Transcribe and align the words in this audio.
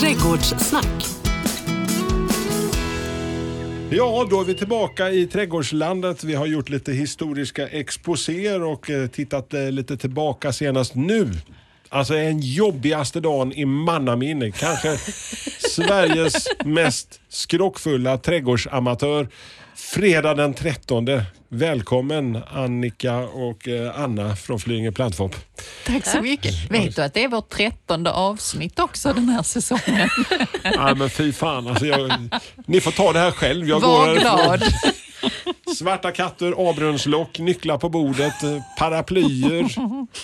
Trädgårdssnack. 0.00 1.06
Ja, 3.90 4.26
då 4.30 4.40
är 4.40 4.44
vi 4.44 4.54
tillbaka 4.54 5.10
i 5.10 5.26
trädgårdslandet. 5.26 6.24
Vi 6.24 6.34
har 6.34 6.46
gjort 6.46 6.68
lite 6.68 6.92
historiska 6.92 7.68
exposéer 7.68 8.62
och 8.62 8.90
eh, 8.90 9.06
tittat 9.06 9.54
eh, 9.54 9.70
lite 9.70 9.96
tillbaka 9.96 10.52
senast 10.52 10.94
nu. 10.94 11.30
Alltså 11.94 12.14
en 12.16 12.40
jobbigaste 12.40 13.20
dagen 13.20 13.52
i 13.52 13.64
mannaminne. 13.64 14.50
Kanske 14.50 14.96
Sveriges 15.70 16.48
mest 16.64 17.20
skrockfulla 17.28 18.18
trädgårdsamatör. 18.18 19.28
Fredag 19.76 20.34
den 20.34 20.54
13. 20.54 21.06
Välkommen 21.48 22.38
Annika 22.50 23.16
och 23.18 23.68
eh, 23.68 24.00
Anna 24.00 24.36
från 24.36 24.60
Flyinge 24.60 24.92
Plantfop. 24.92 25.36
Tack 25.86 26.06
så 26.06 26.20
mycket. 26.22 26.70
Vet 26.70 26.96
du 26.96 27.02
att 27.02 27.14
det 27.14 27.24
är 27.24 27.28
vårt 27.28 27.50
trettonde 27.50 28.10
avsnitt 28.12 28.78
också 28.78 29.12
den 29.12 29.28
här 29.28 29.42
säsongen? 29.42 30.08
Nej 30.64 30.94
men 30.94 31.10
fy 31.10 31.32
fan. 31.32 31.66
Alltså 31.68 31.86
jag, 31.86 32.12
ni 32.66 32.80
får 32.80 32.90
ta 32.90 33.12
det 33.12 33.18
här 33.18 33.30
själv. 33.30 33.68
Jag 33.68 33.80
Var 33.80 34.06
härifrån. 34.06 34.20
glad. 34.22 34.62
Svarta 35.76 36.12
katter, 36.12 36.52
avbrunnslock, 36.52 37.38
nycklar 37.38 37.78
på 37.78 37.88
bordet, 37.88 38.42
eh, 38.42 38.58
paraplyer, 38.78 39.68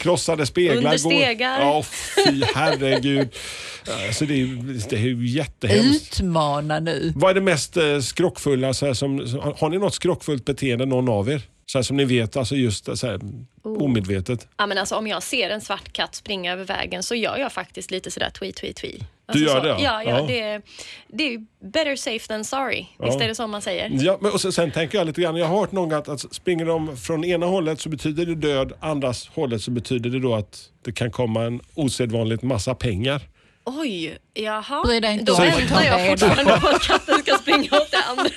krossade 0.03 0.47
speglar. 0.47 0.77
Under 0.77 0.99
stegar. 0.99 1.61
Ja, 1.61 1.83
fy 2.27 2.43
herregud. 2.55 3.29
Alltså 4.07 4.25
det, 4.27 4.35
är, 4.35 4.37
ju- 4.39 4.80
det 4.91 4.97
är 4.97 5.01
ju 5.01 5.29
jättehemskt. 5.29 6.21
Utmana 6.21 6.80
nu. 6.80 7.13
Vad 7.16 7.30
är 7.30 7.35
det 7.35 7.41
mest 7.41 7.77
eh, 7.77 8.01
skrockfulla? 8.01 8.75
Så 8.75 8.87
här, 8.87 8.95
som- 8.95 9.41
har 9.59 9.69
ni 9.69 9.79
något 9.79 9.95
skrockfullt 9.95 10.45
beteende, 10.45 10.87
någon 10.87 11.09
av 11.09 11.29
er? 11.30 11.43
Så 11.73 11.79
här, 11.79 11.83
som 11.83 11.97
ni 11.97 12.05
vet, 12.05 12.37
alltså 12.37 12.56
just 12.56 12.98
så 12.98 13.06
här, 13.06 13.20
Oh. 13.62 13.83
omedvetet. 13.83 14.48
Ja, 14.56 14.66
men 14.66 14.79
alltså, 14.79 14.97
om 14.97 15.06
jag 15.06 15.23
ser 15.23 15.51
en 15.51 15.60
svart 15.60 15.93
katt 15.93 16.15
springa 16.15 16.52
över 16.52 16.65
vägen 16.65 17.02
så 17.02 17.15
gör 17.15 17.37
jag 17.37 17.52
faktiskt 17.52 17.91
lite 17.91 18.10
sådär 18.10 18.30
tweet, 18.30 18.56
tweet, 18.56 18.77
tweet. 18.77 19.02
Alltså, 19.27 19.45
gör 19.45 19.56
så, 19.56 19.62
det, 19.62 19.69
ja? 19.69 19.79
Ja, 19.80 20.02
ja, 20.05 20.20
Ja. 20.20 20.27
Det, 20.27 20.62
det 21.09 21.34
är 21.34 21.46
better 21.73 21.96
safe 21.96 22.26
than 22.29 22.45
sorry. 22.45 22.87
Visst 22.98 23.21
är 23.21 23.29
det 23.29 23.35
så 23.35 23.46
man 23.46 23.63
säger? 23.63 23.91
Ja, 23.93 24.18
men 24.21 24.32
och 24.32 24.41
sen, 24.41 24.52
sen 24.52 24.71
tänker 24.71 24.98
jag 24.98 25.07
lite 25.07 25.21
grann, 25.21 25.37
jag 25.37 25.46
har 25.46 25.60
hört 25.60 25.73
någon 25.73 25.93
att, 25.93 26.09
att 26.09 26.35
springer 26.35 26.66
de 26.66 26.96
från 26.96 27.24
ena 27.24 27.46
hållet 27.46 27.80
så 27.80 27.88
betyder 27.88 28.26
det 28.26 28.35
död, 28.35 28.73
andras 28.80 29.29
hållet 29.35 29.63
så 29.63 29.71
betyder 29.71 30.10
det 30.10 30.21
då 30.21 30.35
att 30.35 30.71
det 30.85 30.93
kan 30.93 31.10
komma 31.10 31.43
en 31.45 31.60
osedvanligt 31.74 32.43
massa 32.43 32.74
pengar. 32.74 33.23
Oj, 33.79 34.18
jaha. 34.35 34.82
Bry 34.85 35.01
dig 35.01 35.13
inte 35.13 35.24
Då 35.24 35.35
om 35.35 35.43
väntar 35.43 35.76
ta 35.76 35.85
jag 35.85 36.09
fortfarande 36.10 36.60
på 36.60 36.68
att 36.68 36.82
katten 36.82 37.18
ska 37.18 37.38
springa 37.38 37.76
åt 37.80 37.90
det 37.90 38.02
andra 38.09 38.30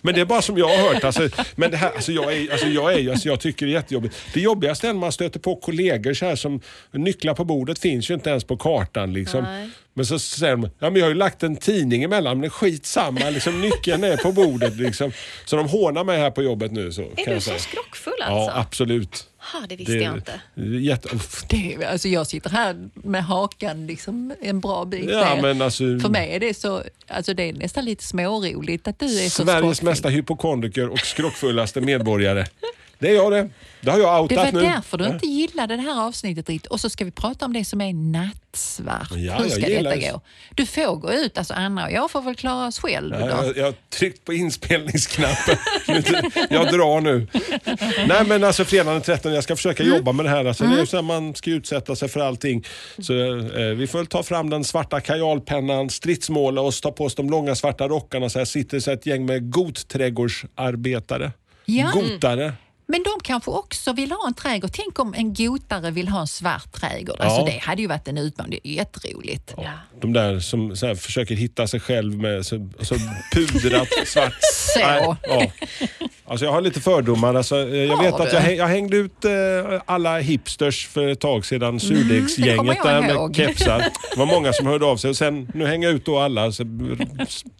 Men 0.00 0.14
det 0.14 0.20
är 0.20 0.24
bara 0.24 0.42
som 0.42 0.58
jag 0.58 0.68
har 0.68 0.92
hört. 0.92 1.04
Alltså, 1.04 1.28
men 1.56 1.70
det 1.70 1.76
här, 1.76 1.90
alltså 1.90 2.12
jag, 2.12 2.32
är, 2.36 2.52
alltså 2.52 2.66
jag, 2.66 2.92
är, 2.94 3.10
alltså 3.10 3.28
jag 3.28 3.40
tycker 3.40 3.66
det 3.66 3.72
är 3.72 3.74
jättejobbigt. 3.74 4.16
Det 4.34 4.40
jobbigaste 4.40 4.88
är 4.88 4.92
när 4.92 5.00
man 5.00 5.12
stöter 5.12 5.40
på 5.40 5.56
kollegor 5.56 6.14
så 6.14 6.26
här 6.26 6.36
som 6.36 6.60
nycklar 6.92 7.34
på 7.34 7.44
bordet 7.44 7.78
finns 7.78 8.10
ju 8.10 8.14
inte 8.14 8.30
ens 8.30 8.44
på 8.44 8.56
kartan. 8.56 9.12
Liksom. 9.12 9.42
Nej. 9.44 9.70
Men 9.94 10.06
så 10.06 10.18
säger 10.18 10.56
de, 10.56 10.62
ja 10.78 10.90
men 10.90 10.96
jag 10.96 11.04
har 11.04 11.08
ju 11.08 11.14
lagt 11.14 11.42
en 11.42 11.56
tidning 11.56 12.02
emellan, 12.02 12.40
men 12.40 12.50
skitsamma, 12.50 13.30
liksom, 13.30 13.60
nyckeln 13.60 14.04
är 14.04 14.16
på 14.16 14.32
bordet. 14.32 14.76
Liksom. 14.76 15.12
Så 15.44 15.56
de 15.56 15.68
hånar 15.68 16.04
mig 16.04 16.18
här 16.18 16.30
på 16.30 16.42
jobbet 16.42 16.72
nu. 16.72 16.92
Så, 16.92 17.02
Är 17.02 17.06
kan 17.06 17.24
du 17.24 17.32
jag 17.32 17.42
så 17.42 17.58
skrockfull 17.58 18.12
Ja, 18.18 18.24
alltså? 18.26 18.60
absolut. 18.60 19.26
Ha, 19.52 19.66
det 19.68 19.76
visste 19.76 19.92
jag 19.92 20.14
inte. 20.16 20.40
det 20.54 20.80
jätte. 20.80 21.08
Det, 21.48 21.74
är- 21.74 21.88
alltså 21.92 22.08
jag 22.08 22.26
sitter 22.26 22.50
här 22.50 22.88
med 22.94 23.24
hakan 23.24 23.86
liksom 23.86 24.34
en 24.40 24.60
bra 24.60 24.84
bit 24.84 25.10
Ja, 25.10 25.34
ner. 25.34 25.42
men 25.42 25.62
alltså, 25.62 25.84
För 25.84 26.08
mig 26.08 26.30
är 26.34 26.40
det, 26.40 26.54
så, 26.54 26.82
alltså 27.08 27.34
det 27.34 27.42
är 27.48 27.52
nästan 27.52 27.84
lite 27.84 28.04
småroligt 28.04 28.88
att 28.88 28.98
du 28.98 29.06
är 29.24 29.28
så 29.28 29.44
Sveriges 29.44 29.82
mesta 29.82 30.08
hypokondriker 30.08 30.88
och 30.88 30.98
skrockfullaste 30.98 31.80
medborgare. 31.80 32.44
Det 33.04 33.10
är 33.10 33.14
jag 33.14 33.32
det. 33.32 33.48
Det 33.80 33.90
har 33.90 33.98
jag 33.98 34.16
Det 34.16 34.20
outat 34.34 34.52
var 34.54 34.60
nu. 34.60 34.66
därför 34.68 34.98
du 34.98 35.06
inte 35.06 35.26
gillade 35.26 35.76
det 35.76 35.82
här 35.82 36.02
avsnittet 36.06 36.48
riktigt. 36.48 36.70
Och 36.70 36.80
så 36.80 36.90
ska 36.90 37.04
vi 37.04 37.10
prata 37.10 37.44
om 37.46 37.52
det 37.52 37.64
som 37.64 37.80
är 37.80 37.94
nattsvart. 37.94 39.08
Ja, 39.16 39.34
Hur 39.38 39.48
ska 39.48 39.60
detta 39.68 39.90
det. 39.90 40.10
gå? 40.12 40.20
Du 40.54 40.66
får 40.66 40.96
gå 40.96 41.12
ut, 41.12 41.38
alltså 41.38 41.54
Anna 41.54 41.84
och 41.86 41.92
jag 41.92 42.10
får 42.10 42.22
väl 42.22 42.34
klara 42.34 42.66
oss 42.66 42.78
själv. 42.78 43.14
Ja, 43.20 43.26
då. 43.26 43.26
jag, 43.26 43.56
jag 43.56 43.64
har 43.64 43.74
tryckt 43.98 44.24
på 44.24 44.32
inspelningsknappen. 44.32 45.56
jag 46.50 46.72
drar 46.72 47.00
nu. 47.00 47.26
Nej 48.08 48.24
men 48.26 48.44
alltså 48.44 48.64
fredagen 48.64 48.92
den 48.92 49.02
13, 49.02 49.32
jag 49.34 49.44
ska 49.44 49.56
försöka 49.56 49.82
Mm. 49.82 49.96
jobba 49.96 50.12
med 50.12 50.24
det 50.24 50.30
här. 50.30 50.44
Alltså, 50.44 50.64
Det 50.64 50.80
är 50.80 50.84
så 50.86 50.96
här 50.96 51.02
man 51.02 51.34
ska 51.34 51.50
utsätta 51.50 51.96
sig 51.96 52.08
för 52.08 52.20
allting. 52.20 52.64
Så, 52.98 53.12
eh, 53.12 53.64
vi 53.76 53.86
får 53.86 53.98
väl 53.98 54.06
ta 54.06 54.22
fram 54.22 54.50
den 54.50 54.64
svarta 54.64 55.00
kajalpennan, 55.00 55.90
stridsmåla 55.90 56.60
oss, 56.60 56.80
ta 56.80 56.92
på 56.92 57.04
oss 57.04 57.14
de 57.14 57.30
långa 57.30 57.54
svarta 57.54 57.88
rockarna. 57.88 58.28
Så 58.28 58.38
här 58.38 58.46
sitter 58.46 58.80
så 58.80 58.90
här 58.90 58.96
ett 58.98 59.06
gäng 59.06 59.26
med 59.26 59.50
gotträdgårdsarbetare. 59.52 61.32
Ja. 61.64 61.90
Gotare. 61.94 62.52
Men 62.86 63.02
de 63.02 63.10
kanske 63.22 63.50
också 63.50 63.92
vill 63.92 64.12
ha 64.12 64.26
en 64.26 64.34
trädgård. 64.34 64.70
Tänk 64.72 64.98
om 64.98 65.14
en 65.14 65.34
gotare 65.34 65.90
vill 65.90 66.08
ha 66.08 66.20
en 66.20 66.26
svart 66.26 66.72
trädgård. 66.72 67.20
Alltså 67.20 67.40
Ja. 67.40 67.46
det 67.46 67.58
hade 67.62 67.82
ju 67.82 67.88
varit 67.88 68.08
en 68.08 68.18
utmaning. 68.18 68.58
Det 68.62 68.68
är 68.68 68.72
jätteroligt. 68.72 69.54
Ja. 69.56 69.70
De 70.00 70.12
där 70.12 70.40
som 70.40 70.76
så 70.76 70.86
här, 70.86 70.94
försöker 70.94 71.34
hitta 71.34 71.66
sig 71.66 71.80
själv 71.80 72.18
med 72.18 72.46
så, 72.46 72.70
så 72.80 72.94
pudrat 73.32 73.88
svart. 74.06 74.32
Så. 74.74 74.78
Nej, 74.80 75.16
ja. 75.22 75.50
Alltså 76.26 76.44
jag 76.46 76.52
har 76.52 76.60
lite 76.60 76.80
fördomar. 76.80 77.34
Alltså, 77.34 77.56
eh, 77.68 77.74
jag 77.84 77.96
Har 77.96 78.04
vet 78.04 78.14
att 78.14 78.32
jag, 78.32 78.40
häng- 78.40 78.56
jag 78.56 78.66
hängde 78.66 78.96
ut 78.96 79.24
eh, 79.24 79.30
alla 79.86 80.18
hipsters 80.18 80.86
för 80.86 81.08
ett 81.08 81.20
tag 81.20 81.46
sedan. 81.46 81.68
Mm, 81.68 81.80
Surdegsgänget 81.80 82.76
jag 82.76 82.86
där 82.86 83.00
med 83.00 83.10
ihåg. 83.10 83.36
kepsar. 83.36 83.78
Det 83.78 84.16
var 84.18 84.26
många 84.26 84.52
som 84.52 84.66
hörde 84.66 84.86
av 84.86 84.96
sig. 84.96 85.10
Och 85.10 85.16
sen, 85.16 85.50
nu 85.54 85.66
hänger 85.66 85.88
jag 85.88 85.94
ut 85.96 86.04
då 86.06 86.18
alla 86.18 86.52
så, 86.52 86.64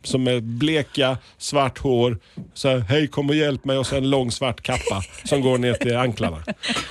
som 0.04 0.26
är 0.26 0.40
bleka, 0.40 1.18
svart 1.38 1.78
hår. 1.78 2.18
Så 2.54 2.68
här, 2.68 2.78
Hej 2.78 3.06
kom 3.08 3.28
och 3.28 3.34
hjälp 3.36 3.64
mig 3.64 3.78
och 3.78 3.86
så 3.86 3.96
en 3.96 4.10
lång 4.10 4.30
svart 4.30 4.60
kappa 4.60 5.02
som 5.24 5.40
går 5.40 5.58
ner 5.58 5.74
till 5.74 5.96
anklarna. 5.96 6.42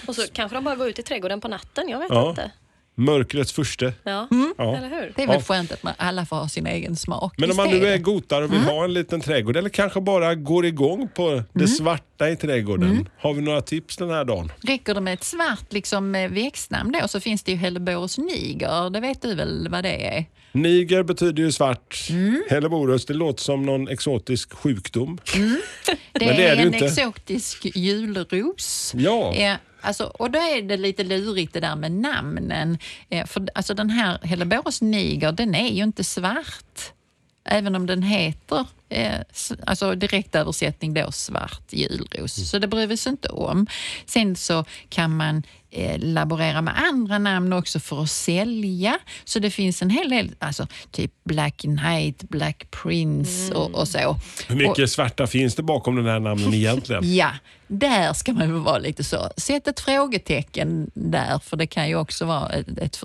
Och 0.08 0.16
så 0.16 0.22
kanske 0.34 0.58
de 0.58 0.64
bara 0.64 0.76
går 0.76 0.88
ut 0.88 1.00
i 1.00 1.04
trädgården 1.04 1.42
på 1.42 1.48
natten. 1.48 1.90
Jag 1.90 2.00
vet 2.00 2.08
Ja. 2.10 2.30
inte. 2.30 2.52
Mörkrets 2.96 3.52
furste. 3.54 3.94
Ja, 4.04 4.28
Ja. 4.58 4.78
eller 4.78 4.90
hur? 4.90 5.14
Det 5.16 5.24
är 5.24 5.28
väl 5.28 5.36
Ja. 5.36 5.42
skönt 5.42 5.72
att 5.72 5.84
man, 5.84 5.94
alla 5.98 6.26
får 6.26 6.36
ha 6.36 6.50
sin 6.50 6.68
egen 6.68 6.96
smak. 6.96 7.34
Men 7.38 7.52
om 7.52 7.58
man 7.58 7.70
nu 7.70 7.88
är 7.88 7.98
gotare 7.98 8.46
och 8.46 8.54
vill 8.54 8.60
ha 8.60 8.84
en 8.84 8.94
liten 8.94 9.22
trädgård 9.22 9.58
eller 9.58 9.70
kanske 9.70 10.02
bara 10.02 10.36
går 10.36 10.66
igång 10.66 11.08
på 11.16 11.44
det 11.54 11.68
svarta 11.68 12.30
i 12.30 12.36
trädgården. 12.36 13.10
Har 13.20 13.34
vi 13.34 13.42
några 13.42 13.62
tips 13.62 13.98
den 13.98 14.10
här 14.10 14.26
dagen? 14.26 14.52
Räcker 14.62 14.94
det 14.94 15.02
med 15.02 15.14
ett 15.14 15.24
svart 15.24 15.74
liksom, 15.74 16.16
eh, 16.16 16.30
växtnamn 16.32 16.92
då 17.02 17.08
så 17.08 17.20
finns 17.20 17.44
det 17.44 17.52
ju 17.52 17.58
Helleborus 17.58 18.18
niger. 18.18 18.90
Det 18.90 19.00
vet 19.00 19.22
du 19.22 19.36
väl 19.36 19.68
vad 19.72 19.84
det 19.84 20.08
är? 20.18 20.26
Niger 20.52 21.04
betyder 21.04 21.44
ju 21.44 21.52
svart. 21.52 22.08
Helleborus, 22.50 23.06
det 23.06 23.14
låter 23.14 23.44
som 23.44 23.66
någon 23.66 23.88
exotisk 23.88 24.54
sjukdom. 24.54 25.18
Det 26.14 26.26
Men 26.26 26.36
det 26.38 26.46
är, 26.46 26.52
är 26.52 26.56
det 26.56 26.62
en 26.62 26.74
inte. 26.74 26.86
exotisk 26.86 27.66
julros. 27.76 28.94
Ja. 28.98 29.34
Eh, 29.34 29.56
alltså, 29.84 30.04
och 30.04 30.32
då 30.32 30.40
är 30.40 30.62
det 30.62 30.78
lite 30.78 31.04
lurigt 31.04 31.54
det 31.54 31.60
där 31.60 31.76
med 31.76 31.92
namnen. 31.92 32.78
Eh, 33.10 33.26
för 33.26 33.48
alltså 33.56 33.74
den 33.74 33.90
här 33.90 34.20
Helleborus 34.24 34.82
niger, 34.82 35.32
den 35.32 35.56
är 35.56 35.70
ju 35.70 35.84
inte 35.84 36.04
svart. 36.04 36.94
Även 37.46 37.76
om 37.76 37.86
den 37.86 38.04
heter, 38.04 38.66
eh, 38.90 39.20
alltså 39.66 39.96
direktöversättning 39.96 40.94
då, 40.94 41.12
svart 41.12 41.74
julros. 41.74 42.50
Så 42.50 42.60
det 42.60 42.68
bryr 42.68 42.88
vi 42.88 42.96
oss 42.96 43.08
inte 43.08 43.30
om. 43.30 43.68
Sen 44.06 44.36
så 44.36 44.66
kan 44.90 45.18
man 45.18 45.44
eh, 45.72 46.00
laborera 46.00 46.62
med 46.62 46.74
andra 46.78 47.18
namn 47.18 47.54
också 47.54 47.80
för 47.80 48.04
att 48.04 48.10
sälja. 48.10 49.00
Så 49.24 49.40
det 49.40 49.52
finns 49.52 49.82
en 49.82 49.90
hel 49.90 50.10
del, 50.10 50.32
alltså 50.40 50.68
typ 50.92 51.12
Black 51.24 51.58
Knight, 51.58 52.24
Black 52.24 52.72
Prince 52.72 53.54
och, 53.54 53.72
och 53.72 53.88
så. 53.88 54.18
Hur 54.48 54.56
mycket 54.56 54.92
svarta 54.92 55.28
finns 55.28 55.56
det 55.56 55.64
bakom 55.64 55.96
den 55.96 56.06
här 56.06 56.20
namnen 56.20 56.54
egentligen? 56.54 57.04
Ja, 57.16 57.32
där 57.80 58.14
ska 58.14 58.34
man 58.34 58.64
vara 58.64 58.78
lite 58.78 59.04
så. 59.04 59.30
Sätt 59.38 59.68
ett 59.68 59.80
frågetecken 59.80 60.92
där, 60.94 61.40
för 61.40 61.58
det 61.58 61.68
kan 61.68 61.88
ju 61.90 61.96
också 61.96 62.26
vara 62.26 62.50
ett, 62.50 62.78
ett 62.78 62.96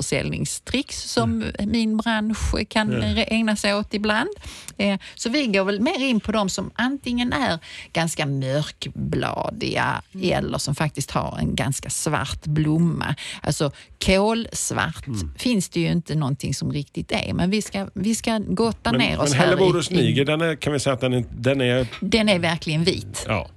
som 0.92 1.44
min 1.58 1.96
bransch 1.96 2.68
kan 2.68 2.92
re- 2.92 3.24
ägna 3.28 3.56
sig 3.56 3.74
åt 3.74 3.94
ibland. 3.94 4.28
Eh, 4.76 4.98
så 5.14 5.28
vi 5.30 5.46
går 5.46 5.64
väl 5.64 5.80
mer 5.80 5.98
in 6.04 6.20
på 6.20 6.32
de 6.32 6.48
som 6.48 6.70
antingen 6.74 7.32
är 7.32 7.58
ganska 7.92 8.26
mörkbladiga 8.26 10.02
eller 10.22 10.58
som 10.58 10.74
faktiskt 10.74 11.10
har 11.10 11.38
en 11.40 11.54
ganska 11.54 11.90
svart 11.90 12.44
blomma. 12.44 13.14
Alltså 13.42 13.70
kolsvart 14.04 15.04
finns 15.38 15.68
det 15.68 15.80
ju 15.80 15.86
inte 15.92 16.14
någonting 16.14 16.54
som 16.54 16.72
riktigt 16.72 17.12
är, 17.12 17.32
men 17.34 17.50
vi 17.50 17.62
ska, 17.62 17.88
vi 17.94 18.14
ska 18.14 18.38
gotta 18.38 18.92
Men, 18.92 19.00
ner 19.00 19.10
men 19.10 19.20
oss 19.20 19.32
här. 19.32 19.44
Helleborus 19.46 19.90
i- 19.90 19.94
niger, 19.96 20.24
den 20.24 20.40
är, 20.40 20.56
kan 20.56 20.72
vi 20.72 20.80
säga 20.80 20.94
att 20.94 21.00
den 21.00 21.12
är, 21.14 21.24
den 21.30 21.60
är 21.60 21.86
Den 22.00 22.28
är 22.28 22.38
verkligen 22.38 22.84
vit. 22.84 23.24
ja, 23.28 23.48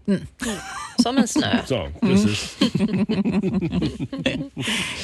Som 1.02 1.18
en 1.18 1.28
snö. 1.28 1.58
så, 1.68 1.92
precis. 2.02 2.58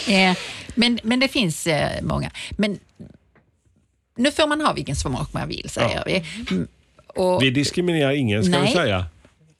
Eh, 0.07 0.37
men, 0.75 0.99
men 1.03 1.19
det 1.19 1.27
finns 1.27 1.67
eh, 1.67 2.01
många. 2.03 2.31
Men 2.57 2.79
nu 4.17 4.31
får 4.31 4.47
man 4.47 4.61
ha 4.61 4.73
vilken 4.73 4.95
smak 4.95 5.33
man 5.33 5.47
vill, 5.47 5.69
säger 5.69 5.95
Ja. 5.95 6.03
vi. 6.05 6.23
Mm, 6.55 6.67
Och, 7.15 7.43
Vi 7.43 7.49
diskriminerar 7.49 8.11
ingen 8.11 8.43
ska 8.43 8.57
vi 8.57 8.63
Nej. 8.63 8.73
säga. 8.73 9.05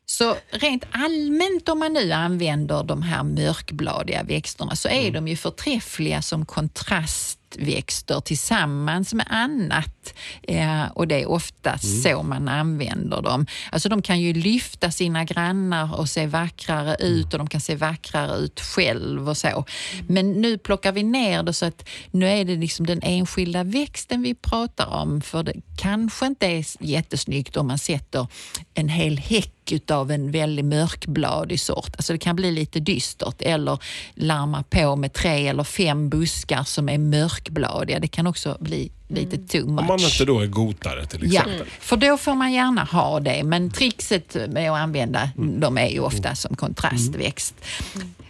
så 0.06 0.36
rent 0.50 0.84
allmänt 0.92 1.70
om 1.70 1.80
man 1.80 1.94
nu 1.94 2.12
använder 2.12 2.84
de 2.84 3.02
här 3.02 3.24
mörkbladiga 3.24 4.24
växterna 4.24 4.76
så 4.76 4.90
är 4.90 5.12
de 5.12 5.28
ju 5.28 5.36
förträffliga 5.36 6.22
som 6.22 6.46
kontrast 6.46 7.37
utväxter 7.56 8.20
tillsammans 8.20 9.14
med 9.14 9.26
annat. 9.30 10.14
Eh, 10.44 10.86
och 10.94 11.08
det 11.08 11.22
är 11.22 11.30
ofta 11.30 11.70
Mm. 11.70 11.80
så 12.04 12.24
man 12.24 12.48
använder 12.48 13.22
dem. 13.22 13.46
Alltså 13.72 13.90
de 13.90 14.02
kan 14.02 14.20
ju 14.22 14.34
lyfta 14.34 14.92
sina 14.92 15.24
grannar 15.24 16.00
och 16.00 16.10
se 16.10 16.28
vackrare 16.28 16.96
Mm. 16.96 17.14
ut 17.14 17.34
och 17.34 17.40
de 17.40 17.48
kan 17.48 17.62
se 17.62 17.76
vackrare 17.76 18.36
ut 18.38 18.60
själv 18.60 19.30
och 19.30 19.38
så. 19.38 19.66
Men 20.08 20.32
nu 20.32 20.58
plockar 20.58 20.92
vi 20.92 21.04
ner 21.04 21.44
det 21.44 21.54
så 21.54 21.66
att 21.66 21.90
nu 22.12 22.28
är 22.30 22.46
det 22.46 22.56
liksom 22.56 22.86
den 22.88 23.00
enskilda 23.04 23.64
växten 23.64 24.22
vi 24.22 24.34
pratar 24.36 24.88
om. 24.88 25.22
För 25.22 25.44
det 25.44 25.54
kanske 25.78 26.26
inte 26.26 26.46
är 26.48 26.66
jättesnyggt 26.80 27.58
om 27.58 27.68
man 27.68 27.78
sätter 27.78 28.28
en 28.74 28.90
hel 28.90 29.18
häck 29.18 29.54
utav 29.72 30.12
en 30.12 30.32
väldigt 30.32 30.66
mörkbladig 30.66 31.60
sort. 31.60 31.96
Alltså 31.98 32.14
det 32.14 32.20
kan 32.20 32.36
bli 32.36 32.52
lite 32.52 32.80
dystert 32.80 33.42
eller 33.42 33.80
larma 34.16 34.64
på 34.70 34.96
med 34.96 35.14
tre 35.14 35.48
eller 35.48 35.64
fem 35.64 36.10
buskar 36.10 36.64
som 36.64 36.90
är 36.90 36.98
mörkbladiga. 36.98 38.00
Det 38.00 38.08
kan 38.08 38.28
också 38.28 38.58
bli 38.60 38.92
lite 39.08 39.38
too 39.38 39.68
much. 39.70 39.80
Om 39.80 39.86
man 39.88 40.00
inte 40.00 40.26
då 40.26 40.40
är 40.40 40.48
gotare 40.48 41.06
till 41.06 41.34
Ja, 41.34 41.42
exempel. 41.42 41.68
för 41.80 41.98
då 41.98 42.18
får 42.18 42.36
man 42.36 42.54
gärna 42.54 42.84
ha 42.84 43.20
det. 43.20 43.44
Men 43.44 43.72
trixet 43.72 44.36
med 44.50 44.72
att 44.72 44.78
använda 44.80 45.30
dem 45.36 45.78
är 45.78 45.88
ju 45.90 46.00
ofta 46.00 46.36
som 46.36 46.56
kontrastväxt. 46.56 47.56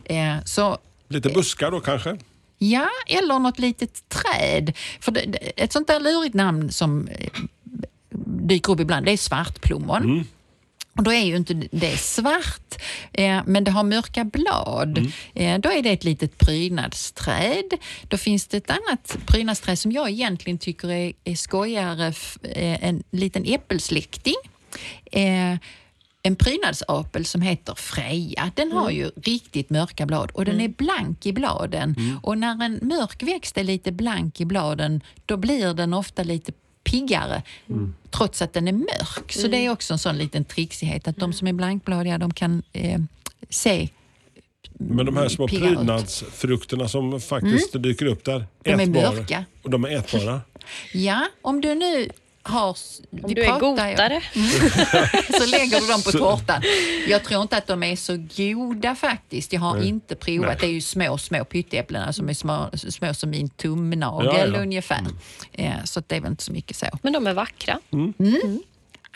Eh, 0.05 0.35
Så 0.45 0.77
Lite 1.09 1.29
buskar 1.29 1.71
då 1.71 1.79
kanske? 1.79 2.17
Ja, 2.57 2.87
eller 3.07 3.39
något 3.39 3.59
litet 3.59 4.03
träd. 4.09 4.73
För 4.99 5.11
det, 5.11 5.21
ett 5.55 5.73
sånt 5.73 5.87
där 5.87 5.99
lurigt 5.99 6.33
namn 6.35 6.71
som 6.71 7.07
eh, 7.07 7.29
dyker 8.25 8.73
upp 8.73 8.79
ibland, 8.79 9.05
det 9.05 9.11
är 9.11 9.17
svartplommon. 9.17 10.27
Och 10.97 11.03
då 11.03 11.13
är 11.13 11.25
ju 11.25 11.35
inte 11.35 11.53
det 11.71 11.97
svart, 11.97 12.75
eh, 13.13 13.41
men 13.45 13.63
det 13.63 13.71
har 13.71 13.83
mörka 13.83 14.23
blad. 14.23 15.11
Eh, 15.33 15.59
då 15.59 15.71
är 15.71 15.81
det 15.81 15.89
ett 15.89 16.03
litet 16.03 16.37
prydnadsträd. 16.37 17.73
Då 18.07 18.17
finns 18.17 18.47
det 18.47 18.57
ett 18.57 18.69
annat 18.69 19.17
prydnadsträd 19.25 19.79
som 19.79 19.91
jag 19.91 20.09
egentligen 20.09 20.57
tycker 20.57 20.91
är, 20.91 21.13
är 21.23 21.35
skojigare, 21.35 22.07
eh, 22.41 22.83
en 22.83 23.03
liten 23.11 23.45
äppelsläkting. 23.45 24.35
Eh, 25.11 25.55
en 26.23 26.35
prydnadsapel 26.35 27.25
som 27.25 27.41
heter 27.41 27.75
Freja. 27.75 28.51
Den 28.55 28.71
har 28.71 28.89
ju 28.89 29.11
riktigt 29.23 29.69
mörka 29.69 30.05
blad 30.05 30.31
och 30.31 30.45
den 30.45 30.61
är 30.61 30.67
blank 30.67 31.25
i 31.25 31.33
bladen. 31.33 31.95
Och 32.23 32.37
när 32.37 32.63
en 32.63 32.79
mörk 32.81 33.23
växt 33.23 33.57
är 33.57 33.63
lite 33.63 33.91
blank 33.91 34.41
i 34.41 34.45
bladen, 34.45 35.01
då 35.25 35.37
blir 35.37 35.73
den 35.73 35.93
ofta 35.93 36.23
lite 36.23 36.51
piggare 36.87 37.41
trots 38.09 38.41
att 38.41 38.53
den 38.53 38.67
är 38.67 38.71
mörk. 38.71 39.31
Så 39.31 39.47
det 39.47 39.65
är 39.65 39.69
också 39.69 39.93
en 39.93 39.99
sån 39.99 40.17
liten 40.17 40.45
trixighet 40.45 41.07
att 41.07 41.17
de 41.17 41.33
som 41.33 41.47
är 41.47 41.53
blankbladiga 41.53 42.17
de 42.17 42.33
kan 42.33 42.63
eh, 42.73 42.99
se 43.49 43.89
Men 44.79 45.05
de 45.05 45.17
här 45.17 45.27
små 45.29 45.47
prydnadsfrukterna 45.47 46.87
som 46.87 47.21
faktiskt 47.21 47.73
dyker 47.73 48.05
upp 48.05 48.23
där. 48.25 48.45
De 48.63 48.71
är 48.71 48.79
ätbara. 48.79 49.11
mörka. 49.11 49.45
Och 49.63 49.69
de 49.69 49.85
är 49.85 49.97
ätbara. 49.97 50.41
Ja, 50.93 51.27
om 51.41 51.61
du 51.61 51.75
nu 51.75 52.09
har... 52.47 52.77
Om 53.23 53.33
du 53.33 53.43
är 53.43 53.59
gotare. 53.59 54.21
så 55.39 55.45
lägger 55.45 55.81
du 55.81 55.87
dem 55.87 56.01
på 56.01 56.11
tårtan. 56.17 56.61
Jag 57.07 57.23
tror 57.23 57.41
inte 57.41 57.57
att 57.57 57.67
de 57.67 57.83
är 57.83 57.95
så 57.95 58.17
goda 58.37 58.95
faktiskt. 58.95 59.53
Jag 59.53 59.61
har 59.61 59.83
inte 59.83 60.15
provat. 60.15 60.47
Nej. 60.49 60.57
Det 60.59 60.65
är 60.67 60.71
ju 60.71 60.81
små, 60.81 61.17
små 61.17 61.45
pytteäpplen 61.45 62.13
som 62.13 62.29
är 62.29 62.33
små, 62.33 62.69
små 62.73 63.13
som 63.13 63.29
min 63.29 63.49
tumnagel 63.49 64.31
Ja, 64.51 64.57
ja. 64.57 64.61
ungefär. 64.61 65.01
Eh, 65.53 65.83
Så 65.83 65.99
att 65.99 66.09
det 66.09 66.15
är 66.15 66.21
väl 66.21 66.31
inte 66.31 66.43
så 66.43 66.51
mycket 66.51 66.77
så. 66.77 66.85
Men 67.01 67.13
de 67.13 67.27
är 67.27 67.33
vackra. 67.33 67.79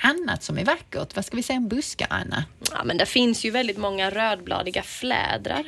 Annat 0.04 0.44
som 0.44 0.58
är 0.58 0.66
vackert, 0.66 1.16
vad 1.16 1.26
ska 1.26 1.36
vi 1.38 1.44
säga 1.44 1.58
om 1.58 1.68
buskar, 1.68 2.08
Anna? 2.10 2.44
Ja, 2.72 2.84
men 2.84 2.98
det 2.98 3.06
finns 3.06 3.46
ju 3.46 3.52
väldigt 3.52 3.78
många 3.78 4.10
rödbladiga 4.10 4.84
flädrar. 4.84 5.64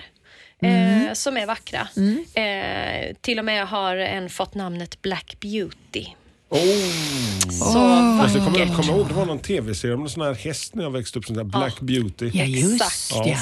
Mm. 0.62 1.08
Eh, 1.08 1.14
som 1.14 1.38
är 1.38 1.46
vackra. 1.46 1.88
Eh, 2.34 3.16
till 3.22 3.40
och 3.40 3.46
med 3.46 3.68
har 3.68 3.96
en 3.98 4.30
fått 4.30 4.56
namnet 4.56 5.02
Black 5.02 5.38
Beauty. 5.40 6.06
Oh. 6.54 7.50
Så 7.52 7.80
Alltså, 7.80 8.38
jag 8.38 8.46
kommer, 8.46 8.60
jag 8.60 8.66
vackert. 8.66 8.86
kommer 8.86 8.98
ihåg 9.00 9.08
det 9.08 9.14
var 9.14 9.26
någon 9.26 9.40
tv-serie 9.40 9.96
om 9.96 10.02
en 10.04 10.10
sån 10.10 10.24
här 10.24 10.34
häst 10.34 10.76
när 10.76 10.84
jag 10.84 10.92
växte 10.92 11.20
upp. 11.20 11.26
Sån 11.26 11.36
där 11.36 11.44
Black 11.44 11.80
Beauty. 11.80 12.32
Ja, 12.34 12.44
just 12.44 12.74
Exakt. 12.82 13.28
ja. 13.28 13.38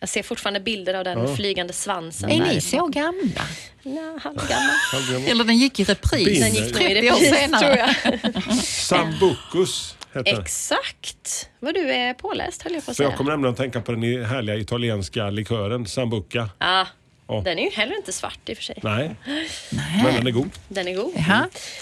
Jag 0.00 0.08
ser 0.08 0.22
fortfarande 0.22 0.60
bilder 0.60 0.94
av 0.94 1.04
den 1.04 1.36
flygande 1.36 1.72
svansen. 1.72 2.30
Är 2.30 2.38
där. 2.40 2.54
ni 2.54 2.60
så 2.60 2.86
gamla? 2.86 3.42
Ja, 3.82 4.18
halvgammal. 4.22 5.26
Eller 5.30 5.44
den 5.44 5.56
gick 5.58 5.80
i 5.80 5.84
repris 5.84 6.24
Bin. 6.24 6.40
Den 6.40 6.54
gick 6.54 6.74
nog 6.74 6.82
i 6.82 6.94
30 6.94 7.10
år 7.10 7.14
repris, 7.14 7.38
senare. 7.38 7.94
tror 8.02 8.32
jag. 8.44 8.54
Sambucus 8.64 9.96
heter. 10.14 10.40
Exakt. 10.40 11.48
Vad 11.60 11.74
du 11.74 11.90
är 11.92 12.14
påläst 12.14 12.62
höll 12.62 12.72
jag 12.72 12.84
på 12.84 12.90
att 12.90 12.96
För 12.96 13.04
jag 13.04 13.10
säga. 13.10 13.16
kommer 13.16 13.30
nämligen 13.30 13.52
att 13.52 13.58
tänka 13.58 13.80
på 13.80 13.92
den 13.92 14.24
härliga 14.24 14.56
italienska 14.56 15.30
likören 15.30 15.86
Sambuca. 15.86 16.48
Ja, 16.58 16.86
Ja. 17.28 17.40
Den 17.44 17.58
är 17.58 17.62
ju 17.62 17.70
heller 17.70 17.96
inte 17.96 18.12
svart 18.12 18.48
i 18.48 18.52
och 18.52 18.56
för 18.56 18.64
sig. 18.64 18.78
Nej, 18.82 20.02
men 20.04 20.14
den 20.14 20.26
är 20.26 20.30
god. 20.30 20.50
Den 20.68 20.88
är 20.88 20.94
god. 20.94 21.12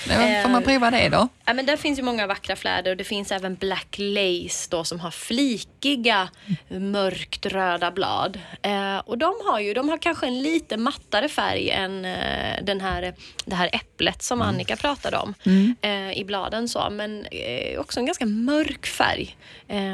Då 0.07 0.43
får 0.43 0.49
man 0.49 0.63
prova 0.63 0.91
det 0.91 1.09
då. 1.09 1.29
Ja, 1.45 1.53
men 1.55 1.67
där 1.67 1.77
finns 1.77 1.99
ju 1.99 2.03
många 2.03 2.27
vackra 2.27 2.57
fläder 2.57 2.91
och 2.91 2.97
det 2.97 3.05
finns 3.05 3.33
även 3.33 3.55
Black 3.55 3.97
Lace 3.99 4.69
då, 4.71 4.85
som 4.85 5.01
har 5.01 5.11
flikiga 5.11 6.29
mörkt 6.69 7.47
röda 7.47 7.91
blad. 7.91 8.39
Eh, 8.63 8.99
och 8.99 9.19
de 9.19 9.35
har 9.45 9.61
ju 9.61 9.75
de 9.75 9.89
har 9.89 9.99
kanske 9.99 10.27
en 10.27 10.43
lite 10.43 10.77
mattare 10.77 11.29
färg 11.29 11.71
än 11.71 12.05
eh, 12.05 12.65
den 12.65 12.81
här, 12.81 13.15
det 13.45 13.55
här 13.55 13.71
äpplet 13.73 14.23
som 14.23 14.43
Annika 14.43 14.77
pratade 14.77 15.17
om 15.17 15.35
eh, 15.83 16.19
i 16.19 16.25
bladen. 16.27 16.69
Så. 16.69 16.89
Men 16.91 17.27
också 17.79 18.01
en 18.01 18.07
ganska 18.07 18.27
mörk 18.27 18.87
färg 18.87 19.37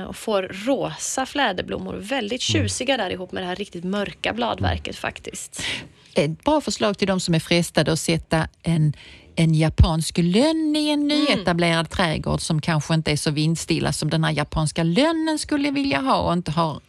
och 0.09 0.17
får 0.17 0.43
rosa 0.43 1.27
fläderblommor. 1.27 1.95
Väldigt 1.95 2.41
tjusiga 2.41 2.97
där 2.97 3.11
ihop 3.11 3.33
med 3.33 3.43
det 3.43 3.47
här 3.47 3.57
riktigt 3.57 3.85
mörka 3.85 4.33
bladverket 4.33 4.97
faktiskt. 4.97 5.38
Ett 6.15 6.45
bra 6.45 6.61
förslag 6.61 6.99
till 6.99 7.09
de 7.09 7.21
som 7.21 7.35
är 7.35 7.41
frestade 7.41 7.93
att 7.93 8.01
sätta 8.01 8.49
en, 8.63 8.93
en 9.37 9.55
japansk 9.55 10.19
lönn 10.19 10.77
i 10.77 10.89
en 10.91 11.09
nyetablerad 11.09 11.91
trädgård 11.91 12.41
som 12.41 12.61
kanske 12.61 12.95
inte 12.95 13.13
är 13.13 13.17
så 13.17 13.31
vindstilla 13.31 13.93
som 13.93 14.11
den 14.11 14.25
här 14.25 14.33
japanska 14.33 14.83
lönnen 14.83 15.39
skulle 15.39 15.71
vilja 15.71 16.01
ha 16.01 16.17
och 16.17 16.33
inte 16.33 16.51
har 16.51 16.81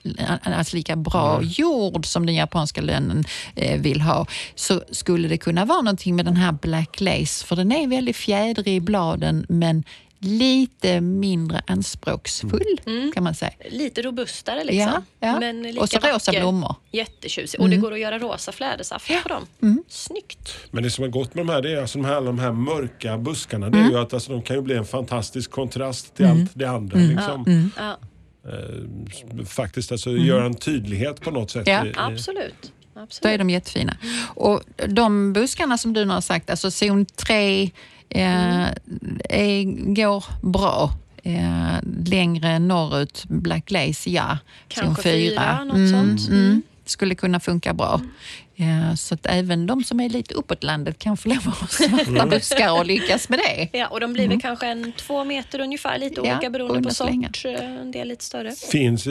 alls 0.43 0.73
lika 0.73 0.95
bra 0.95 1.41
jord 1.43 2.05
som 2.05 2.25
den 2.25 2.35
japanska 2.35 2.81
lönnen 2.81 3.23
eh, 3.55 3.81
vill 3.81 4.01
ha. 4.01 4.25
Så 4.55 4.83
skulle 4.91 5.27
det 5.27 5.37
kunna 5.37 5.65
vara 5.65 5.81
någonting 5.81 6.15
med 6.15 6.25
den 6.25 6.37
här 6.37 6.51
Black 6.51 7.01
Lace 7.01 7.45
för 7.45 7.55
den 7.55 7.71
är 7.71 7.87
väldigt 7.87 8.15
fjädrig 8.15 8.75
i 8.75 8.79
bladen 8.79 9.45
men 9.49 9.83
lite 10.19 11.01
mindre 11.01 11.61
anspråksfull 11.67 12.79
kan 13.13 13.23
man 13.23 13.35
säga. 13.35 13.51
Lite 13.69 14.01
robustare 14.01 14.63
liksom. 14.63 14.77
Ja, 14.79 15.01
ja. 15.19 15.39
Men 15.39 15.61
lika 15.63 15.81
Och 15.81 15.89
så 15.89 15.97
rosa 15.97 16.11
vacker. 16.31 16.39
blommor. 16.41 16.75
Jättetjusig. 16.91 17.59
Och 17.61 17.69
det 17.69 17.77
går 17.77 17.93
att 17.93 17.99
göra 17.99 18.19
rosa 18.19 18.51
flädersaft 18.51 19.11
på 19.23 19.29
dem. 19.29 19.47
Snyggt. 19.87 20.49
Men 20.71 20.83
det 20.83 20.89
som 20.91 21.03
är 21.03 21.07
gott 21.07 21.35
med 21.35 21.45
de 21.45 21.51
här, 21.51 21.61
det 21.61 21.71
är 21.71 21.81
alltså 21.81 21.97
de 21.99 22.05
här, 22.05 22.13
alla 22.15 22.25
de 22.25 22.39
här 22.39 22.51
mörka 22.51 23.17
buskarna. 23.17 23.69
Det 23.69 23.77
är 23.79 23.89
ju 23.89 23.97
att 23.97 24.13
alltså, 24.13 24.31
de 24.31 24.41
kan 24.41 24.55
ju 24.55 24.61
bli 24.61 24.75
en 24.75 24.85
fantastisk 24.85 25.51
kontrast 25.51 26.15
till 26.15 26.25
allt 26.25 26.51
det 26.53 26.65
andra. 26.65 26.97
Liksom. 26.99 27.71
Ja, 27.77 27.97
Eh, 28.45 29.45
faktiskt 29.45 29.91
alltså 29.91 30.09
göra 30.11 30.45
en 30.45 30.53
tydlighet 30.55 31.21
på 31.21 31.31
något 31.31 31.51
sätt. 31.51 31.67
Ja. 31.67 31.85
i- 31.85 31.89
i- 31.89 31.93
absolut. 31.97 32.71
Då 32.93 32.99
är 32.99 33.03
absolut. 33.03 33.37
de 33.39 33.49
jättefina. 33.49 33.97
Och 34.35 34.61
de 34.87 35.33
buskarna 35.33 35.77
som 35.77 35.93
du 35.93 36.05
nu 36.05 36.13
har 36.13 36.21
sagt, 36.21 36.49
alltså 36.49 36.71
zon 36.71 37.05
3 37.05 37.69
eh, 38.09 38.67
är, 39.29 39.63
går 39.93 40.23
bra. 40.41 40.91
Eh, 41.23 41.77
längre 42.05 42.59
norrut, 42.59 43.25
Black 43.27 43.71
Lace, 43.71 44.09
ja. 44.09 44.37
Kanske 44.67 45.03
fyra, 45.03 45.63
något 45.63 45.75
mm, 45.75 45.91
sånt. 45.91 46.29
Mm, 46.29 46.61
skulle 46.85 47.15
kunna 47.15 47.39
funka 47.39 47.73
bra. 47.73 48.01
Eh, 48.55 48.95
så 48.95 49.13
att 49.13 49.25
även 49.25 49.67
de 49.67 49.83
som 49.83 49.99
är 49.99 50.09
lite 50.09 50.33
uppåt 50.33 50.63
landet 50.63 50.99
kan 50.99 51.17
få 51.17 51.29
lov 51.29 51.37
att 51.37 51.59
ha 51.59 51.67
svarta 51.87 52.25
buskar 52.25 52.79
och 52.79 52.85
lyckas 52.85 53.29
med 53.29 53.39
det. 53.39 53.77
Ja, 53.77 53.87
och 53.87 53.99
de 53.99 54.13
blir 54.13 54.27
väl 54.27 54.41
kanske 54.41 54.67
en 54.67 54.91
två 54.91 55.23
meter 55.23 55.59
ungefär, 55.61 55.97
lite 55.97 56.21
Ja, 56.23 56.33
olika 56.33 56.49
beroende 56.49 56.89
på 56.89 56.95
sort. 56.95 57.45
Eh, 57.45 57.79
En 57.81 57.91
del 57.91 58.07
lite 58.07 58.23
större. 58.23 58.51
Finns 58.71 59.07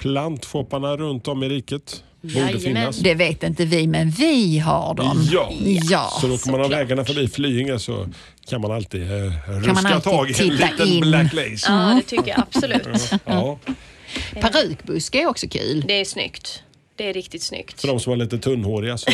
plantshopparna 0.00 0.96
runt 0.96 1.28
om 1.28 1.42
i 1.42 1.48
riket. 1.48 2.02
Borde 2.22 2.34
Jajamän. 2.38 2.60
finnas. 2.60 2.98
Det 2.98 3.14
vet 3.14 3.42
inte 3.42 3.64
vi, 3.64 3.86
men 3.86 4.10
vi 4.10 4.58
har 4.58 4.94
dem. 4.94 5.28
Ja. 5.32 5.48
ja. 5.90 6.18
Så 6.20 6.26
då 6.26 6.38
kommer 6.38 6.58
man 6.58 6.64
av 6.64 6.70
vägarna 6.70 7.04
förbi 7.04 7.28
Flyinge 7.28 7.78
så 7.78 8.06
kan 8.48 8.60
man 8.60 8.72
alltid 8.72 9.02
eh, 9.02 9.08
man 9.48 9.62
ruska 9.62 9.88
alltid 9.88 10.02
tag 10.12 10.30
i 10.30 10.42
en 10.42 10.48
liten 10.56 10.88
in. 10.88 11.00
Black 11.00 11.32
Lace. 11.32 11.66
Ja, 11.72 11.94
det 11.96 12.02
tycker 12.02 12.28
jag 12.30 12.38
absolut. 12.40 13.12
Ja. 13.24 13.58
Perukbuske 14.40 15.22
är 15.22 15.26
också 15.26 15.48
kul. 15.48 15.84
Det 15.88 16.00
är 16.00 16.04
snyggt. 16.04 16.62
Det 16.96 17.08
är 17.08 17.12
riktigt 17.12 17.42
snyggt. 17.42 17.80
För 17.80 17.88
de 17.88 18.00
som 18.00 18.10
var 18.10 18.16
lite 18.16 18.38
tunnhåriga 18.38 18.98
så 18.98 19.10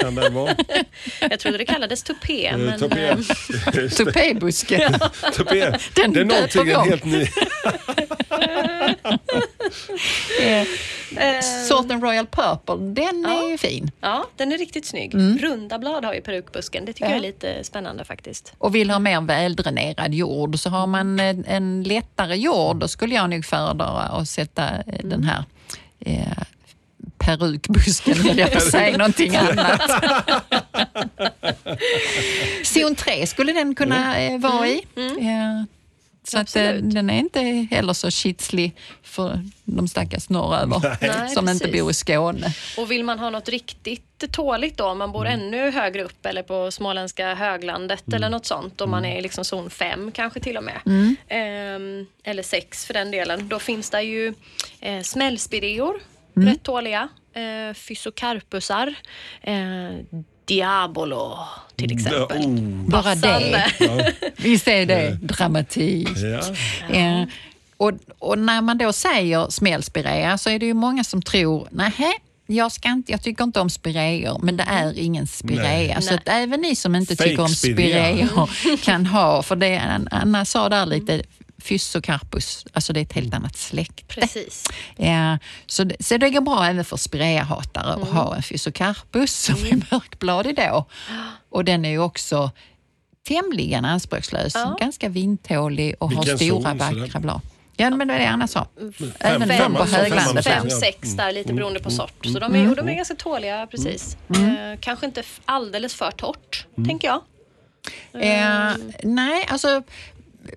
kan 0.00 0.14
det 0.14 0.28
vara. 0.28 0.54
Jag 1.20 1.40
trodde 1.40 1.58
det 1.58 1.64
kallades 1.64 2.02
tupé, 2.02 2.46
Eh, 2.46 2.56
men 2.58 2.78
Tupé. 2.80 3.08
eh. 3.08 3.16
Tupébuske. 3.96 4.98
Tupé. 5.36 5.72
Den 5.94 6.12
Det 6.12 6.20
är 6.20 6.24
någonting 6.24 6.90
helt 6.90 7.04
ny. 7.04 7.26
Eh, 11.16 11.40
Sorten 11.68 12.00
Royal 12.02 12.26
Purple, 12.26 12.76
den 12.76 13.26
är 13.26 13.50
ju 13.50 13.58
fin. 13.58 13.90
ja, 14.00 14.26
den 14.36 14.52
är 14.52 14.58
riktigt 14.58 14.86
snygg. 14.86 15.14
Runda 15.14 15.78
blad 15.78 16.04
har 16.04 16.14
ju 16.14 16.20
perukbusken. 16.20 16.84
Det 16.84 16.92
tycker 16.92 17.04
Ja. 17.06 17.10
jag 17.10 17.16
är 17.18 17.22
lite 17.22 17.64
spännande 17.64 18.04
faktiskt. 18.04 18.52
Och 18.58 18.74
vill 18.74 18.90
ha 18.90 18.98
mer 18.98 19.20
väldränerad 19.20 20.14
jord 20.14 20.58
så 20.58 20.70
har 20.70 20.86
man 20.86 21.20
en, 21.20 21.44
en 21.44 21.82
lättare 21.82 22.36
jord, 22.36 22.76
då 22.76 22.88
skulle 22.88 23.14
jag 23.14 23.30
nog 23.30 23.44
föredra 23.44 23.84
att 23.86 24.28
sätta 24.28 24.68
eh, 24.68 24.82
den 25.04 25.22
här 25.24 25.44
eh, 26.00 26.38
perukbusken, 27.18 28.14
höll 28.20 28.38
jag 28.38 28.52
på 28.52 28.58
att 28.58 28.70
säga 28.70 28.96
någonting 28.96 29.36
annat. 29.36 29.80
entré 32.86 33.26
skulle 33.26 33.52
den 33.52 33.74
kunna 33.74 34.20
eh, 34.20 34.38
vara 34.38 34.68
i. 34.68 34.82
Eh, 34.96 35.62
Så 36.30 36.38
att, 36.38 36.56
eh, 36.56 36.72
den 36.72 37.10
är 37.10 37.18
inte 37.18 37.40
heller 37.70 37.92
så 37.92 38.10
kitslig 38.10 38.76
för 39.02 39.40
de 39.64 39.88
stackars 39.88 40.28
norröver 40.28 40.96
Nej, 41.00 41.28
som 41.34 41.48
inte 41.48 41.64
precis. 41.64 41.80
bor 41.80 41.90
i 41.90 41.94
Skåne. 41.94 42.54
Och 42.78 42.90
vill 42.90 43.04
man 43.04 43.18
ha 43.18 43.30
något 43.30 43.48
riktigt 43.48 44.32
tåligt 44.32 44.76
då, 44.76 44.84
om 44.84 44.98
man 44.98 45.12
bor 45.12 45.26
ännu 45.26 45.70
högre 45.70 46.04
upp 46.04 46.26
eller 46.26 46.42
på 46.42 46.70
småländska 46.70 47.34
höglandet 47.34 48.12
eller 48.12 48.28
något 48.30 48.46
sånt, 48.46 48.80
om 48.80 48.90
man 48.90 49.04
är 49.04 49.18
i 49.18 49.22
liksom 49.22 49.44
zon 49.44 49.70
5 49.70 50.12
kanske 50.12 50.40
till 50.40 50.56
och 50.56 50.64
med. 50.64 50.80
Ehm, 51.28 52.06
eller 52.24 52.42
6 52.42 52.86
för 52.86 52.94
den 52.94 53.10
delen. 53.10 53.48
Då 53.48 53.58
finns 53.58 53.90
det 53.90 54.02
ju 54.02 54.34
eh, 54.80 55.02
smällspireor, 55.02 56.00
rätt 56.34 56.62
tåliga. 56.62 57.08
Eh, 57.32 57.74
Physocarpusar. 57.74 58.94
Eh, 59.42 59.54
Diabolo 60.48 61.38
till 61.76 61.92
exempel. 61.92 62.38
Oh. 62.38 62.90
Bara 62.90 63.14
det. 63.14 63.72
Visst 64.36 64.68
är 64.68 64.86
det 64.86 65.18
dramatik? 65.22 66.08
Ja. 66.16 66.96
Eh, 66.96 67.24
och, 67.76 67.92
och 68.18 68.38
när 68.38 68.62
man 68.62 68.78
då 68.78 68.92
säger 68.92 69.50
smällspirea 69.50 70.38
så 70.38 70.50
är 70.50 70.58
det 70.58 70.66
ju 70.66 70.74
många 70.74 71.04
som 71.04 71.22
tror, 71.22 71.68
nej 71.70 71.92
jag, 72.50 72.72
ska 72.72 72.88
inte, 72.88 73.12
jag 73.12 73.22
tycker 73.22 73.44
inte 73.44 73.60
om 73.60 73.70
spireor, 73.70 74.38
men 74.42 74.56
det 74.56 74.64
är 74.68 74.98
ingen 74.98 75.26
spirea. 75.26 75.94
Nej. 75.94 76.02
Så 76.02 76.14
att 76.14 76.28
även 76.28 76.60
ni 76.60 76.76
som 76.76 76.94
inte 76.94 77.16
Fake 77.16 77.28
tycker 77.28 77.42
om 77.42 77.48
spireor 77.48 78.76
kan 78.76 79.06
ha, 79.06 79.42
för 79.42 79.56
det 79.56 80.00
Anna 80.10 80.44
sa 80.44 80.68
där 80.68 80.86
lite, 80.86 81.22
Physocarpus, 81.64 82.66
alltså 82.72 82.92
det 82.92 83.00
är 83.00 83.02
ett 83.02 83.12
helt 83.12 83.34
annat 83.34 83.56
släkte. 83.56 84.04
Precis. 84.20 84.64
Ja, 84.96 85.38
så, 85.66 85.84
det, 85.84 85.96
så 86.00 86.16
det 86.16 86.30
går 86.30 86.40
bra 86.40 86.64
även 86.66 86.84
för 86.84 86.96
spireahatare 86.96 87.92
att 87.94 88.08
ha 88.08 88.36
en 88.36 88.42
Physocarpus 88.42 89.32
som 89.34 89.54
är 89.54 89.76
mörkbladig 89.94 90.56
då. 90.56 90.86
Och 91.50 91.64
den 91.64 91.84
är 91.84 91.90
ju 91.90 91.98
också 91.98 92.50
tämligen 93.28 93.84
anspråkslös, 93.84 94.54
Ja. 94.54 94.76
ganska 94.80 95.08
vindtålig 95.08 95.94
och 95.98 96.12
har 96.12 96.22
Vilken 96.24 96.38
stora 96.38 96.70
zon, 96.78 96.78
så 96.78 97.00
vackra 97.00 97.20
blad. 97.20 97.40
Ja, 97.76 97.90
men 97.90 98.08
det 98.08 98.14
är 98.14 98.18
det 98.18 98.26
Anna 98.28 98.48
sa. 98.48 98.66
Även 99.20 99.48
fem- 99.48 99.74
på 99.74 99.84
höglandet. 99.84 100.44
Fem, 100.44 100.70
sex 100.70 101.12
där, 101.14 101.32
lite 101.32 101.52
beroende 101.54 101.80
på 101.80 101.90
sort. 101.90 102.26
Så 102.26 102.38
de 102.38 102.54
är, 102.54 102.70
och 102.70 102.76
de 102.76 102.88
är 102.88 102.94
ganska 102.94 103.14
tåliga, 103.14 103.66
precis. 103.70 104.16
Eh, 104.30 104.78
kanske 104.80 105.06
inte 105.06 105.22
alldeles 105.44 105.94
för 105.94 106.10
torrt, 106.10 106.66
tänker 106.86 107.08
jag. 107.08 107.20
Eh, 108.12 108.74
nej, 109.02 109.46
alltså 109.50 109.82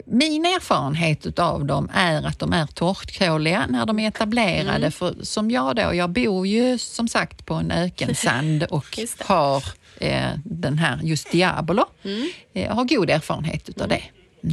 min 0.05 0.45
erfarenhet 0.45 1.39
av 1.39 1.65
dem 1.65 1.89
är 1.93 2.23
att 2.27 2.39
de 2.39 2.53
är 2.53 2.65
torktåliga 2.65 3.65
när 3.69 3.85
de 3.85 3.99
är 3.99 4.07
etablerade. 4.07 4.71
Mm. 4.77 4.91
För 4.91 5.15
som 5.21 5.51
jag 5.51 5.75
då, 5.75 5.93
jag 5.93 6.09
bor 6.09 6.47
ju 6.47 6.77
som 6.77 7.07
sagt 7.07 7.45
på 7.45 7.53
en 7.53 7.71
ökensand 7.71 8.63
och 8.69 8.85
har 9.19 9.63
eh, 9.97 10.29
den 10.45 10.77
här 10.77 10.99
just 11.03 11.31
Diabolo. 11.31 11.85
Mm. 12.03 12.29
Eh, 12.53 12.75
har 12.75 12.83
god 12.85 13.09
erfarenhet 13.09 13.69
utav 13.69 13.87
det. 13.87 14.03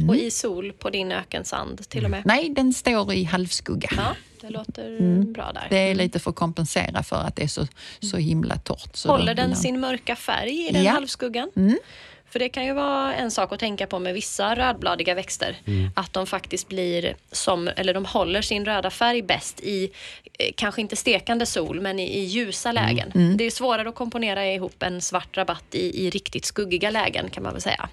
Och 0.07 0.15
i 0.15 0.31
sol 0.31 0.71
på 0.73 0.89
din 0.89 1.11
ökensand 1.11 1.89
till 1.89 2.05
och 2.05 2.11
med. 2.11 2.21
Nej, 2.25 2.49
den 2.49 2.73
står 2.73 3.13
i 3.13 3.23
halvskugga. 3.23 3.89
Ja, 3.97 4.15
det 4.41 4.49
låter 4.49 5.21
bra 5.33 5.51
där. 5.53 5.67
Det 5.69 5.77
är 5.77 5.95
lite 5.95 6.19
för 6.19 6.29
att 6.29 6.35
kompensera 6.35 7.03
för 7.03 7.15
att 7.15 7.35
det 7.35 7.43
är 7.43 7.47
så, 7.47 7.67
så 7.99 8.17
himla 8.17 8.55
torrt. 8.57 8.95
Så 8.95 9.09
Håller 9.11 9.35
den 9.35 9.49
då- 9.49 9.55
sin 9.55 9.79
mörka 9.79 10.15
färg 10.15 10.67
i 10.67 10.71
den 10.71 10.83
Ja. 10.83 10.91
halvskuggan? 10.91 11.49
För 12.31 12.39
det 12.39 12.49
kan 12.49 12.65
ju 12.65 12.73
vara 12.73 13.13
en 13.15 13.31
sak 13.31 13.51
att 13.53 13.59
tänka 13.59 13.87
på 13.87 13.99
med 13.99 14.13
vissa 14.13 14.55
rödbladiga 14.55 15.13
växter. 15.15 15.57
Att 15.95 16.13
de 16.13 16.27
faktiskt 16.27 16.67
blir 16.67 17.15
som, 17.31 17.67
eller 17.67 17.93
de 17.93 18.05
håller 18.05 18.41
sin 18.41 18.65
röda 18.65 18.89
färg 18.89 19.21
bäst 19.21 19.59
i, 19.59 19.91
eh, 20.39 20.49
kanske 20.55 20.81
inte 20.81 20.95
stekande 20.95 21.45
sol, 21.45 21.81
men 21.81 21.99
i, 21.99 22.03
i 22.19 22.23
ljusa 22.23 22.71
lägen. 22.71 23.37
Det 23.37 23.43
är 23.43 23.51
svårare 23.51 23.89
att 23.89 23.95
komponera 23.95 24.47
ihop 24.53 24.83
en 24.83 25.01
svart 25.01 25.37
rabatt 25.37 25.63
i, 25.71 26.05
i 26.05 26.09
riktigt 26.09 26.45
skuggiga 26.45 26.89
lägen 26.89 27.29
kan 27.29 27.43
man 27.43 27.53
väl 27.53 27.61
säga. 27.61 27.89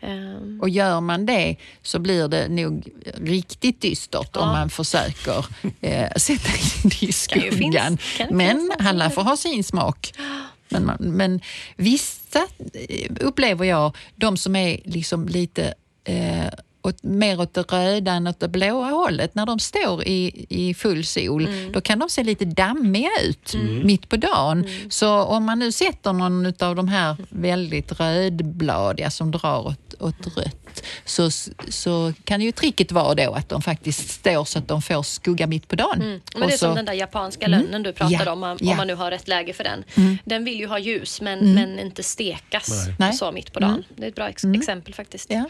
Ehm, 0.00 0.58
Och 0.62 0.68
gör 0.68 1.00
man 1.00 1.26
det 1.26 1.56
så 1.82 1.98
blir 1.98 2.28
det 2.28 2.48
nog 2.48 2.88
riktigt 3.14 3.80
dystert 3.80 4.36
om 4.36 4.42
Ja. 4.42 4.52
man 4.52 4.70
försöker 4.70 5.44
eh, 5.80 6.10
sätta 6.16 6.48
in 6.48 6.90
det 6.90 7.02
i 7.02 7.12
skuggan. 7.12 7.98
Men 8.30 8.72
alla 8.78 9.10
får 9.10 9.22
ha 9.22 9.36
sin 9.36 9.64
smak. 9.64 10.12
Men, 10.72 10.86
man, 10.86 10.96
men 11.00 11.40
vissa 11.76 12.46
eh, 12.88 13.10
upplever 13.20 13.64
jag, 13.64 13.96
de 14.16 14.36
som 14.36 14.56
är 14.56 14.80
liksom 14.84 15.28
lite 15.28 15.74
eh, 16.04 16.46
åt, 16.82 17.02
mer 17.02 17.40
åt 17.40 17.54
det 17.54 17.60
röda 17.62 18.12
än 18.12 18.26
åt 18.26 18.40
det 18.40 18.48
blåa 18.48 18.86
hållet, 18.90 19.34
när 19.34 19.46
de 19.46 19.58
står 19.58 20.04
i, 20.08 20.46
i 20.48 20.74
full 20.74 21.04
sol, 21.06 21.46
Mm. 21.46 21.72
då 21.72 21.80
kan 21.80 21.98
de 21.98 22.08
se 22.08 22.22
lite 22.24 22.44
dammiga 22.44 23.10
ut 23.24 23.54
mitt 23.84 24.08
på 24.08 24.16
dagen. 24.16 24.64
Mm. 24.64 24.90
Så 24.90 25.22
om 25.22 25.44
man 25.44 25.58
nu 25.58 25.72
sätter 25.72 26.12
någon 26.12 26.46
av 26.60 26.76
de 26.76 26.88
här 26.88 27.16
väldigt 27.30 28.00
rödbladiga 28.00 29.10
som 29.10 29.30
drar 29.30 29.66
åt, 29.66 29.94
åt 30.00 30.36
rött, 30.36 30.82
så, 31.04 31.30
så 31.68 32.12
kan 32.24 32.40
ju 32.40 32.52
tricket 32.52 32.92
vara 32.92 33.14
då 33.14 33.32
att 33.32 33.48
de 33.48 33.62
faktiskt 33.62 34.10
står 34.10 34.44
så 34.44 34.58
att 34.58 34.68
de 34.68 34.82
får 34.82 35.02
skugga 35.02 35.46
mitt 35.46 35.68
på 35.68 35.76
dagen. 35.76 35.98
Men 35.98 36.20
det 36.34 36.46
är 36.46 36.50
så- 36.50 36.56
som 36.58 36.74
den 36.74 36.84
där 36.84 36.92
japanska 36.92 37.46
lönnen 37.46 37.82
du 37.82 37.92
pratade 37.92 38.24
Ja, 38.24 38.32
om, 38.32 38.42
om 38.42 38.56
ja. 38.60 38.66
Mm. 38.66 38.76
man 38.76 38.86
nu 38.86 38.94
har 38.94 39.10
rätt 39.10 39.28
läge 39.28 39.52
för 39.52 39.64
den. 39.64 39.84
Den 40.24 40.44
vill 40.44 40.58
ju 40.60 40.66
ha 40.66 40.78
ljus 40.78 41.20
men, 41.20 41.54
men 41.54 41.78
inte 41.78 42.02
stekas 42.02 42.68
Nej. 42.86 42.94
Nej. 42.98 43.12
så 43.12 43.32
mitt 43.32 43.52
på 43.52 43.60
dagen. 43.60 43.84
Det 43.96 44.04
är 44.04 44.08
ett 44.08 44.14
bra 44.14 44.28
ex- 44.28 44.44
exempel 44.44 44.94
faktiskt. 44.94 45.30
Ja, 45.30 45.44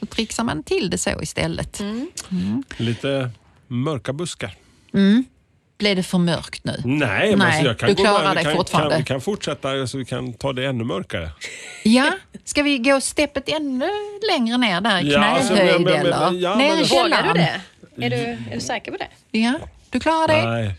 så 0.00 0.06
trixar 0.06 0.44
man 0.44 0.62
till 0.62 0.73
det 0.80 0.98
så 0.98 1.22
istället. 1.22 1.80
Lite 2.76 3.30
mörka 3.66 4.12
buskar. 4.12 4.54
Blev 5.78 5.96
det 5.96 6.02
för 6.02 6.18
mörkt 6.18 6.64
nu? 6.64 6.80
Nej, 6.84 7.30
men 7.30 7.38
Nej, 7.38 7.46
alltså 7.48 7.64
jag 7.66 7.78
kan 7.78 7.88
du 7.88 7.94
klarar 7.94 8.34
dig 8.34 8.54
fortfarande. 8.56 8.90
Kan, 8.94 8.98
vi 9.00 9.04
kan 9.06 9.20
fortsätta 9.20 9.86
så 9.86 9.98
vi 9.98 10.04
kan 10.04 10.32
ta 10.32 10.52
det 10.52 10.66
ännu 10.66 10.84
mörkare. 10.84 11.30
Ja, 11.82 12.10
ska 12.44 12.62
vi 12.62 12.78
gå 12.78 13.00
steppet 13.00 13.48
ännu 13.48 13.88
längre 14.32 14.56
ner 14.58 14.80
där 14.80 15.04
i 15.04 15.12
Ja, 15.12 15.24
alltså, 15.24 15.54
knähöjd 15.54 15.80
men- 15.80 15.82
men- 15.82 15.92
men- 16.02 16.12
eller? 16.12 16.32
ja, 16.40 16.54
ner 16.54 16.68
men- 16.70 16.78
i 16.78 16.82
Vågar 16.82 17.04
Vågar 17.04 17.16
källaren? 17.22 17.34
du 17.34 17.40
det? 17.96 18.06
Är 18.06 18.10
du, 18.10 18.16
är 18.50 18.54
du 18.54 18.60
säker 18.60 18.90
på 18.92 18.96
det? 18.96 19.38
Ja, 19.38 19.52
du 19.90 20.00
klarar 20.00 20.28
det? 20.28 20.44
Nej, 20.50 20.74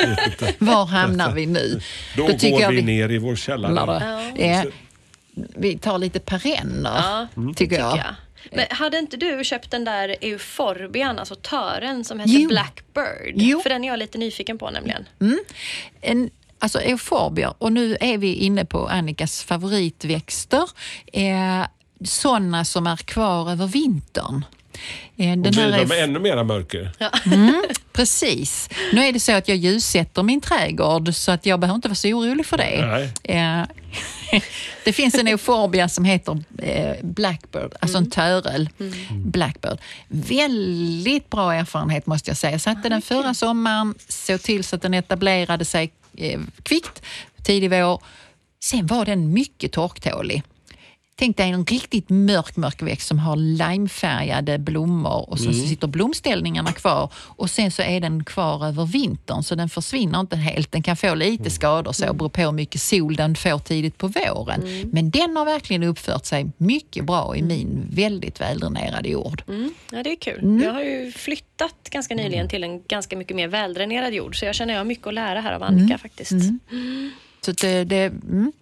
jag 0.00 0.08
vet 0.08 0.26
inte. 0.26 0.54
Var 0.64 0.86
hamnar 0.86 1.32
vi 1.32 1.46
nu? 1.46 1.80
Då, 2.16 2.28
tycker 2.28 2.50
går 2.50 2.60
jag 2.62 2.70
vi 2.70 2.82
ner 2.82 3.08
i 3.12 3.18
vår 3.18 3.36
källare. 3.36 4.02
Ja. 4.36 4.64
Vi 5.34 5.78
tar 5.78 5.98
lite 5.98 6.20
perenner, 6.20 6.90
Ja, 7.02 7.26
Mm. 7.36 7.54
tycker 7.54 7.78
jag. 7.78 8.00
Men 8.50 8.66
hade 8.70 8.98
inte 8.98 9.16
du 9.16 9.44
köpt 9.44 9.70
den 9.70 9.84
där 9.84 10.16
euforbian, 10.20 11.18
alltså 11.18 11.34
tören 11.34 12.04
som 12.04 12.20
heter 12.20 12.32
Jo. 12.32 12.48
Blackbird? 12.48 13.34
Jo. 13.34 13.60
För 13.60 13.70
den 13.70 13.84
är 13.84 13.88
jag 13.88 13.98
lite 13.98 14.18
nyfiken 14.18 14.58
på 14.58 14.70
nämligen. 14.70 15.04
En, 16.00 16.30
alltså 16.58 16.80
euforbier, 16.80 17.54
och 17.58 17.72
nu 17.72 17.96
är 18.00 18.18
vi 18.18 18.34
inne 18.34 18.64
på 18.64 18.86
Annikas 18.88 19.42
favoritväxter. 19.44 20.68
Eh, 21.12 21.66
sådana 22.04 22.64
som 22.64 22.86
är 22.86 22.96
kvar 22.96 23.50
över 23.50 23.66
vintern. 23.66 24.44
Eh, 25.16 25.26
den 25.26 25.38
Och 25.46 25.52
de 25.52 25.60
euf- 25.60 26.02
ännu 26.02 26.18
mera 26.18 26.44
mörker? 26.44 26.90
Precis. 27.92 28.68
Nu 28.92 29.04
är 29.04 29.12
det 29.12 29.20
så 29.20 29.32
att 29.32 29.48
jag 29.48 29.56
ljussätter 29.56 30.22
min 30.22 30.40
trädgård 30.40 31.14
så 31.14 31.32
att 31.32 31.46
jag 31.46 31.60
behöver 31.60 31.74
inte 31.74 31.88
vara 31.88 31.94
så 31.94 32.08
orolig 32.08 32.46
för 32.46 32.56
det. 32.56 32.86
Nej. 32.86 33.10
Det 34.84 34.92
finns 34.92 35.14
en 35.14 35.28
euforbia 35.28 35.88
som 35.88 36.04
heter 36.04 36.44
eh, 36.58 36.96
Blackbird, 37.02 37.74
alltså 37.80 37.98
en 37.98 38.10
törel. 38.10 38.68
Blackbird. 39.10 39.78
Väldigt 40.08 41.30
bra 41.30 41.54
erfarenhet 41.54 42.06
måste 42.06 42.30
jag 42.30 42.36
säga. 42.36 42.50
Jag 42.52 42.60
satte 42.60 42.88
den 42.88 43.02
förra 43.02 43.34
sommaren, 43.34 43.94
såg 44.08 44.42
till 44.42 44.64
så 44.64 44.76
att 44.76 44.82
den 44.82 44.94
etablerade 44.94 45.64
sig 45.64 45.92
eh, 46.16 46.40
kvickt, 46.62 47.02
tidig 47.42 47.70
vår. 47.70 48.02
Sen 48.60 48.86
var 48.86 49.04
den 49.04 49.32
mycket 49.32 49.72
torktålig. 49.72 50.42
Tänk 51.22 51.36
dig 51.36 51.50
en 51.50 51.64
riktigt 51.66 52.10
mörk, 52.10 52.56
mörk 52.56 52.82
växt 52.82 53.08
som 53.08 53.18
har 53.18 53.36
limefärgade 53.36 54.58
blommor 54.58 55.30
och 55.30 55.38
så 55.38 55.52
sitter 55.52 55.86
blomställningarna 55.86 56.72
kvar 56.72 57.12
och 57.14 57.50
sen 57.50 57.70
så 57.70 57.82
är 57.82 58.00
den 58.00 58.24
kvar 58.24 58.66
över 58.66 58.86
vintern 58.86 59.42
så 59.42 59.54
den 59.54 59.68
försvinner 59.68 60.20
inte 60.20 60.36
helt. 60.36 60.72
Den 60.72 60.82
kan 60.82 60.96
få 60.96 61.14
lite 61.14 61.50
skador 61.50 61.92
så 61.92 62.14
beror 62.14 62.28
på 62.28 62.40
hur 62.40 62.52
mycket 62.52 62.80
sol 62.80 63.16
den 63.16 63.34
får 63.34 63.58
tidigt 63.58 63.98
på 63.98 64.08
våren. 64.08 64.90
Men 64.92 65.10
den 65.10 65.36
har 65.36 65.44
verkligen 65.44 65.82
uppfört 65.82 66.24
sig 66.26 66.46
mycket 66.56 67.04
bra 67.04 67.36
i 67.36 67.42
min 67.42 67.88
väldigt 67.90 68.40
väldränerade 68.40 69.08
jord. 69.08 69.42
Mm. 69.48 69.74
Ja, 69.90 70.02
det 70.02 70.12
är 70.12 70.16
kul. 70.16 70.62
Jag 70.64 70.72
har 70.72 70.82
ju 70.82 71.12
flyttat 71.12 71.88
ganska 71.90 72.14
nyligen 72.14 72.48
till 72.48 72.64
en 72.64 72.82
ganska 72.82 73.16
mycket 73.16 73.36
mer 73.36 73.48
väldränerad 73.48 74.14
jord 74.14 74.38
så 74.38 74.44
jag 74.44 74.54
känner 74.54 74.74
jag 74.74 74.80
har 74.80 74.84
mycket 74.84 75.06
att 75.06 75.14
lära 75.14 75.40
här 75.40 75.52
av 75.52 75.62
Annika 75.62 75.98
faktiskt. 75.98 76.32
Så 77.44 77.52
det, 77.52 77.84
det, 77.84 78.04
mm, 78.04 78.52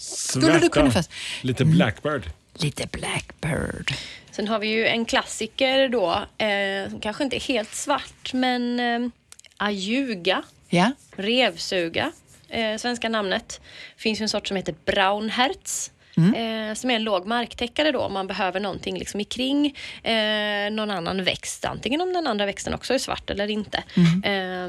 den 0.00 0.42
skulle 0.42 0.46
du 0.52 0.58
Svärta. 0.60 0.68
kunna 0.68 0.90
få. 0.90 1.02
Lite 1.42 1.64
Blackbird. 1.64 2.22
Lite 2.54 2.86
Blackbird. 2.92 3.92
Sen 4.30 4.48
har 4.48 4.58
vi 4.58 4.68
ju 4.68 4.86
en 4.86 5.04
klassiker 5.04 5.88
då, 5.88 6.24
eh, 6.44 6.90
som 6.90 7.00
kanske 7.00 7.24
inte 7.24 7.36
är 7.36 7.40
helt 7.40 7.74
svart, 7.74 8.32
men 8.32 8.80
eh, 8.80 9.08
ajuga, 9.56 10.42
Ja, 10.68 10.92
revsuga, 11.16 12.12
eh, 12.48 12.76
svenska 12.76 13.08
namnet. 13.08 13.60
finns 13.96 14.20
ju 14.20 14.22
en 14.22 14.28
sort 14.28 14.48
som 14.48 14.56
heter 14.56 14.74
braunherz. 14.84 15.90
Eh, 16.16 16.74
som 16.74 16.90
är 16.90 16.94
en 16.96 17.04
låg 17.04 17.26
marktäckare 17.26 17.92
då 17.92 18.00
om 18.00 18.12
man 18.12 18.26
behöver 18.26 18.60
någonting 18.60 18.98
liksom 18.98 19.24
kring 19.24 19.66
eh, 20.02 20.70
någon 20.70 20.90
annan 20.90 21.24
växt. 21.24 21.64
Antingen 21.64 22.00
om 22.00 22.12
den 22.12 22.26
andra 22.26 22.46
växten 22.46 22.74
också 22.74 22.94
är 22.94 22.98
svart 22.98 23.30
eller 23.30 23.50
inte. 23.50 23.78
Eh, 24.24 24.68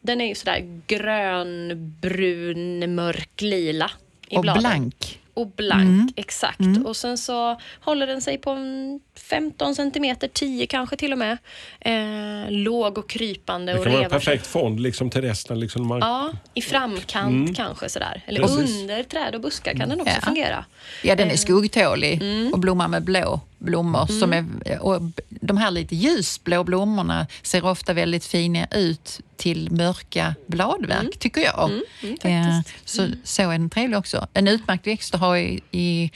den 0.00 0.20
är 0.20 0.26
ju 0.28 0.34
sådär 0.34 0.80
grön, 0.86 1.70
brun, 2.00 2.94
mörk, 2.94 3.40
lila 3.40 3.90
i 4.30 4.36
och 4.36 4.42
bladen. 4.42 4.62
blank. 4.62 5.18
Och 5.34 5.46
blank, 5.56 6.12
exakt. 6.16 6.60
Och 6.84 6.96
sen 6.96 7.18
så 7.18 7.60
håller 7.80 8.06
den 8.06 8.20
sig 8.20 8.38
på 8.38 8.50
en 8.50 9.00
15 9.14 9.74
centimeter, 9.74 10.28
10 10.28 10.66
kanske 10.66 10.96
till 10.96 11.12
och 11.12 11.18
med. 11.18 11.38
Eh, 11.80 12.50
låg 12.50 12.98
och 12.98 13.10
krypande 13.10 13.72
Det 13.72 13.78
och 13.78 13.84
kan 13.84 13.92
vara 13.92 14.04
en 14.04 14.10
perfekt 14.10 14.46
fond 14.46 14.80
liksom 14.80 15.10
till 15.10 15.22
resten. 15.22 15.60
Liksom 15.60 15.86
man, 15.86 15.98
Ja, 16.00 16.32
i 16.54 16.62
framkant 16.62 17.56
kanske 17.56 17.88
sådär. 17.88 18.22
Eller 18.26 18.40
Precis. 18.40 18.80
under 18.80 19.02
träd 19.02 19.34
och 19.34 19.40
buskar 19.40 19.72
kan 19.74 19.88
den 19.88 20.00
också 20.00 20.14
Ja. 20.20 20.26
fungera. 20.26 20.64
Ja, 21.02 21.14
den 21.14 21.30
är 21.30 21.36
skuggtålig 21.36 22.22
Mm. 22.22 22.52
och 22.52 22.58
blommar 22.58 22.88
med 22.88 23.04
blå 23.04 23.40
blommor. 23.58 24.06
Som 24.06 24.32
är, 24.32 24.44
och 24.80 25.02
de 25.28 25.56
här 25.56 25.70
lite 25.70 25.96
ljusblå 25.96 26.64
blommorna 26.64 27.26
ser 27.42 27.64
ofta 27.64 27.92
väldigt 27.92 28.24
fina 28.24 28.66
ut 28.70 29.20
till 29.36 29.70
mörka 29.70 30.34
bladverk, 30.46 31.18
tycker 31.18 31.40
jag. 31.40 31.70
mm, 31.70 32.16
Eh, 32.22 32.60
så, 32.84 33.08
så 33.24 33.42
är 33.42 33.48
den 33.48 33.70
trevlig 33.70 33.98
också. 33.98 34.26
En 34.34 34.48
utmärkt 34.48 34.86
växt 34.86 35.14
att 35.14 35.20
ha 35.20 35.38
i, 35.38 35.60
i 35.70 36.10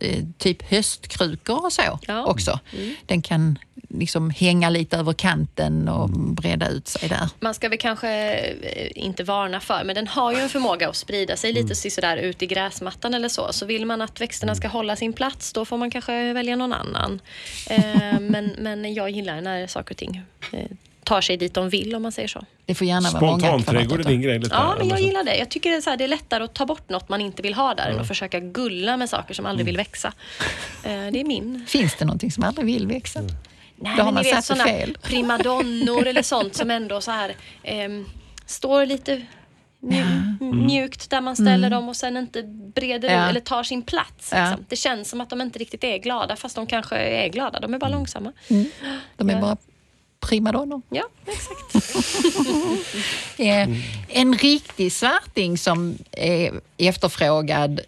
eh, 0.00 0.24
typ 0.38 0.62
höstkrukor 0.70 1.64
och 1.64 1.72
så 1.72 1.98
Ja. 2.06 2.24
också. 2.24 2.60
Den 3.06 3.22
kan 3.22 3.58
liksom 3.90 4.30
hänga 4.30 4.70
lite 4.70 4.96
över 4.96 5.12
kanten 5.12 5.88
och 5.88 6.10
breda 6.10 6.68
ut 6.68 6.88
sig 6.88 7.08
där. 7.08 7.28
Man 7.40 7.54
ska 7.54 7.68
väl 7.68 7.78
kanske 7.78 8.34
eh, 8.38 8.90
inte 8.94 9.24
varna 9.24 9.60
för, 9.60 9.84
men 9.84 9.94
den 9.94 10.06
har 10.06 10.32
ju 10.32 10.38
en 10.38 10.48
förmåga 10.48 10.88
att 10.88 10.96
sprida 10.96 11.36
sig 11.36 11.52
lite 11.52 11.74
sådär 11.74 12.16
ut 12.16 12.42
i 12.42 12.46
gräsmattan 12.46 13.14
eller 13.14 13.28
så. 13.28 13.52
Så 13.52 13.66
vill 13.66 13.86
man 13.86 14.00
att 14.02 14.20
växterna 14.20 14.54
ska 14.54 14.68
hålla 14.68 14.96
sin 14.96 15.12
plats, 15.12 15.52
då 15.52 15.64
får 15.64 15.76
man 15.76 15.90
kanske 15.90 16.32
välja 16.32 16.56
någon 16.56 16.72
annan. 16.72 17.20
Eh, 17.70 18.20
men, 18.20 18.54
men 18.58 18.94
jag 18.94 19.10
gillar 19.10 19.40
när 19.40 19.66
saker 19.66 19.94
och 19.94 19.98
ting 19.98 20.22
eh, 20.52 20.66
tar 21.08 21.20
sig 21.20 21.36
dit 21.36 21.54
de 21.54 21.68
vill, 21.68 21.94
om 21.94 22.02
man 22.02 22.12
säger 22.12 22.28
så. 22.28 22.44
Det 22.66 22.74
får 22.74 22.86
gärna 22.86 23.10
vara 23.10 23.20
många 23.26 23.38
Spontanträdgård 23.40 24.00
är 24.00 24.04
din 24.04 24.22
grej 24.22 24.38
lite? 24.38 24.54
Ja, 24.54 24.74
men 24.78 24.88
jag 24.88 25.00
gillar 25.00 25.24
det. 25.24 25.36
Jag 25.36 25.48
tycker 25.50 25.70
det 25.70 25.76
är, 25.76 25.80
så 25.80 25.90
här, 25.90 25.96
det 25.96 26.04
är 26.04 26.08
lättare 26.08 26.44
att 26.44 26.54
ta 26.54 26.66
bort 26.66 26.88
något 26.88 27.08
man 27.08 27.20
inte 27.20 27.42
vill 27.42 27.54
ha 27.54 27.74
där 27.74 27.90
än 27.90 28.00
att 28.00 28.08
försöka 28.08 28.40
gulla 28.40 28.96
med 28.96 29.10
saker 29.10 29.34
som 29.34 29.46
aldrig 29.46 29.66
vill 29.66 29.76
växa. 29.76 30.12
Eh, 30.84 30.90
det 30.90 31.20
är 31.20 31.24
min 31.24 31.64
Finns 31.68 31.94
det 31.98 32.04
någonting 32.04 32.32
som 32.32 32.44
aldrig 32.44 32.66
vill 32.66 32.86
växa? 32.86 33.20
Nej, 33.20 33.32
Då 33.76 33.88
har 33.88 33.96
men 33.96 34.14
man 34.14 34.22
ni 34.22 34.28
vet 34.30 34.34
satt 34.44 34.44
såna 34.58 34.64
fel. 34.64 34.98
primadonnor 35.02 36.06
eller 36.06 36.22
sånt 36.34 36.54
som 36.54 36.70
ändå 36.70 37.00
så 37.00 37.10
här 37.10 37.34
ehm, 37.62 38.06
står 38.46 38.86
lite 38.86 39.22
mju- 39.80 40.54
mjukt 40.54 41.10
där 41.10 41.20
man 41.20 41.36
ställer 41.36 41.70
dem 41.70 41.88
och 41.88 41.96
sen 41.96 42.16
inte 42.16 42.42
breder 42.74 43.08
Mm. 43.08 43.20
Ja. 43.20 43.26
ut 43.26 43.30
eller 43.30 43.40
tar 43.40 43.62
sin 43.62 43.82
plats. 43.82 44.30
Ja. 44.34 44.44
Liksom. 44.48 44.64
Det 44.68 44.76
känns 44.76 45.10
som 45.10 45.20
att 45.20 45.30
de 45.30 45.40
inte 45.40 45.58
riktigt 45.58 45.84
är 45.84 45.98
glada 45.98 46.36
fast 46.36 46.56
de 46.56 46.66
kanske 46.66 46.96
är 46.96 47.28
glada. 47.28 47.60
De 47.60 47.74
är 47.74 47.78
bara 47.78 47.90
långsamma. 47.90 48.32
De 49.16 49.30
är 49.30 49.34
Ja. 49.34 49.40
bara 49.40 49.56
primadonnor. 50.20 50.82
Ja, 50.90 51.04
exakt. 51.26 51.94
Eh, 53.40 53.68
En 54.08 54.34
riktig 54.38 54.92
svarting 54.92 55.58
som 55.58 55.98
är 56.12 56.60
efterfrågad 56.76 57.80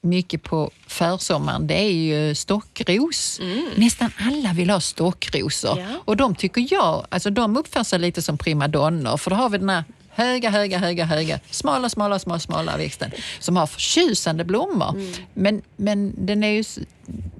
mycket 0.00 0.42
på 0.42 0.70
försommaren, 0.86 1.66
det 1.66 1.74
är 1.74 1.90
ju 1.92 2.34
stockros. 2.34 3.40
Nästan 3.76 4.10
alla 4.18 4.52
vill 4.52 4.70
ha 4.70 4.80
stockrosor. 4.80 5.78
Ja. 5.78 5.86
Och 6.04 6.16
de 6.16 6.34
tycker 6.34 6.66
jag, 6.70 7.06
alltså 7.08 7.30
de 7.30 7.56
uppför 7.56 7.82
sig 7.82 7.98
lite 7.98 8.22
som 8.22 8.38
primadonnor, 8.38 9.16
för 9.16 9.30
då 9.30 9.36
har 9.36 9.48
vi 9.48 9.58
den 9.58 9.68
här 9.70 9.84
höga, 10.14 10.50
höga, 10.50 10.78
höga, 10.78 11.04
höga, 11.04 11.40
smala, 11.50 11.88
smala, 11.88 12.18
smala, 12.18 12.40
smala 12.40 12.76
växten 12.76 13.10
som 13.38 13.56
har 13.56 13.66
förtjusande 13.66 14.44
blommor. 14.44 15.00
Men, 15.34 15.62
men 15.76 16.14
den 16.26 16.44
är 16.44 16.48
ju 16.48 16.64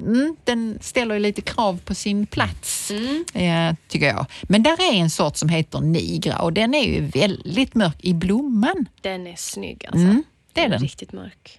Mm, 0.01 0.37
den 0.45 0.79
ställer 0.81 1.15
ju 1.15 1.21
lite 1.21 1.43
krav 1.43 1.81
på 1.85 1.95
sin 1.95 2.27
plats, 2.27 2.91
eh, 3.35 3.75
tycker 3.89 4.07
jag. 4.07 4.27
Men 4.43 4.63
där 4.63 4.93
är 4.93 4.95
en 4.95 5.11
sort 5.11 5.37
som 5.37 5.49
heter 5.49 5.81
nigra 5.81 6.39
och 6.39 6.53
den 6.53 6.75
är 6.75 6.85
ju 6.85 7.01
väldigt 7.01 7.75
mörk 7.75 7.97
i 8.01 8.15
blomman. 8.15 8.87
Den 9.01 9.27
är 9.27 9.37
snygg 9.37 9.85
alltså. 9.87 10.05
Mm, 10.05 10.25
det 10.53 10.61
är 10.61 10.69
den. 10.69 10.81
Riktigt 10.81 11.13
mörk. 11.13 11.59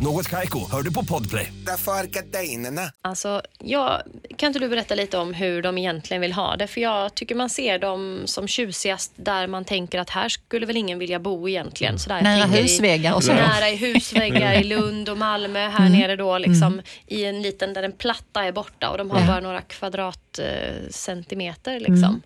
Något 0.00 0.28
Kaiko, 0.28 0.70
hör 0.70 0.82
du 0.82 0.92
på 0.92 1.04
Podplay. 1.04 1.52
Därför 1.66 1.92
är 1.92 2.04
gardinerna. 2.04 2.92
Alltså, 3.02 3.42
jag, 3.58 4.02
kan 4.36 4.46
inte 4.46 4.58
du 4.58 4.68
berätta 4.68 4.94
lite 4.94 5.18
om 5.18 5.34
hur 5.34 5.62
de 5.62 5.78
egentligen 5.78 6.20
vill 6.20 6.32
ha 6.32 6.56
det? 6.56 6.66
För 6.66 6.80
jag 6.80 7.14
tycker 7.14 7.34
man 7.34 7.50
ser 7.50 7.78
dem 7.78 8.22
som 8.24 8.48
tjusigast 8.48 9.12
där 9.16 9.46
man 9.46 9.64
tänker 9.64 9.98
att 9.98 10.10
här 10.10 10.28
skulle 10.28 10.66
väl 10.66 10.76
ingen 10.76 10.98
vilja 10.98 11.18
bo 11.18 11.48
egentligen. 11.48 11.98
Sådär, 11.98 12.22
Nära 12.22 12.44
husväggar 12.44 13.14
och 13.14 13.24
så. 13.24 13.32
Nära 13.32 13.70
i 13.70 13.76
husväggar 13.76 14.60
i 14.60 14.64
Lund 14.64 15.08
och 15.08 15.18
Malmö 15.18 15.68
här 15.68 15.88
nere 15.88 16.16
då 16.16 16.38
liksom 16.38 16.82
i 17.06 17.24
en 17.24 17.42
liten 17.42 17.72
där 17.72 17.82
den 17.82 17.92
platta 17.92 18.44
är 18.44 18.52
borta 18.52 18.90
och 18.90 18.98
de 18.98 19.10
har 19.10 19.20
Ja. 19.20 19.26
bara 19.26 19.40
några 19.40 19.60
kvadratcentimeter 19.60 21.74
eh, 21.74 21.80
liksom. 21.80 22.22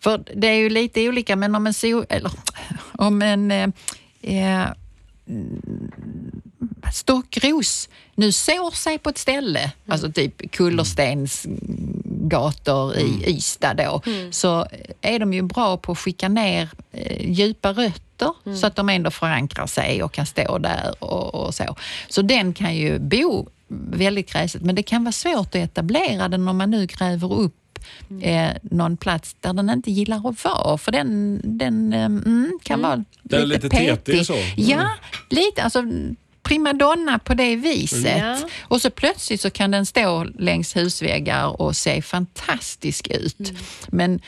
För 0.00 0.24
det 0.34 0.46
är 0.46 0.54
ju 0.54 0.70
lite 0.70 1.08
olika, 1.08 1.36
men 1.36 1.54
om 1.54 1.66
en, 1.66 1.74
so, 1.74 2.04
eller, 2.08 2.32
om 2.92 3.22
en 3.22 3.50
eh, 3.50 3.68
eh, 4.22 4.66
stockros 6.92 7.88
nu 8.14 8.32
sår 8.32 8.70
sig 8.70 8.98
på 8.98 9.10
ett 9.10 9.18
ställe, 9.18 9.72
alltså 9.88 10.12
typ 10.12 10.52
kullerstensgator 10.52 12.96
i 12.96 13.24
Ystad 13.26 13.74
då, 13.74 14.02
så 14.30 14.66
är 15.00 15.18
de 15.18 15.32
ju 15.32 15.42
bra 15.42 15.76
på 15.76 15.92
att 15.92 15.98
skicka 15.98 16.28
ner 16.28 16.68
eh, 16.92 17.30
djupa 17.30 17.72
rötter 17.72 18.32
så 18.56 18.66
att 18.66 18.76
de 18.76 18.88
ändå 18.88 19.10
förankrar 19.10 19.66
sig 19.66 20.02
och 20.02 20.12
kan 20.12 20.26
stå 20.26 20.58
där 20.58 21.04
och, 21.04 21.34
och 21.34 21.54
så. 21.54 21.76
Så 22.08 22.22
den 22.22 22.54
kan 22.54 22.76
ju 22.76 22.98
bo 22.98 23.48
väldigt 23.68 24.30
kräset, 24.30 24.62
men 24.62 24.74
det 24.74 24.82
kan 24.82 25.04
vara 25.04 25.12
svårt 25.12 25.46
att 25.46 25.54
etablera 25.54 26.28
den 26.28 26.48
om 26.48 26.56
man 26.56 26.70
nu 26.70 26.86
gräver 26.86 27.32
upp 27.32 27.54
eh, 28.22 28.50
någon 28.62 28.96
plats 28.96 29.36
där 29.40 29.52
den 29.52 29.70
inte 29.70 29.90
gillar 29.90 30.28
att 30.28 30.44
vara. 30.44 30.78
För 30.78 30.92
den, 30.92 31.40
den 31.44 31.92
eh, 31.92 32.04
mm, 32.04 32.58
kan 32.62 32.82
vara 32.82 33.04
Den 33.22 33.42
är 33.42 33.46
lite, 33.46 33.66
lite 33.66 33.76
tetig 33.76 34.04
petig. 34.04 34.26
så. 34.26 34.34
Mm. 34.34 34.46
Ja, 34.56 34.88
lite. 35.28 35.62
Alltså, 35.62 35.82
primadonna 36.48 37.18
på 37.18 37.34
det 37.34 37.56
viset. 37.56 38.18
Ja. 38.18 38.38
Och 38.60 38.82
så 38.82 38.90
plötsligt 38.90 39.40
så 39.40 39.50
kan 39.50 39.70
den 39.70 39.86
stå 39.86 40.24
längs 40.24 40.76
husväggar 40.76 41.60
och 41.60 41.76
se 41.76 42.02
fantastisk 42.02 43.08
ut. 43.10 43.40
Mm. 43.40 43.56
Men 43.88 44.20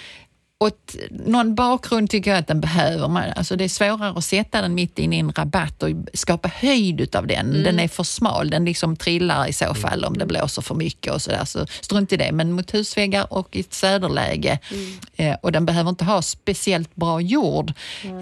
åt 0.64 0.96
någon 1.11 1.54
bakgrund 1.54 2.11
tycker 2.11 2.30
jag 2.30 2.38
att 2.38 2.46
den 2.46 2.61
behöver. 2.61 3.09
Man, 3.09 3.24
alltså 3.37 3.56
det 3.56 3.64
är 3.64 3.68
svårare 3.68 4.18
att 4.18 4.24
sätta 4.24 4.62
den 4.62 4.74
mitt 4.74 4.98
inne 4.98 5.16
i 5.16 5.18
en 5.18 5.33
rabatt 5.33 5.83
och 5.83 5.90
skapa 6.14 6.50
höjd 6.54 7.00
utav 7.00 7.26
den. 7.26 7.50
Mm. 7.50 7.62
Den 7.62 7.80
är 7.80 7.88
för 7.88 8.02
smal. 8.02 8.50
Den 8.50 8.64
liksom 8.64 8.96
trillar 8.96 9.48
i 9.48 9.52
så 9.52 9.74
fall 9.74 10.04
om 10.04 10.18
det 10.18 10.26
blåser 10.26 10.62
för 10.62 10.74
mycket 10.74 11.12
och 11.12 11.22
sådär. 11.22 11.44
Så 11.44 11.66
strunt 11.80 12.12
i 12.12 12.16
det. 12.16 12.33
Men 12.33 12.52
mot 12.52 12.74
husväggar 12.74 13.33
och 13.33 13.56
i 13.56 13.61
ett 13.61 13.74
söderläge. 13.74 14.59
Mm. 14.70 14.92
Eh, 15.16 15.37
och 15.42 15.52
den 15.52 15.66
behöver 15.66 15.90
inte 15.90 16.04
ha 16.04 16.22
speciellt 16.22 16.96
bra 16.96 17.20
jord. 17.20 17.72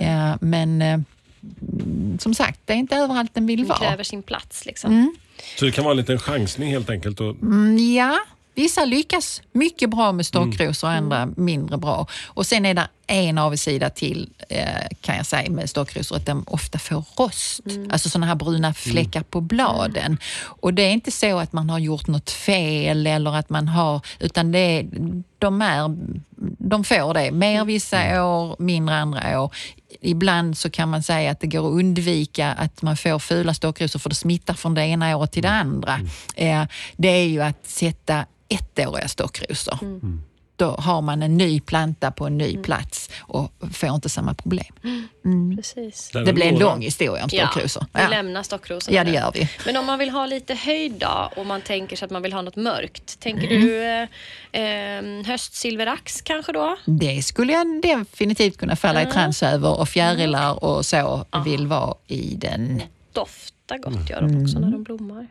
Eh, 0.00 0.34
men 0.40 0.82
eh, 0.82 0.98
som 2.18 2.34
sagt, 2.34 2.60
det 2.64 2.72
är 2.72 2.76
inte 2.76 2.96
överallt 2.96 3.34
den 3.34 3.46
vill 3.46 3.58
Den 3.58 3.68
vara. 3.68 3.78
kräver 3.78 4.04
sin 4.04 4.22
plats 4.22 4.66
liksom. 4.66 5.16
Så 5.58 5.64
det 5.64 5.72
kan 5.72 5.84
vara 5.84 5.92
en 5.92 5.96
liten 5.98 6.18
chansning 6.18 6.70
helt 6.70 6.90
enkelt. 6.90 7.20
Och, 7.20 7.34
Mm, 7.42 7.94
ja, 7.94 8.18
vissa 8.54 8.84
lyckas 8.84 9.42
mycket 9.52 9.90
bra 9.90 10.12
med 10.12 10.26
stockrosor 10.26 10.88
och 10.88 10.94
andra 10.94 11.28
mindre 11.36 11.76
bra. 11.78 12.06
Och 12.26 12.46
sen 12.46 12.66
är 12.66 12.74
det 12.74 12.88
en 13.06 13.38
avigsida 13.38 13.90
till 13.90 14.30
eh, 14.48 14.64
kan 15.00 15.16
jag 15.16 15.26
säga 15.26 15.50
med 15.50 15.70
stockrosor, 15.70 16.16
att 16.16 16.26
de 16.26 16.44
ofta 16.46 16.78
får 16.78 17.04
rost. 17.16 17.60
Alltså 17.90 18.08
sådana 18.08 18.26
här 18.26 18.34
bruna 18.34 18.74
fläckar 18.74 19.22
på 19.22 19.40
bladen. 19.40 20.18
Och 20.40 20.74
det 20.74 20.82
är 20.82 20.90
inte 20.90 21.10
så 21.10 21.38
att 21.38 21.52
man 21.52 21.70
har 21.70 21.78
gjort 21.78 22.06
något 22.06 22.30
fel 22.30 23.06
eller 23.06 23.36
att 23.36 23.50
man 23.50 23.68
har, 23.68 24.00
utan 24.20 24.52
det 24.52 24.58
är, 24.58 24.86
de, 25.38 25.62
är, 25.62 25.96
de 26.58 26.84
får 26.84 27.14
det. 27.14 27.30
Mer 27.32 27.64
vissa 27.64 28.24
år, 28.24 28.56
mindre 28.58 28.94
andra 28.94 29.40
år. 29.40 29.54
Ibland 30.00 30.58
så 30.58 30.70
kan 30.70 30.88
man 30.88 31.02
säga 31.02 31.30
att 31.30 31.40
det 31.40 31.46
går 31.46 31.68
att 31.68 31.78
undvika 31.78 32.52
att 32.52 32.82
man 32.82 32.96
får 32.96 33.18
fula 33.18 33.54
stockrosor 33.54 33.98
för 33.98 34.08
det 34.08 34.14
smittar 34.14 34.54
från 34.54 34.74
det 34.74 34.86
ena 34.86 35.16
året 35.16 35.32
till 35.32 35.42
det 35.42 35.50
andra. 35.50 36.00
Eh, 36.36 36.64
det 36.96 37.08
är 37.08 37.24
ju 37.24 37.42
att 37.42 37.66
sätta 37.66 38.26
ettåriga 38.48 39.08
stockrosor. 39.08 39.78
Då 40.58 40.70
har 40.70 41.02
man 41.02 41.22
en 41.22 41.36
ny 41.36 41.60
planta 41.60 42.10
på 42.10 42.26
en 42.26 42.38
ny 42.38 42.56
plats 42.56 43.10
och 43.20 43.52
får 43.72 43.88
inte 43.94 44.08
samma 44.08 44.34
problem. 44.34 44.64
Precis. 45.56 46.10
där 46.12 46.24
Det 46.24 46.30
är 46.30 46.34
blir 46.34 46.46
en 46.46 46.58
lång 46.58 46.82
historia 46.82 47.24
om 47.24 47.30
stockrosor. 47.30 47.86
vi 47.92 48.10
lämnar 48.10 48.42
stockrosorna 48.42 48.96
Ja, 48.96 49.04
det 49.04 49.10
gör 49.10 49.30
vi. 49.34 49.48
Men 49.66 49.76
om 49.76 49.86
man 49.86 49.98
vill 49.98 50.10
ha 50.10 50.26
lite 50.26 50.54
höjd 50.54 50.92
då 50.92 51.30
och 51.36 51.46
man 51.46 51.60
tänker 51.60 51.96
sig 51.96 52.06
att 52.06 52.10
man 52.12 52.22
vill 52.22 52.32
ha 52.32 52.42
något 52.42 52.56
mörkt. 52.56 53.20
Tänker 53.20 53.46
Mm. 53.50 53.60
du 53.66 53.84
eh, 53.84 54.08
eh, 54.62 55.26
höstsilverax 55.26 56.20
kanske 56.22 56.52
då? 56.52 56.76
Det 56.84 57.22
skulle 57.22 57.52
jag 57.52 57.82
definitivt 57.82 58.56
kunna 58.58 58.76
falla 58.76 59.02
i 59.02 59.06
trans 59.06 59.42
över 59.42 59.80
och 59.80 59.88
fjärilar 59.88 60.64
och 60.64 60.86
så 60.86 61.24
vill 61.44 61.66
vara 61.66 61.94
i 62.06 62.34
den. 62.38 62.82
smakar 63.12 63.90
gott 63.90 64.10
gör 64.10 64.20
de 64.20 64.42
också 64.42 64.58
när 64.58 64.70
de 64.70 64.82
blommar. 64.82 65.26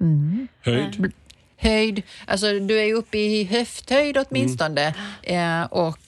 Höjd. 0.61 1.11
Höjd, 1.57 2.01
alltså 2.27 2.59
du 2.59 2.79
är 2.79 2.93
uppe 2.93 3.17
i 3.17 3.43
höfthöjd 3.43 4.17
åtminstone 4.17 4.93
eh, 5.23 5.61
och 5.63 5.99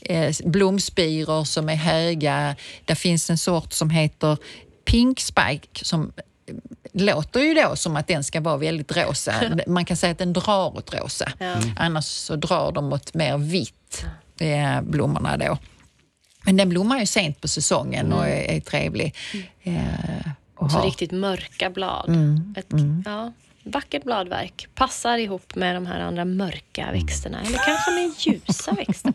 eh, 0.00 0.34
blomspiror 0.44 1.44
som 1.44 1.68
är 1.68 1.74
höga. 1.74 2.56
Det 2.84 2.94
finns 2.94 3.30
en 3.30 3.38
sort 3.38 3.72
som 3.72 3.90
heter 3.90 4.36
Pink 4.84 5.20
Spike 5.20 5.84
som 5.84 6.12
eh, 6.46 6.54
låter 6.92 7.40
ju 7.40 7.54
då 7.54 7.76
som 7.76 7.96
att 7.96 8.06
den 8.06 8.24
ska 8.24 8.40
vara 8.40 8.56
väldigt 8.56 8.96
rosa. 8.96 9.34
Man 9.66 9.84
kan 9.84 9.96
säga 9.96 10.12
att 10.12 10.18
den 10.18 10.32
drar 10.32 10.76
åt 10.76 10.94
rosa. 10.94 11.32
Annars 11.76 12.04
så 12.04 12.36
drar 12.36 12.72
de 12.72 12.92
åt 12.92 13.14
mer 13.14 13.38
vitt, 13.38 14.04
eh, 14.40 14.80
blommorna 14.82 15.36
då. 15.36 15.58
Men 16.44 16.56
den 16.56 16.68
blommar 16.68 16.98
ju 17.00 17.06
sent 17.06 17.40
på 17.40 17.48
säsongen 17.48 18.12
och 18.12 18.26
är, 18.28 18.50
är 18.56 18.60
trevlig. 18.60 19.14
Eh, 19.62 19.74
och 20.56 20.70
Så 20.70 20.78
har- 20.78 20.84
riktigt 20.86 21.10
mörka 21.12 21.70
blad. 21.70 22.10
Ett, 22.56 22.66
Ja, 23.04 23.32
vackert 23.70 24.04
bladverk. 24.04 24.66
Passar 24.74 25.18
ihop 25.18 25.54
med 25.54 25.76
de 25.76 25.86
här 25.86 26.00
andra 26.00 26.24
mörka 26.24 26.88
växterna. 26.92 27.40
Eller 27.40 27.58
kanske 27.58 27.90
med 27.90 28.12
ljusa 28.18 28.72
växter. 28.72 29.14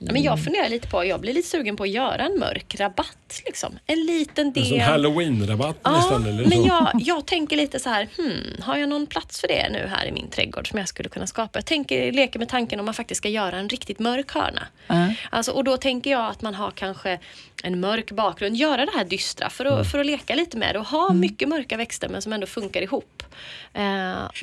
Ja, 0.00 0.12
men 0.12 0.22
jag 0.22 0.44
funderar 0.44 0.68
lite 0.68 0.88
på, 0.88 1.04
jag 1.04 1.20
blir 1.20 1.32
lite 1.34 1.48
sugen 1.48 1.76
på 1.76 1.82
att 1.82 1.88
göra 1.90 2.24
en 2.26 2.38
mörk 2.38 2.74
rabatt. 2.78 3.42
Liksom. 3.46 3.78
En 3.86 4.04
liten 4.06 4.52
del. 4.52 4.62
En 4.64 4.68
sån 4.68 4.80
halloween-rabatt 4.80 5.76
Ja, 5.82 5.90
nästan. 5.96 6.26
Eller 6.26 6.46
men 6.46 6.64
jag, 6.64 6.90
jag 6.94 7.26
tänker 7.26 7.56
lite 7.56 7.80
så 7.80 7.88
här, 7.88 8.08
hmm, 8.16 8.62
har 8.62 8.76
jag 8.76 8.88
någon 8.88 9.06
plats 9.06 9.40
för 9.40 9.48
det 9.48 9.68
nu 9.72 9.86
här 9.96 10.06
i 10.06 10.12
min 10.12 10.28
trädgård 10.30 10.68
som 10.68 10.78
jag 10.78 10.88
skulle 10.88 11.08
kunna 11.08 11.26
skapa? 11.26 11.58
Jag 11.58 11.66
tänker, 11.66 12.12
leker 12.12 12.38
med 12.38 12.48
tanken 12.48 12.78
om 12.80 12.84
man 12.84 12.94
faktiskt 12.94 13.18
ska 13.18 13.28
göra 13.28 13.56
en 13.58 13.68
riktigt 13.68 13.98
mörk 13.98 14.32
hörna. 14.34 14.66
Alltså, 15.30 15.52
och 15.52 15.64
då 15.64 15.76
tänker 15.76 16.10
jag 16.10 16.26
att 16.30 16.42
man 16.42 16.54
har 16.54 16.70
kanske 16.70 17.18
en 17.62 17.80
mörk 17.80 18.10
bakgrund, 18.10 18.56
göra 18.56 18.86
det 18.86 18.92
här 18.94 19.04
dystra 19.04 19.50
för 19.50 19.64
att, 19.64 19.72
Mm. 19.72 19.84
för 19.84 19.98
att 19.98 20.06
leka 20.06 20.34
lite 20.34 20.56
med 20.56 20.74
det 20.74 20.78
och 20.78 20.86
ha 20.86 21.12
mycket 21.12 21.48
mörka 21.48 21.76
växter 21.76 22.08
men 22.08 22.22
som 22.22 22.32
ändå 22.32 22.46
funkar 22.46 22.82
ihop. 22.82 23.22
Eh, 23.74 23.82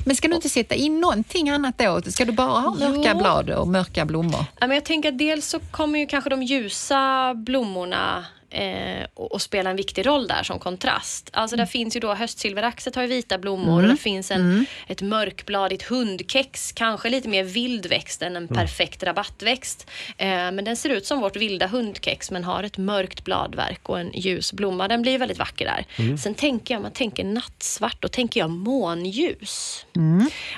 Men 0.04 0.16
ska 0.16 0.28
du 0.28 0.34
inte 0.34 0.48
sätta 0.48 0.74
in 0.74 1.00
någonting 1.00 1.50
annat 1.50 1.78
då? 1.78 2.02
Ska 2.02 2.24
du 2.24 2.32
bara 2.32 2.48
ha 2.60 2.74
mörka 2.74 3.10
Jo. 3.12 3.18
blad 3.18 3.50
och 3.50 3.68
mörka 3.68 4.04
blommor? 4.04 4.44
Ja, 4.60 4.66
men 4.66 4.74
jag 4.74 4.84
tänker 4.84 5.08
att 5.08 5.18
dels 5.46 5.64
så 5.64 5.70
kommer 5.70 5.98
ju 5.98 6.06
kanske 6.06 6.30
de 6.30 6.42
ljusa 6.42 7.34
blommorna 7.34 8.26
eh, 8.50 9.06
och, 9.14 9.32
och 9.32 9.42
spela 9.42 9.70
en 9.70 9.76
viktig 9.76 10.06
roll 10.06 10.26
där 10.26 10.42
som 10.42 10.58
kontrast. 10.58 11.30
Alltså 11.32 11.56
där 11.56 11.66
finns 11.66 11.96
ju 11.96 12.00
då 12.00 12.14
höstsilveraxet 12.14 12.94
har 12.94 13.02
ju 13.02 13.08
vita 13.08 13.38
blommor 13.38 13.82
och 13.82 13.88
det 13.88 13.96
finns 13.96 14.30
en, 14.30 14.66
ett 14.86 15.02
mörkbladigt 15.02 15.82
hundkex, 15.82 16.72
kanske 16.72 17.10
lite 17.10 17.28
mer 17.28 17.44
vild 17.44 17.86
växt 17.86 18.22
än 18.22 18.36
en 18.36 18.48
perfekt 18.48 19.02
rabattväxt. 19.02 19.90
Eh, 20.18 20.26
men 20.28 20.64
den 20.64 20.76
ser 20.76 20.90
ut 20.90 21.06
som 21.06 21.20
vårt 21.20 21.36
vilda 21.36 21.66
hundkex 21.66 22.30
men 22.30 22.44
har 22.44 22.62
ett 22.62 22.78
mörkt 22.78 23.24
bladverk 23.24 23.88
och 23.88 24.00
en 24.00 24.12
ljus 24.14 24.52
blomma. 24.52 24.88
Den 24.88 25.02
blir 25.02 25.18
väldigt 25.18 25.38
vacker 25.38 25.64
där. 25.64 25.84
Sen 26.16 26.34
tänker 26.34 26.74
jag, 26.74 26.82
man 26.82 26.92
tänker 26.92 27.24
nattsvart, 27.24 28.02
då 28.02 28.08
tänker 28.08 28.40
jag 28.40 28.50
månljus. 28.50 29.86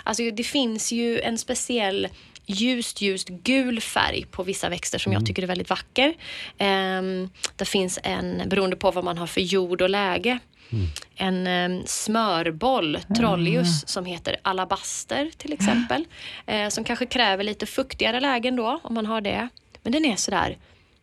Alltså 0.04 0.30
det 0.30 0.44
finns 0.44 0.92
ju 0.92 1.20
en 1.20 1.38
speciell 1.38 2.08
ljust, 2.48 3.00
ljust 3.00 3.28
gul 3.28 3.80
färg 3.80 4.24
på 4.30 4.42
vissa 4.42 4.68
växter 4.68 4.98
som 4.98 5.12
jag 5.12 5.26
tycker 5.26 5.42
är 5.42 5.46
väldigt 5.46 5.70
vacker. 5.70 6.14
Um, 6.58 7.30
det 7.56 7.64
finns 7.64 7.98
en, 8.02 8.48
beroende 8.48 8.76
på 8.76 8.90
vad 8.90 9.04
man 9.04 9.18
har 9.18 9.26
för 9.26 9.40
jord 9.40 9.82
och 9.82 9.90
läge, 9.90 10.38
en 11.16 11.46
um, 11.46 11.82
smörboll, 11.86 12.98
trolleus, 13.16 13.88
som 13.88 14.04
heter 14.04 14.36
alabaster 14.42 15.30
till 15.36 15.52
exempel. 15.52 16.04
Eh, 16.46 16.68
som 16.68 16.84
kanske 16.84 17.06
kräver 17.06 17.44
lite 17.44 17.66
fuktigare 17.66 18.20
lägen 18.20 18.56
då, 18.56 18.80
om 18.82 18.94
man 18.94 19.06
har 19.06 19.20
det. 19.20 19.48
Men 19.82 19.92
den 19.92 20.04
är 20.04 20.16
sådär, 20.16 20.56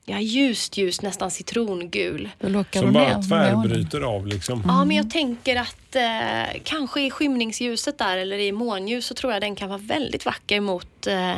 ja 0.06 0.20
ljust, 0.20 0.78
ljust, 0.78 1.02
nästan 1.02 1.32
citrongul. 1.32 2.30
Som 2.74 2.94
bara 2.94 3.22
tvärbryter 3.22 4.02
av 4.02 4.28
liksom. 4.28 4.64
Ja, 4.68 4.86
men 4.86 4.98
jag 4.98 5.10
tänker 5.10 5.56
att 5.56 5.96
eh, 5.96 6.62
kanske 6.64 7.02
i 7.02 7.12
skymningsljuset 7.12 7.98
där 7.98 8.18
eller 8.18 8.38
i 8.40 8.52
månljus 8.52 9.06
så 9.06 9.14
tror 9.14 9.34
jag 9.34 9.42
den 9.42 9.56
kan 9.56 9.70
vara 9.70 9.78
väldigt 9.80 10.26
vacker 10.26 10.60
mot, 10.60 11.08
eh, 11.08 11.36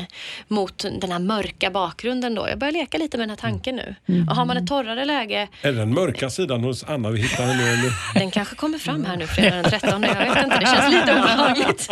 mot 0.47 0.77
den 0.77 1.11
här 1.11 1.19
mörka 1.19 1.71
bakgrunden 1.71 2.35
då. 2.35 2.49
Jag 2.49 2.59
börjar 2.59 2.71
leka 2.71 2.97
lite 2.97 3.17
med 3.17 3.23
den 3.23 3.29
här 3.29 3.37
tanken 3.37 3.75
nu. 3.75 3.95
Och 4.29 4.35
har 4.35 4.45
man 4.45 4.57
ett 4.57 4.67
torrare 4.67 5.05
läge, 5.05 5.47
Är 5.61 5.71
det 5.71 5.77
den 5.77 5.93
mörka 5.93 6.29
sidan 6.29 6.63
hos 6.63 6.83
Anna 6.83 7.09
vi 7.09 7.21
hittar 7.21 7.45
nu? 7.47 7.53
Eller? 7.63 8.19
den 8.19 8.31
kanske 8.31 8.55
kommer 8.55 8.77
fram 8.77 9.05
här 9.05 9.17
nu 9.17 9.27
fredag 9.27 9.55
den 9.61 9.63
13. 9.71 10.03
Jag 10.03 10.15
vet 10.35 10.43
inte, 10.43 10.59
det 10.59 10.65
känns 10.65 10.93
lite 10.93 11.13
obehagligt. 11.13 11.89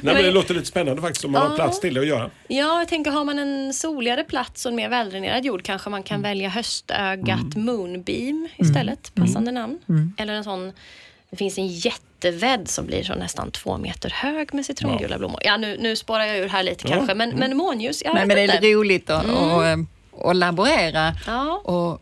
Nej, 0.00 0.14
men 0.14 0.24
det 0.24 0.30
låter 0.30 0.54
lite 0.54 0.66
spännande 0.66 1.02
faktiskt 1.02 1.24
om 1.24 1.32
man 1.32 1.42
har 1.42 1.48
Ja. 1.50 1.54
plats 1.56 1.80
till 1.80 1.94
det 1.94 2.00
att 2.00 2.06
göra. 2.06 2.30
Ja, 2.48 2.78
jag 2.78 2.88
tänker 2.88 3.10
har 3.10 3.24
man 3.24 3.38
en 3.38 3.74
soligare 3.74 4.24
plats 4.24 4.66
och 4.66 4.70
en 4.70 4.76
mer 4.76 4.88
väldränerad 5.06 5.44
jord 5.44 5.62
kanske 5.62 5.90
man 5.90 6.02
kan 6.02 6.22
välja 6.22 6.48
höstögat 6.48 7.56
Moonbeam 7.56 8.48
istället. 8.56 9.14
Passande 9.14 9.52
namn. 9.52 9.78
Eller 10.16 10.34
en 10.34 10.44
sån, 10.44 10.72
det 11.30 11.36
finns 11.36 11.58
en 11.58 11.66
jättevädd 11.66 12.68
som 12.68 12.86
blir 12.86 13.02
så 13.02 13.14
nästan 13.14 13.50
två 13.50 13.78
meter 13.78 14.10
hög 14.10 14.54
med 14.54 14.66
citrongula 14.66 15.18
blommor. 15.18 15.40
Ja, 15.44 15.56
nu, 15.56 15.76
nu 15.80 15.96
spårar 15.96 16.24
jag 16.24 16.38
ur 16.38 16.48
här 16.48 16.62
lite 16.62 16.88
kanske, 16.88 17.14
men, 17.14 17.30
men 17.30 17.56
månljus, 17.56 18.02
jag 18.04 18.14
vet 18.14 18.26
men 18.26 18.36
det 18.36 18.42
är 18.42 18.74
roligt 18.74 19.10
att, 19.10 19.24
att, 19.24 19.64
eh, 19.64 19.76
att 20.30 20.36
laborera. 20.36 21.14
Ja. 21.26 21.62
Och, 21.64 21.92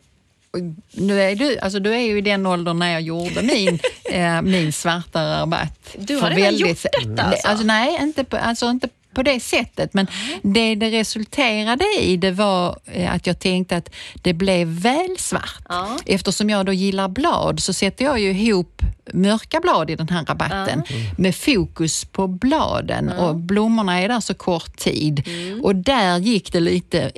och 0.51 0.61
nu 0.93 1.23
är 1.23 1.35
du, 1.35 1.59
alltså 1.59 1.79
du 1.79 1.95
är 1.95 2.01
ju 2.01 2.19
i 2.19 2.21
den 2.21 2.47
åldern 2.47 2.79
när 2.79 2.93
jag 2.93 3.01
gjorde 3.01 3.43
min, 3.43 3.79
eh, 4.11 4.43
min 4.43 4.73
svarta 4.73 5.41
rabatt. 5.41 5.97
Du 5.99 6.17
har 6.17 6.31
redan 6.31 6.57
gjort 6.57 6.83
detta, 6.83 7.23
alltså? 7.23 7.49
alltså? 7.49 7.67
Nej, 7.67 7.99
inte 8.01 8.25
på, 8.25 8.37
alltså 8.37 8.67
inte 8.67 8.89
på 9.15 9.23
det 9.23 9.41
sättet. 9.41 9.95
Men 9.95 10.07
det 10.43 10.75
det 10.75 10.91
resulterade 10.91 11.85
i 12.01 12.17
det 12.17 12.31
var 12.31 12.79
eh, 12.85 13.15
att 13.15 13.27
jag 13.27 13.39
tänkte 13.39 13.77
att 13.77 13.91
det 14.23 14.33
blev 14.33 14.69
väl 14.69 15.17
svart. 15.19 15.63
Ja. 15.69 15.99
Eftersom 16.07 16.51
jag 16.51 16.67
då 16.67 16.73
gillar 16.73 17.09
blad 17.09 17.61
så 17.61 17.73
sätter 17.73 18.05
jag 18.05 18.21
ju 18.21 18.31
ihop 18.31 18.83
mörka 19.13 19.61
blad 19.61 19.91
i 19.91 19.97
den 19.97 20.09
här 20.09 20.25
rabatten 20.25 20.83
med 21.19 21.37
fokus 21.37 22.05
på 22.05 22.27
bladen 22.27 23.09
och 23.09 23.37
blommorna 23.37 24.01
är 24.01 24.09
där 24.09 24.21
så 24.21 24.35
kort 24.35 24.77
tid. 24.77 25.23
Och 25.63 25.77
där 25.77 26.19
gick 26.19 26.53
det 26.53 26.61
lite 26.61 27.13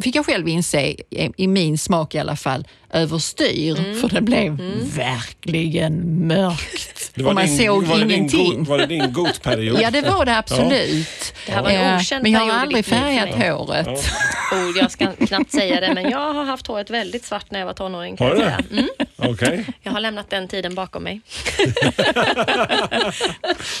fick 0.00 0.16
jag 0.16 0.26
själv 0.26 0.48
inse, 0.48 0.86
i, 0.86 1.32
i 1.36 1.46
min 1.46 1.78
smak 1.78 2.14
i 2.14 2.18
alla 2.18 2.36
fall, 2.36 2.66
överstyr. 2.92 4.00
För 4.00 4.08
det 4.08 4.20
blev 4.20 4.56
verkligen 4.96 6.26
mörkt. 6.26 6.94
Det 7.14 7.24
och 7.24 7.34
man 7.34 7.46
din, 7.46 7.58
såg 7.58 7.84
var 7.84 7.98
din 7.98 8.10
ingenting. 8.10 8.54
god- 8.58 8.66
Var 8.66 8.78
det 8.78 8.86
din 8.86 9.12
gotperiod? 9.12 9.80
Ja, 9.80 9.90
det 9.90 10.00
var 10.02 10.24
det 10.24 10.36
absolut. 10.38 11.34
Det 11.46 11.52
här 11.52 11.62
var 11.62 11.70
en 11.70 11.90
Eh, 11.94 11.96
okänd 11.96 12.22
Men 12.22 12.32
jag 12.32 12.40
har 12.40 12.50
aldrig 12.60 12.84
färgat 12.86 13.38
mig. 13.38 13.50
håret. 13.50 13.88
Oh, 14.52 14.78
jag 14.78 14.90
ska 14.90 15.12
knappt 15.12 15.52
säga 15.52 15.80
det, 15.80 15.94
men 15.94 16.10
jag 16.10 16.32
har 16.34 16.44
haft 16.44 16.66
håret 16.66 16.90
väldigt 16.90 17.24
svart 17.24 17.50
när 17.50 17.58
jag 17.58 17.66
var 17.66 17.72
tonåring. 17.72 18.16
Har 18.18 18.26
jag, 18.26 18.36
du 18.36 18.40
det? 18.44 18.64
Mm, 18.72 18.88
Okej. 19.16 19.64
jag 19.82 19.92
har 19.92 20.00
lämnat 20.00 20.30
den 20.30 20.48
tiden 20.48 20.74
bakom 20.74 21.02
mig. 21.02 21.20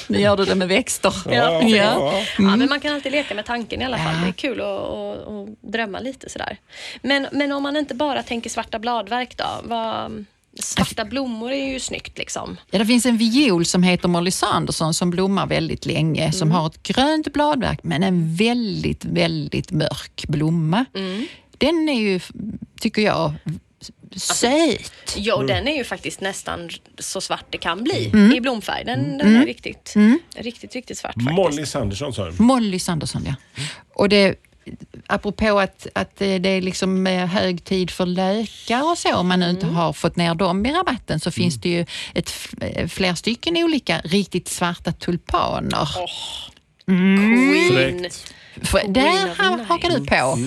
Nu 0.06 0.18
gör 0.20 0.36
du 0.36 0.44
det 0.44 0.54
med 0.54 0.68
växter. 0.68 1.14
Ja, 1.26 1.32
ja, 1.32 1.62
ja. 1.62 2.12
Ja, 2.38 2.56
men 2.56 2.68
man 2.68 2.80
kan 2.80 2.94
alltid 2.94 3.12
leka 3.12 3.34
med 3.34 3.44
tanken 3.44 3.82
i 3.82 3.84
alla 3.84 3.98
fall. 3.98 4.14
Det 4.22 4.28
är 4.28 4.32
kul 4.32 4.60
att, 4.60 4.66
att, 4.66 5.28
att 5.28 5.72
drömma 5.72 6.00
lite 6.00 6.30
sådär. 6.30 6.56
Men, 7.02 7.26
men 7.32 7.52
om 7.52 7.62
man 7.62 7.76
inte 7.76 7.94
bara 7.94 8.22
tänker 8.22 8.50
svarta 8.50 8.78
bladverk 9.04 9.36
då? 9.36 9.44
Vad, 9.64 10.24
svarta 10.60 11.04
blommor 11.04 11.52
är 11.52 11.72
ju 11.72 11.80
snyggt 11.80 12.18
liksom. 12.18 12.56
Ja, 12.70 12.78
det 12.78 12.86
finns 12.86 13.06
en 13.06 13.16
viol 13.16 13.64
som 13.64 13.82
heter 13.82 14.08
Molly 14.08 14.30
Sanderson 14.30 14.94
som 14.94 15.10
blommar 15.10 15.46
väldigt 15.46 15.86
länge, 15.86 16.20
Mm. 16.22 16.32
som 16.32 16.50
har 16.50 16.66
ett 16.66 16.82
grönt 16.82 17.32
bladverk 17.32 17.78
men 17.82 18.02
en 18.02 18.34
väldigt, 18.36 19.04
väldigt 19.04 19.70
mörk 19.72 20.24
blomma. 20.28 20.84
Mm. 20.94 21.26
Den 21.58 21.88
är 21.88 22.00
ju, 22.00 22.20
tycker 22.80 23.02
jag, 23.02 23.32
söt. 24.16 24.92
Ja, 25.16 25.34
och 25.34 25.46
den 25.46 25.68
är 25.68 25.76
ju 25.76 25.84
faktiskt 25.84 26.20
nästan 26.20 26.70
så 26.98 27.20
svart 27.20 27.44
det 27.50 27.58
kan 27.58 27.84
bli 27.84 28.06
Mm. 28.12 28.32
i 28.32 28.40
blomfärg. 28.40 28.84
Den, 28.84 29.18
den 29.18 29.36
är 29.36 29.46
riktigt, 29.46 29.94
riktigt, 30.36 30.74
riktigt 30.74 30.98
svart 30.98 31.14
faktiskt. 31.14 31.30
Molly 31.36 31.66
Sanderson 31.66 32.12
sa 32.14 32.24
du. 32.30 32.42
Molly 32.42 32.78
Sanderson, 32.78 33.22
ja. 33.26 33.34
Och 33.94 34.08
det, 34.08 34.34
apropå 35.08 35.60
att, 35.60 35.86
att 35.94 36.16
det 36.16 36.48
är 36.48 36.60
liksom 36.60 37.06
eh, 37.06 37.26
hög 37.26 37.64
tid 37.64 37.90
för 37.90 38.06
lökar 38.06 38.90
och 38.90 38.98
så, 38.98 39.16
om 39.16 39.28
man 39.28 39.40
nu 39.40 39.50
inte 39.50 39.66
har 39.66 39.92
fått 39.92 40.16
ner 40.16 40.34
dem 40.34 40.66
i 40.66 40.72
rabatten, 40.72 41.20
så 41.20 41.30
finns 41.30 41.60
det 41.60 41.68
ju 41.68 41.86
ett, 42.14 42.32
eh, 42.60 42.88
fler 42.88 43.14
stycken 43.14 43.56
olika 43.56 44.00
riktigt 44.04 44.48
svarta 44.48 44.92
tulpaner. 44.92 45.88
Queen. 46.86 48.10
För 48.62 48.78
Queen 48.78 48.92
där 48.92 49.64
hakar 49.64 49.90
du 49.90 50.06
på. 50.06 50.38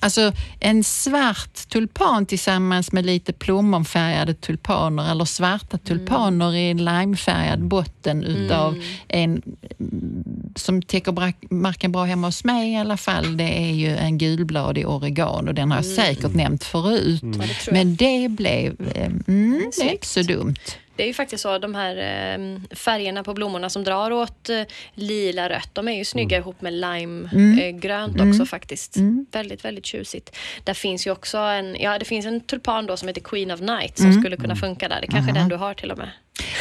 Alltså 0.00 0.32
en 0.60 0.84
svart 0.84 1.68
tulpan 1.68 2.26
tillsammans 2.26 2.92
med 2.92 3.06
lite 3.06 3.32
plommonfärgade 3.32 4.34
tulpaner 4.34 5.10
eller 5.10 5.24
svarta 5.24 5.78
tulpaner 5.78 6.54
i 6.54 6.70
en 6.70 6.84
limefärgad 6.84 7.62
botten 7.64 8.24
utav 8.24 8.82
en 9.08 9.42
mm, 9.80 10.24
som 10.56 10.82
täcker 10.82 11.32
marken 11.54 11.92
bra 11.92 12.04
hemma 12.04 12.28
hos 12.28 12.44
mig 12.44 12.72
i 12.72 12.76
alla 12.76 12.96
fall. 12.96 13.36
Det 13.36 13.58
är 13.58 13.72
ju 13.72 13.96
en 13.96 14.18
gulbladig 14.18 14.88
oregano 14.88 15.48
och 15.48 15.54
den 15.54 15.70
har 15.70 15.78
jag 15.78 15.84
säkert 15.84 16.34
nämnt 16.34 16.64
förut. 16.64 17.22
Men 17.70 17.96
det 17.96 18.28
blev, 18.28 18.76
eh, 18.94 19.10
mm, 19.28 19.70
det 19.78 19.88
är 19.88 19.92
inte 19.92 20.06
så 20.06 20.22
dumt. 20.22 20.54
Det 20.96 21.02
är 21.02 21.06
ju 21.06 21.14
faktiskt 21.14 21.42
så, 21.42 21.58
de 21.58 21.74
här 21.74 21.96
eh, 21.96 22.60
färgerna 22.76 23.22
på 23.24 23.34
blommorna 23.34 23.70
som 23.70 23.84
drar 23.84 24.10
åt 24.10 24.48
eh, 24.48 24.62
lila 24.94 25.48
rött, 25.48 25.70
de 25.72 25.88
är 25.88 25.92
ju 25.92 26.04
snygga 26.04 26.38
ihop 26.38 26.60
med 26.62 26.72
limegrönt 26.72 28.20
också 28.20 28.46
faktiskt. 28.46 28.96
Väldigt, 29.32 29.64
väldigt 29.64 29.86
tjusigt. 29.86 30.36
Där 30.64 30.74
finns 30.74 31.06
ju 31.06 31.10
också 31.10 31.38
en, 31.38 31.76
ja 31.80 31.98
det 31.98 32.04
finns 32.04 32.26
en 32.26 32.40
tulpan 32.40 32.86
då 32.86 32.96
som 32.96 33.08
heter 33.08 33.20
Queen 33.20 33.50
of 33.50 33.60
Night 33.60 33.98
som 33.98 34.12
skulle 34.20 34.36
kunna 34.36 34.56
funka 34.56 34.88
där. 34.88 35.00
Det 35.00 35.06
kanske 35.06 35.30
är 35.30 35.34
den 35.34 35.48
du 35.48 35.56
har 35.56 35.74
till 35.74 35.90
och 35.90 35.98
med. 35.98 36.10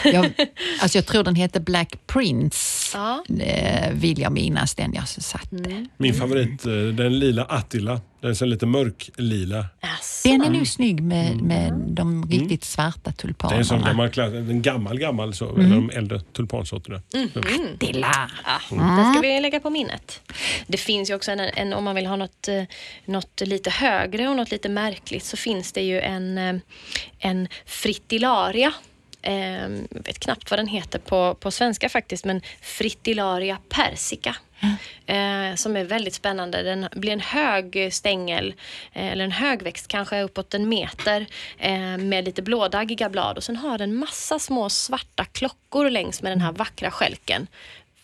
Jag, 0.03 0.31
alltså 0.81 0.97
jag 0.97 1.05
tror 1.05 1.23
den 1.23 1.35
heter 1.35 1.59
Black 1.59 2.07
Prince, 2.07 2.97
Ja. 2.97 3.23
eh, 3.39 3.91
vill 3.93 4.19
jag 4.19 4.31
minnas 4.31 4.75
den 4.75 4.93
jag 4.93 5.07
satte. 5.07 5.85
Min 5.97 6.13
favorit, 6.13 6.65
eh, 6.65 6.71
den 6.73 7.19
lila 7.19 7.43
Attila. 7.45 8.01
Den 8.21 8.29
är 8.29 8.33
så 8.33 8.45
lite 8.45 8.65
mörklila. 8.65 9.65
Den 10.23 10.41
är 10.41 10.49
nog 10.49 10.67
snygg 10.67 11.01
med, 11.03 11.37
med 11.41 11.73
de 11.73 12.25
riktigt 12.29 12.63
svarta 12.63 12.99
Det 13.03 13.07
är 13.07 13.09
en 13.09 13.15
tulpanerna. 13.15 14.07
gammal, 14.07 14.49
en 14.49 14.61
gammal, 14.61 14.99
gammal 14.99 15.33
så, 15.33 15.55
eller 15.55 15.69
de 15.75 15.89
äldre 15.89 16.19
tulpansorterna. 16.19 17.01
Dilla. 17.77 18.29
Ja, 18.45 18.75
Den 18.75 19.13
ska 19.13 19.21
vi 19.21 19.39
lägga 19.41 19.59
på 19.59 19.69
minnet. 19.69 20.21
Det 20.67 20.77
finns 20.77 21.09
ju 21.09 21.15
också 21.15 21.31
en, 21.31 21.39
en 21.39 21.73
om 21.73 21.83
man 21.83 21.95
vill 21.95 22.05
ha 22.05 22.15
något, 22.15 22.47
eh, 22.47 22.63
något 23.05 23.41
lite 23.45 23.69
högre 23.69 24.27
och 24.29 24.35
något 24.35 24.51
lite 24.51 24.69
märkligt 24.69 25.23
så 25.23 25.37
finns 25.37 25.71
det 25.73 25.81
ju 25.81 25.99
en, 26.01 26.61
en 27.19 27.47
fritillaria. 27.65 28.73
Eh, 29.21 29.61
jag 29.61 30.03
vet 30.05 30.19
knappt 30.19 30.51
vad 30.51 30.59
den 30.59 30.67
heter 30.67 30.99
på, 30.99 31.35
på 31.35 31.51
svenska 31.51 31.89
faktiskt, 31.89 32.25
men 32.25 32.41
fritillaria 32.61 33.57
persica. 33.69 34.35
Eh, 35.05 35.55
som 35.55 35.75
är 35.77 35.83
väldigt 35.83 36.13
spännande. 36.13 36.63
Den 36.63 36.87
blir 36.91 37.11
en 37.11 37.19
hög 37.19 37.93
stängel, 37.93 38.53
eh, 38.93 39.11
eller 39.11 39.23
en 39.25 39.31
högväxt, 39.31 39.87
kanske 39.87 40.21
uppåt 40.21 40.53
en 40.53 40.69
meter, 40.69 41.25
eh, 41.57 41.97
med 41.97 42.25
lite 42.25 42.41
blådaggiga 42.41 43.09
blad. 43.09 43.37
Och 43.37 43.43
sen 43.43 43.55
har 43.55 43.77
den 43.77 43.95
massa 43.95 44.39
små 44.39 44.69
svarta 44.69 45.25
klockor 45.25 45.89
längs 45.89 46.21
med 46.21 46.31
den 46.31 46.41
här 46.41 46.51
vackra 46.51 46.91
skälken. 46.91 47.47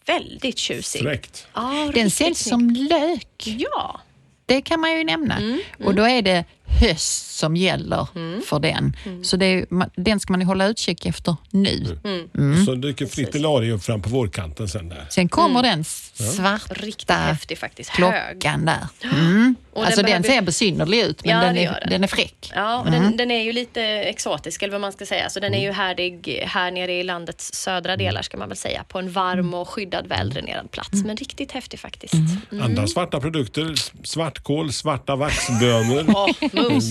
Väldigt 0.06 0.58
tjusig. 0.58 1.02
Fräckt. 1.02 1.48
Ja, 1.54 1.92
Den 1.94 2.12
säljs 2.12 2.50
som 2.50 2.70
lök. 2.70 3.48
Ja, 3.48 4.02
Det 4.46 4.62
kan 4.62 4.80
man 4.80 4.92
ju 4.98 5.04
nämna. 5.04 5.38
Mm, 5.38 5.60
Och 5.86 5.96
då 5.96 6.04
är 6.04 6.22
det 6.22 6.46
höst 6.68 7.38
som 7.38 7.56
gäller 7.56 8.08
för 8.46 8.60
den. 8.60 8.96
Mm. 9.06 9.24
Så 9.24 9.38
det 9.38 9.66
den 9.96 10.20
ska 10.20 10.34
man 10.34 10.40
ju 10.40 10.46
hålla 10.46 10.68
utkik 10.68 11.06
efter 11.06 11.36
nu. 11.52 12.00
Mm. 12.34 12.66
Så 12.66 12.76
dyker 12.76 13.06
Fritillaria 13.06 13.74
upp 13.74 13.84
fram 13.84 14.02
på 14.02 14.10
vårkanten 14.10 14.68
sen 14.68 14.90
där. 14.90 15.06
Sen 15.10 15.30
kommer 15.30 15.64
den 15.64 15.84
Mm. 16.20 16.34
riktigt 16.70 17.08
svarta 17.08 17.14
häftig 17.14 17.58
faktiskt. 17.58 17.90
Hög. 17.90 18.14
klockan 18.42 18.66
där. 18.66 18.88
Mm. 19.18 19.56
Och 19.74 19.86
alltså 19.86 20.02
den, 20.02 20.12
den 20.12 20.24
ser 20.24 20.42
besynnerlig 20.42 21.00
ut 21.02 21.26
men 21.26 21.36
Ja, 21.36 21.42
den, 21.46 21.56
det 21.56 21.62
är, 21.62 21.66
gör 21.66 21.80
den. 21.80 21.90
den 21.90 22.04
är 22.04 22.08
fräck. 22.08 22.52
Ja, 22.56 22.80
och 22.80 22.92
den, 22.92 23.18
den 23.18 23.32
är 23.32 23.44
ju 23.44 23.54
lite 23.54 23.82
exotisk, 23.84 24.62
eller 24.62 24.72
vad 24.72 24.82
man 24.82 24.92
ska 24.92 25.06
säga. 25.06 25.30
Så 25.30 25.40
den 25.40 25.54
är 25.54 25.62
ju 25.62 25.72
härdig 25.72 26.44
här 26.48 26.72
nere 26.72 26.94
i 26.94 27.04
landets 27.04 27.54
södra 27.54 27.98
delar, 27.98 28.22
ska 28.22 28.38
man 28.38 28.48
väl 28.48 28.58
säga. 28.58 28.84
På 28.88 29.00
en 29.00 29.12
varm 29.12 29.54
och 29.54 29.70
skyddad, 29.70 30.08
väldränerad 30.08 30.72
plats. 30.72 31.04
Men 31.06 31.18
riktigt 31.18 31.52
häftig 31.52 31.80
faktiskt. 31.80 32.14
Andra 32.62 32.88
svarta 32.88 33.20
produkter, 33.20 33.74
svartkål, 34.06 34.74
svarta 34.74 35.16
vaxbönor, 35.16 36.04
Mums. 36.62 36.86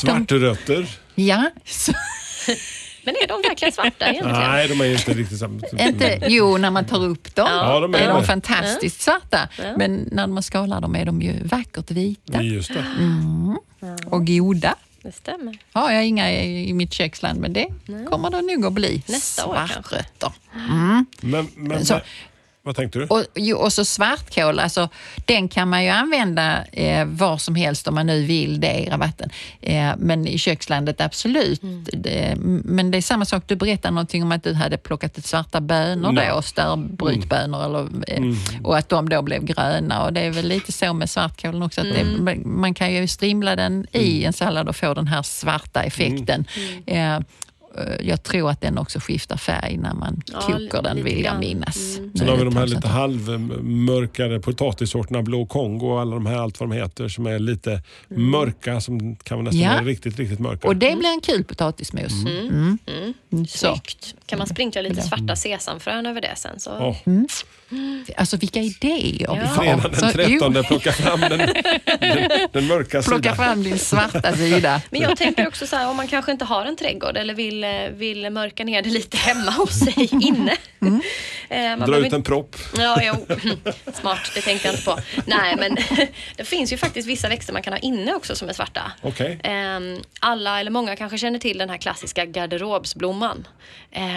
svartrötter. 0.00 0.86
Ja, 1.14 1.50
så, 1.66 1.92
Men 3.04 3.14
är 3.22 3.26
de 3.28 3.42
verkligen 3.48 3.72
svarta 3.72 4.06
egentligen? 4.08 4.40
Nej, 4.40 4.68
de 4.68 4.80
är 4.80 4.84
inte 4.92 5.12
riktigt 5.14 5.38
samma. 5.38 5.60
inte, 5.78 6.18
jo, 6.28 6.56
när 6.58 6.70
man 6.70 6.86
tar 6.86 7.04
upp 7.04 7.34
dem 7.34 7.46
Ja, 7.50 7.80
de 7.80 7.94
är 7.94 7.98
är 7.98 8.08
de 8.08 8.24
fantastiskt 8.24 9.00
svarta. 9.00 9.48
Men 9.76 10.08
när 10.12 10.26
man 10.26 10.42
skalar 10.42 10.80
dem 10.80 10.96
är 10.96 11.04
de 11.04 11.22
ju 11.22 11.32
vackert 11.44 11.90
vita 11.90 12.42
Just 12.42 12.70
det. 12.74 12.84
och 14.06 14.26
goda. 14.26 14.74
Det 15.02 15.12
stämmer. 15.12 15.58
Har 15.72 15.90
jag 15.92 16.06
inga 16.06 16.32
i 16.42 16.72
mitt 16.72 16.92
köksland, 16.92 17.40
men 17.40 17.52
det 17.52 17.66
kommer 18.10 18.30
det 18.30 18.42
nog 18.42 18.66
att 18.66 18.72
bli. 18.72 19.02
Nästa 19.08 19.46
år. 19.46 19.54
Svartrötter. 19.66 20.32
Men, 21.20 21.48
men 21.54 21.86
Så- 21.86 22.00
vad 22.70 22.76
tänkte 22.76 22.98
du? 22.98 23.06
Och, 23.06 23.24
och 23.64 23.72
så 23.72 23.84
svartkål, 23.84 24.58
alltså, 24.58 24.88
den 25.24 25.48
kan 25.48 25.68
man 25.68 25.84
ju 25.84 25.90
använda 25.90 26.64
eh, 26.72 27.04
var 27.04 27.38
som 27.38 27.54
helst 27.54 27.88
om 27.88 27.94
man 27.94 28.06
nu 28.06 28.22
vill 28.24 28.60
det 28.60 28.78
i 28.80 28.90
rabatten. 28.90 29.30
Eh, 29.60 29.90
men 29.98 30.26
i 30.26 30.38
kökslandet 30.38 31.00
absolut. 31.00 31.62
Mm. 31.62 31.84
Det, 31.92 32.34
men 32.64 32.90
det 32.90 32.98
är 32.98 33.02
samma 33.02 33.24
sak, 33.24 33.42
du 33.46 33.56
berättade 33.56 33.94
någonting 33.94 34.22
om 34.22 34.32
att 34.32 34.44
du 34.44 34.54
hade 34.54 34.76
plockat 34.76 35.18
ett 35.18 35.26
svarta 35.26 35.60
bönor 35.60 36.12
Nej. 36.12 36.28
då, 36.34 36.42
starbrytbönor, 36.42 37.64
eller, 37.64 37.80
eh, 38.06 38.16
Mm. 38.16 38.36
och 38.64 38.78
att 38.78 38.88
de 38.88 39.08
då 39.08 39.22
blev 39.22 39.44
gröna. 39.44 40.04
Och 40.04 40.12
det 40.12 40.20
är 40.20 40.30
väl 40.30 40.48
lite 40.48 40.72
så 40.72 40.92
med 40.92 41.10
svartkålen 41.10 41.62
också, 41.62 41.80
att 41.80 41.86
Mm. 41.86 42.24
det, 42.24 42.36
man 42.44 42.74
kan 42.74 42.92
ju 42.92 43.06
strimla 43.06 43.56
den 43.56 43.86
i 43.92 44.24
en 44.24 44.32
sallad 44.32 44.68
och 44.68 44.76
få 44.76 44.94
den 44.94 45.06
här 45.06 45.22
svarta 45.22 45.82
effekten. 45.82 46.44
Mm. 46.86 47.16
Eh, 47.16 47.26
jag 48.00 48.22
tror 48.22 48.50
att 48.50 48.60
den 48.60 48.78
också 48.78 48.98
skiftar 49.00 49.36
färg 49.36 49.76
när 49.76 49.94
man 49.94 50.22
Ja, 50.32 50.40
kokar 50.40 50.82
den, 50.82 51.04
vill 51.04 51.24
jag 51.24 51.38
minnas. 51.40 51.74
Sen 51.94 52.10
Nu 52.14 52.26
har 52.28 52.36
vi 52.36 52.44
de 52.44 52.56
här 52.56 52.66
lite 52.66 52.88
halvmörkare 52.88 54.40
potatissorterna, 54.40 55.22
Blå 55.22 55.46
Kongo 55.46 55.86
och 55.86 56.00
alla 56.00 56.14
de 56.14 56.26
här, 56.26 56.36
allt 56.38 56.60
vad 56.60 56.68
de 56.68 56.74
heter, 56.76 57.08
som 57.08 57.26
är 57.26 57.38
lite 57.38 57.82
mörka, 58.08 58.80
som 58.80 59.16
kan 59.16 59.38
vara 59.38 59.44
nästan 59.50 59.60
Ja. 59.60 59.80
riktigt, 59.84 60.18
riktigt 60.18 60.38
mörka. 60.40 60.68
Och 60.68 60.76
det 60.76 60.96
blir 60.98 61.08
en 61.08 61.20
kul 61.20 61.44
potatismos. 61.44 62.12
Mm. 62.24 62.78
Så. 63.48 63.58
Snyggt. 63.58 64.14
Kan 64.26 64.38
man 64.38 64.46
sprinkla 64.46 64.80
lite 64.82 65.02
svarta 65.02 65.36
sesamfrön 65.36 66.06
över 66.06 66.20
det 66.20 66.32
sen 66.36 66.60
så... 66.60 66.70
Åh, 66.78 66.96
Alltså 68.16 68.36
vilka 68.36 68.60
idéer 68.60 69.18
vi 69.18 69.24
har. 69.24 69.54
Fredag 69.56 69.88
den 69.88 69.94
Så, 69.94 70.06
jo, 70.28 70.38
13, 70.40 70.64
plocka 70.64 70.92
fram 70.92 71.20
den, 71.20 71.38
den, 72.00 72.30
den 72.52 72.66
mörka 72.66 73.02
plocka 73.02 73.22
sidan. 73.22 73.36
fram 73.36 73.62
din 73.62 73.78
svarta 73.78 74.32
sida. 74.36 74.82
Men 74.90 75.00
jag 75.00 75.16
tänker 75.16 75.48
också 75.48 75.66
så 75.66 75.76
här, 75.76 75.90
om 75.90 75.96
man 75.96 76.06
kanske 76.08 76.32
inte 76.32 76.44
har 76.44 76.64
en 76.64 76.76
trädgård 76.76 77.16
eller 77.16 77.34
vill, 77.34 77.59
eh, 77.64 77.90
vill 77.90 78.30
mörka 78.30 78.64
ner 78.64 78.82
det 78.82 78.90
lite 78.90 79.16
hemma 79.16 79.50
hos 79.50 79.78
sig 79.78 80.08
inne. 80.22 80.56
Mm. 80.82 81.00
Eh, 81.48 81.76
man 81.78 81.90
Dra 81.90 81.96
ut 81.98 82.12
en 82.12 82.22
propp. 82.22 82.56
Ja, 82.78 83.02
jo. 83.02 83.26
Smart, 83.92 84.30
det 84.34 84.40
tänkte 84.40 84.68
jag 84.68 84.74
inte 84.74 84.84
på. 84.84 84.98
Nej, 85.26 85.56
men 85.58 85.76
det 86.36 86.44
finns 86.44 86.72
ju 86.72 86.76
faktiskt 86.76 87.08
vissa 87.08 87.28
växter 87.28 87.52
man 87.52 87.62
kan 87.62 87.72
ha 87.72 87.80
inne 87.80 88.14
också 88.14 88.36
som 88.36 88.48
är 88.48 88.52
svarta. 88.52 88.92
Okej. 89.02 89.40
Ehm, 89.44 89.96
Alla, 90.20 90.60
eller 90.60 90.70
många 90.70 90.96
kanske 90.96 91.18
känner 91.18 91.38
till 91.38 91.58
den 91.58 91.70
här 91.70 91.76
klassiska 91.78 92.24
garderobsblomman. 92.24 93.48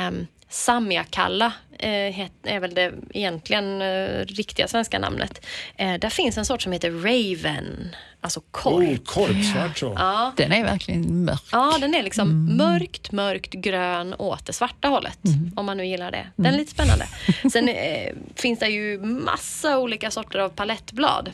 Um, 0.08 0.28
Samjakalla 0.50 1.46
eh, 1.46 1.52
het- 1.52 1.73
är 1.84 2.60
väl 2.60 2.74
det 2.74 2.92
egentligen 3.14 3.82
eh, 3.82 4.26
riktiga 4.26 4.68
svenska 4.68 5.00
namnet. 5.00 5.46
Eh, 5.76 5.94
där 5.94 6.10
finns 6.10 6.38
en 6.38 6.46
sort 6.46 6.62
som 6.62 6.72
heter 6.72 6.92
Raven, 6.92 7.96
alltså 8.22 8.42
korp. 8.52 8.74
Oh, 8.90 8.98
korpsvart 8.98 9.78
så. 9.78 9.94
Ja, 9.98 10.34
Den 10.38 10.52
är 10.52 10.64
verkligen 10.64 11.26
mörk. 11.26 11.42
Ja, 11.52 11.78
den 11.82 11.96
är 11.96 12.04
liksom 12.04 12.58
mörkt, 12.58 13.12
mörkt 13.12 13.54
grön 13.54 14.14
åt 14.14 14.46
det 14.46 14.54
svarta 14.54 14.88
hållet. 14.88 15.20
Om 15.56 15.66
man 15.66 15.78
nu 15.78 15.86
gillar 15.86 16.12
det. 16.12 16.28
Den 16.36 16.54
är 16.54 16.58
lite 16.58 16.72
spännande. 16.72 17.06
Sen 17.52 17.70
eh, 17.70 18.14
finns 18.36 18.60
det 18.60 18.68
ju 18.68 19.00
massa 19.00 19.78
olika 19.80 20.12
sorter 20.12 20.40
av 20.40 20.50
palettblad. 20.50 21.32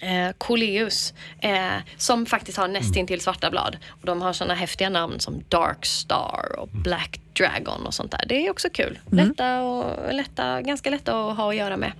Eh, 0.00 0.32
Coleus, 0.38 1.14
eh, 1.40 1.76
som 1.96 2.26
faktiskt 2.26 2.58
har 2.58 2.68
nästintill 2.68 3.20
svarta 3.20 3.50
blad. 3.50 3.76
Och 3.88 4.06
de 4.06 4.22
har 4.22 4.32
såna 4.32 4.54
häftiga 4.54 4.88
namn 4.90 5.20
som 5.20 5.42
Dark 5.48 5.86
Star 5.86 6.58
och 6.58 6.68
Black 6.68 7.20
Dragon 7.32 7.86
och 7.86 7.94
sånt 7.94 8.10
där. 8.10 8.24
Det 8.28 8.46
är 8.46 8.50
också 8.50 8.68
kul. 8.70 8.98
Lätta 9.10 9.62
och, 9.62 10.14
lätta, 10.14 10.62
ganska 10.62 10.90
lätta 10.90 11.30
att 11.30 11.36
ha 11.36 11.50
att 11.50 11.56
göra 11.56 11.76
med. 11.76 11.92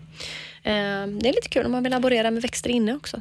Eh, 0.63 1.07
det 1.07 1.29
är 1.29 1.33
lite 1.35 1.49
kul 1.49 1.67
om 1.67 1.73
man 1.73 1.83
vill 1.83 1.93
laborera 1.93 2.31
med 2.31 2.43
växter 2.43 2.71
inne 2.71 2.95
också. 2.95 3.21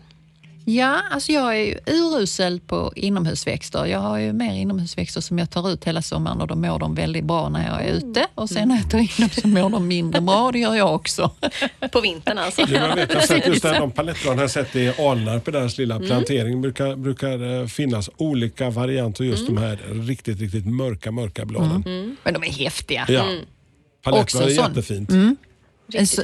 Ja, 0.68 1.02
alltså 1.12 1.32
jag 1.32 1.56
är 1.56 1.66
ju 1.66 1.78
urusel 1.86 2.60
på 2.60 2.94
inomhusväxter. 2.96 3.86
Jag 3.86 4.00
har 4.00 4.18
ju 4.18 4.34
mer 4.34 4.54
inomhusväxter 4.54 5.22
som 5.22 5.40
jag 5.40 5.50
tar 5.50 5.70
ut 5.70 5.84
hela 5.84 6.02
sommaren 6.02 6.42
och 6.42 6.48
då 6.48 6.56
mår 6.56 6.80
de 6.80 6.96
väldigt 6.96 7.24
bra 7.24 7.50
när 7.50 7.68
jag 7.68 7.84
är 7.86 7.94
ute. 7.94 8.28
Och 8.36 8.50
sen 8.50 8.68
när 8.68 8.76
jag 8.76 8.92
tar 8.92 9.00
in 9.00 9.10
dem 9.18 9.30
så 9.30 9.48
mår 9.48 9.70
de 9.70 9.88
mindre 9.88 10.22
bra. 10.22 10.52
Det 10.52 10.60
gör 10.60 10.76
jag 10.76 10.96
också. 10.96 11.32
På 11.92 12.02
vintern 12.02 12.38
alltså. 12.38 12.62
Jo, 12.68 12.78
jag 12.78 12.96
vet, 12.96 13.14
jag 13.14 13.20
har 13.20 13.28
sett 13.28 13.48
just 13.48 13.62
där, 13.64 13.80
de 13.80 13.92
palettbladen 13.92 14.38
har 14.38 14.44
jag 14.44 14.52
sett 14.52 14.76
i 14.76 14.94
Alnarp, 15.00 15.46
deras 15.46 15.78
lilla 15.78 16.00
plantering, 16.00 16.62
brukar, 16.62 16.96
brukar 16.96 17.62
eh, 17.62 17.68
finnas 17.68 18.10
olika 18.18 18.70
varianter 18.70 19.24
just 19.24 19.48
de 19.48 19.58
här 19.58 19.80
riktigt, 20.08 20.40
riktigt 20.40 20.66
mörka, 20.66 21.12
mörka 21.12 21.46
bladen. 21.46 21.84
Men 22.24 22.34
de 22.34 22.44
är 22.44 22.52
häftiga. 22.52 23.06
Ja. 23.08 23.26
Palettblad 24.04 24.24
Också 24.24 24.62
är 24.62 24.68
jättefint. 24.68 25.10
S- 25.94 26.20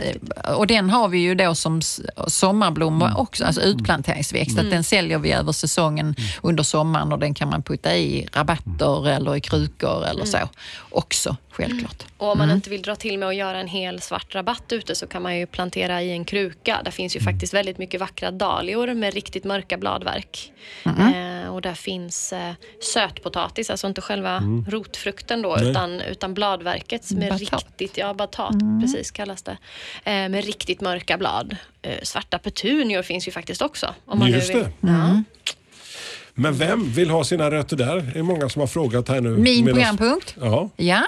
Och 0.55 0.67
den 0.67 0.89
har 0.89 1.07
vi 1.07 1.17
ju 1.19 1.35
då 1.35 1.55
som 1.55 1.79
s- 1.79 2.01
sommarblommor 2.27 3.05
Mm. 3.07 3.17
också, 3.17 3.45
alltså 3.45 3.61
utplanteringsväxt. 3.61 4.59
Att 4.59 4.69
den 4.69 4.83
säljer 4.83 5.17
vi 5.19 5.31
över 5.31 5.51
säsongen 5.51 6.05
Mm. 6.17 6.29
under 6.41 6.63
sommaren 6.63 7.11
och 7.11 7.19
den 7.19 7.33
kan 7.33 7.49
man 7.49 7.63
putta 7.63 7.97
i 7.97 8.27
rabatter 8.33 9.07
eller 9.09 9.35
i 9.35 9.41
krukor 9.41 10.05
eller 10.05 10.25
så. 10.25 10.37
Också, 10.89 11.35
självklart. 11.51 12.03
Och 12.17 12.31
om 12.31 12.37
man 12.37 12.51
inte 12.51 12.69
vill 12.69 12.81
dra 12.81 12.95
till 12.95 13.17
med 13.19 13.27
att 13.29 13.35
göra 13.35 13.59
en 13.59 13.67
hel 13.67 14.01
svart 14.01 14.35
rabatt 14.35 14.71
ute 14.71 14.95
så 14.95 15.07
kan 15.07 15.21
man 15.21 15.37
ju 15.37 15.45
plantera 15.45 16.01
i 16.01 16.11
en 16.11 16.25
kruka. 16.25 16.81
Där 16.85 16.91
finns 16.91 17.15
ju 17.15 17.19
Mm. 17.19 17.33
faktiskt 17.33 17.53
väldigt 17.53 17.77
mycket 17.77 17.99
vackra 17.99 18.31
dahlior 18.31 18.93
med 18.93 19.13
riktigt 19.13 19.43
mörka 19.43 19.77
bladverk. 19.77 20.51
Eh, 20.85 21.49
och 21.53 21.61
där 21.61 21.73
finns 21.73 22.33
eh, 22.33 22.53
sötpotatis, 22.93 23.69
alltså 23.69 23.87
inte 23.87 24.01
själva 24.01 24.43
rotfrukten 24.67 25.41
då 25.41 25.51
Mm. 25.55 25.63
Nej. 25.63 25.71
utan, 25.71 26.01
utan 26.01 26.33
bladverket 26.33 27.11
med 27.11 27.29
Batat. 27.29 27.41
riktigt, 27.41 27.97
ja 27.97 28.13
batat 28.13 28.55
precis 28.81 29.11
kallas 29.11 29.43
det. 29.43 29.57
Eh, 30.03 30.13
med 30.29 30.45
riktigt 30.45 30.81
mörka 30.81 31.17
blad. 31.17 31.55
Eh, 31.81 31.95
svarta 32.03 32.39
petunior 32.39 33.01
finns 33.01 33.27
ju 33.27 33.31
faktiskt 33.31 33.61
också. 33.61 33.93
Om 34.05 34.19
man 34.19 34.31
Just 34.31 34.47
nu 34.47 34.53
vill. 34.53 34.63
det. 34.63 34.87
Ja. 34.87 35.23
Men 36.33 36.53
vem 36.53 36.91
vill 36.91 37.09
ha 37.09 37.23
sina 37.23 37.51
rötter 37.51 37.75
där? 37.77 38.11
Det 38.13 38.19
är 38.19 38.23
många 38.23 38.49
som 38.49 38.59
har 38.59 38.67
frågat 38.67 39.07
här 39.09 39.21
nu. 39.21 39.29
Min 39.29 39.65
Medan- 39.65 39.65
programpunkt? 39.65 40.35
Ja. 40.41 40.69
Ja, 40.77 41.01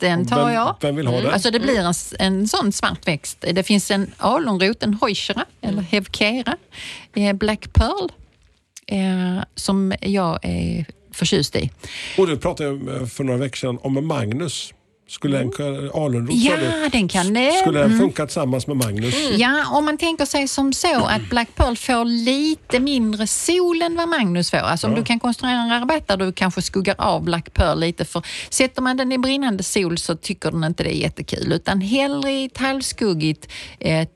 den 0.00 0.26
tar 0.26 0.44
Vem- 0.44 0.54
jag. 0.54 0.76
vem 0.80 0.96
vill 0.96 1.06
ha 1.06 1.20
den? 1.20 1.30
Alltså 1.30 1.50
det 1.50 1.60
blir 1.60 1.78
en, 1.80 1.94
en 2.18 2.48
sån 2.48 2.72
svart 2.72 3.08
växt. 3.08 3.44
Det 3.52 3.62
finns 3.62 3.90
en 3.90 4.12
alunrot, 4.16 4.82
en 4.82 4.98
heuchera 5.02 5.44
eller 5.60 5.82
hevkera, 5.82 6.56
eh, 7.16 7.32
Black 7.32 7.72
Pearl, 7.72 8.08
eh, 8.86 9.44
som 9.54 9.94
jag 10.00 10.38
är 10.42 10.84
förtjust 11.12 11.56
i. 11.56 11.70
Och 12.18 12.26
du 12.26 12.36
pratade 12.36 12.68
jag 12.68 13.12
för 13.12 13.24
några 13.24 13.38
veckor 13.40 13.56
sedan 13.56 13.78
om 13.82 14.06
Magnus. 14.06 14.74
Skulle 15.10 15.38
en 15.38 15.50
kunna- 15.50 15.90
alunrot 15.94 16.34
Ja, 16.34 16.56
den 16.92 17.08
kan... 17.08 17.24
Skulle 17.62 17.80
den 17.80 17.98
funka 17.98 18.26
tillsammans 18.26 18.66
med 18.66 18.76
Magnus? 18.76 19.14
Ja, 19.38 19.64
om 19.72 19.84
man 19.84 19.98
tänker 19.98 20.24
sig 20.24 20.48
som 20.48 20.72
så 20.72 21.04
att 21.04 21.30
Black 21.30 21.48
Pearl 21.54 21.76
får 21.76 22.04
lite 22.04 22.80
mindre 22.80 23.26
sol 23.26 23.82
än 23.82 23.96
vad 23.96 24.08
Magnus 24.08 24.50
får. 24.50 24.58
Alltså 24.58 24.86
om 24.86 24.94
du 24.94 25.04
kan 25.04 25.20
konstruera 25.20 25.54
en 25.60 25.70
rabatt 25.80 26.08
där 26.08 26.16
du 26.16 26.32
kanske 26.32 26.62
skuggar 26.62 26.94
av 26.98 27.22
Black 27.24 27.54
Pearl 27.54 27.78
lite. 27.80 28.04
För 28.04 28.22
sätter 28.50 28.82
man 28.82 28.96
den 28.96 29.12
i 29.12 29.18
brinnande 29.18 29.62
sol 29.62 29.98
så 29.98 30.16
tycker 30.16 30.50
den 30.50 30.64
inte 30.64 30.82
det 30.82 30.94
är 30.96 31.00
jättekul. 31.00 31.52
Utan 31.52 31.80
hellre 31.80 32.30
i 32.30 32.44
ett 32.44 32.58
halvskuggigt 32.58 33.48
eh, 33.78 34.08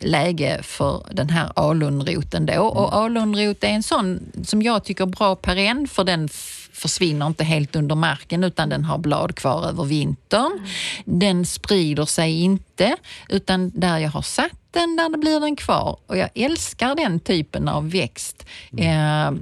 läge 0.00 0.60
för 0.62 1.06
den 1.10 1.30
här 1.30 1.52
alunroten 1.56 2.46
då. 2.46 2.62
Och 2.62 2.96
alunrot 2.96 3.64
är 3.64 3.68
en 3.68 3.82
sån 3.82 4.20
som 4.44 4.62
jag 4.62 4.84
tycker 4.84 5.06
bra 5.06 5.36
perenn 5.36 5.88
för 5.88 6.04
den 6.04 6.28
försvinner 6.74 7.26
inte 7.26 7.44
helt 7.44 7.76
under 7.76 7.94
marken 7.94 8.44
utan 8.44 8.68
den 8.68 8.84
har 8.84 8.98
blad 8.98 9.36
kvar 9.36 9.68
över 9.68 9.84
vintern. 9.84 10.66
Den 11.04 11.46
sprider 11.46 12.04
sig 12.04 12.40
inte 12.40 12.96
utan 13.28 13.70
där 13.74 13.98
jag 13.98 14.10
har 14.10 14.22
satt 14.22 14.52
den, 14.70 14.96
där 14.96 15.16
blir 15.18 15.40
den 15.40 15.56
kvar. 15.56 15.98
Och 16.06 16.16
jag 16.16 16.30
älskar 16.34 16.94
den 16.94 17.20
typen 17.20 17.68
av 17.68 17.90
växt. 17.90 18.46
Eh, 18.76 19.32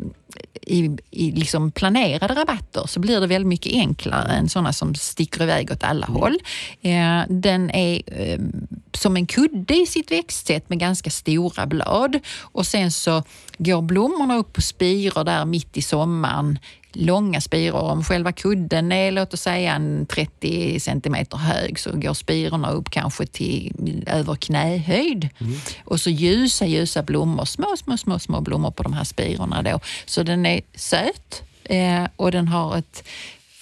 i, 0.66 0.96
i 1.10 1.30
liksom 1.30 1.70
planerade 1.70 2.34
rabatter 2.34 2.86
så 2.86 3.00
blir 3.00 3.20
det 3.20 3.26
väldigt 3.26 3.48
mycket 3.48 3.72
enklare 3.72 4.32
än 4.32 4.48
sådana 4.48 4.72
som 4.72 4.94
sticker 4.94 5.42
iväg 5.42 5.70
åt 5.70 5.84
alla 5.84 6.06
håll. 6.06 6.38
Eh, 6.82 7.22
den 7.28 7.70
är 7.70 8.02
eh, 8.06 8.40
som 8.92 9.16
en 9.16 9.26
kudde 9.26 9.74
i 9.74 9.86
sitt 9.86 10.10
växtsätt 10.10 10.68
med 10.68 10.78
ganska 10.78 11.10
stora 11.10 11.66
blad 11.66 12.18
och 12.40 12.66
sen 12.66 12.92
så 12.92 13.22
går 13.58 13.82
blommorna 13.82 14.36
upp 14.36 14.52
på 14.52 14.62
spiror 14.62 15.24
där 15.24 15.44
mitt 15.44 15.76
i 15.76 15.82
sommaren 15.82 16.58
långa 16.92 17.40
spiror. 17.40 17.80
Om 17.80 18.04
själva 18.04 18.32
kudden 18.32 18.92
är 18.92 19.10
låt 19.10 19.34
oss 19.34 19.40
säga 19.40 19.74
en 19.74 20.06
30 20.06 20.80
centimeter 20.80 21.36
hög 21.36 21.78
så 21.78 21.90
går 21.96 22.14
spirorna 22.14 22.70
upp 22.70 22.90
kanske 22.90 23.26
till 23.26 24.04
över 24.06 24.34
knähöjd. 24.34 25.28
Och 25.84 26.00
så 26.00 26.10
ljusa, 26.10 26.66
ljusa 26.66 27.02
blommor, 27.02 27.44
små, 27.44 27.76
små, 27.76 27.98
små, 27.98 28.18
små 28.18 28.40
blommor 28.40 28.70
på 28.70 28.82
de 28.82 28.92
här 28.92 29.04
spirorna 29.04 29.62
då. 29.62 29.80
Så 30.06 30.22
den 30.22 30.46
är 30.46 30.60
söt 30.74 31.42
eh, 31.64 32.04
och 32.16 32.30
den 32.30 32.48
har 32.48 32.76
ett 32.76 33.08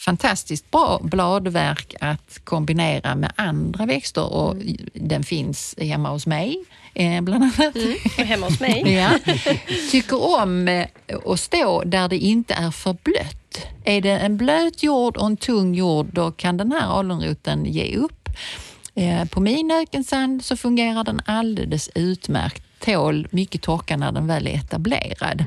fantastiskt 0.05 0.70
bra 0.70 1.00
bladverk 1.03 1.94
att 2.00 2.40
kombinera 2.44 3.14
med 3.14 3.33
andra 3.37 3.87
växter 3.87 4.33
och 4.33 4.57
den 4.94 5.24
finns 5.24 5.74
hemma 5.79 6.11
hos 6.11 6.26
mig 6.26 6.64
eh, 6.94 7.20
bland 7.20 7.44
annat. 7.44 7.76
Och 8.18 8.24
hemma 8.24 8.46
hos 8.46 8.61
mig. 8.61 8.83
Ja. 8.94 9.18
Tycker 9.90 10.40
om 10.42 10.68
eh, 10.68 10.87
att 11.26 11.40
stå 11.40 11.83
där 11.85 12.09
det 12.09 12.18
inte 12.18 12.55
är 12.55 12.70
för 12.70 12.96
blött. 13.03 13.66
Är 13.85 14.00
det 14.00 14.18
en 14.18 14.37
blöt 14.37 14.83
jord 14.83 15.16
och 15.16 15.26
en 15.26 15.37
tung 15.37 15.74
jord, 15.74 16.07
då 16.12 16.31
kan 16.31 16.57
den 16.57 16.72
här 16.72 16.98
alunroten 16.98 17.64
ge 17.64 17.96
upp. 17.96 18.29
Eh, 18.94 19.24
På 19.24 19.40
min 19.40 19.70
ökensand 19.70 20.44
så 20.44 20.57
fungerar 20.57 21.05
den 21.05 21.20
alldeles 21.24 21.90
utmärkt. 21.94 22.62
Tål 22.85 23.29
mycket 23.31 23.62
torka 23.62 23.96
när 23.96 24.12
den 24.12 24.26
väl 24.26 24.46
är 24.46 24.55
etablerad. 24.55 25.44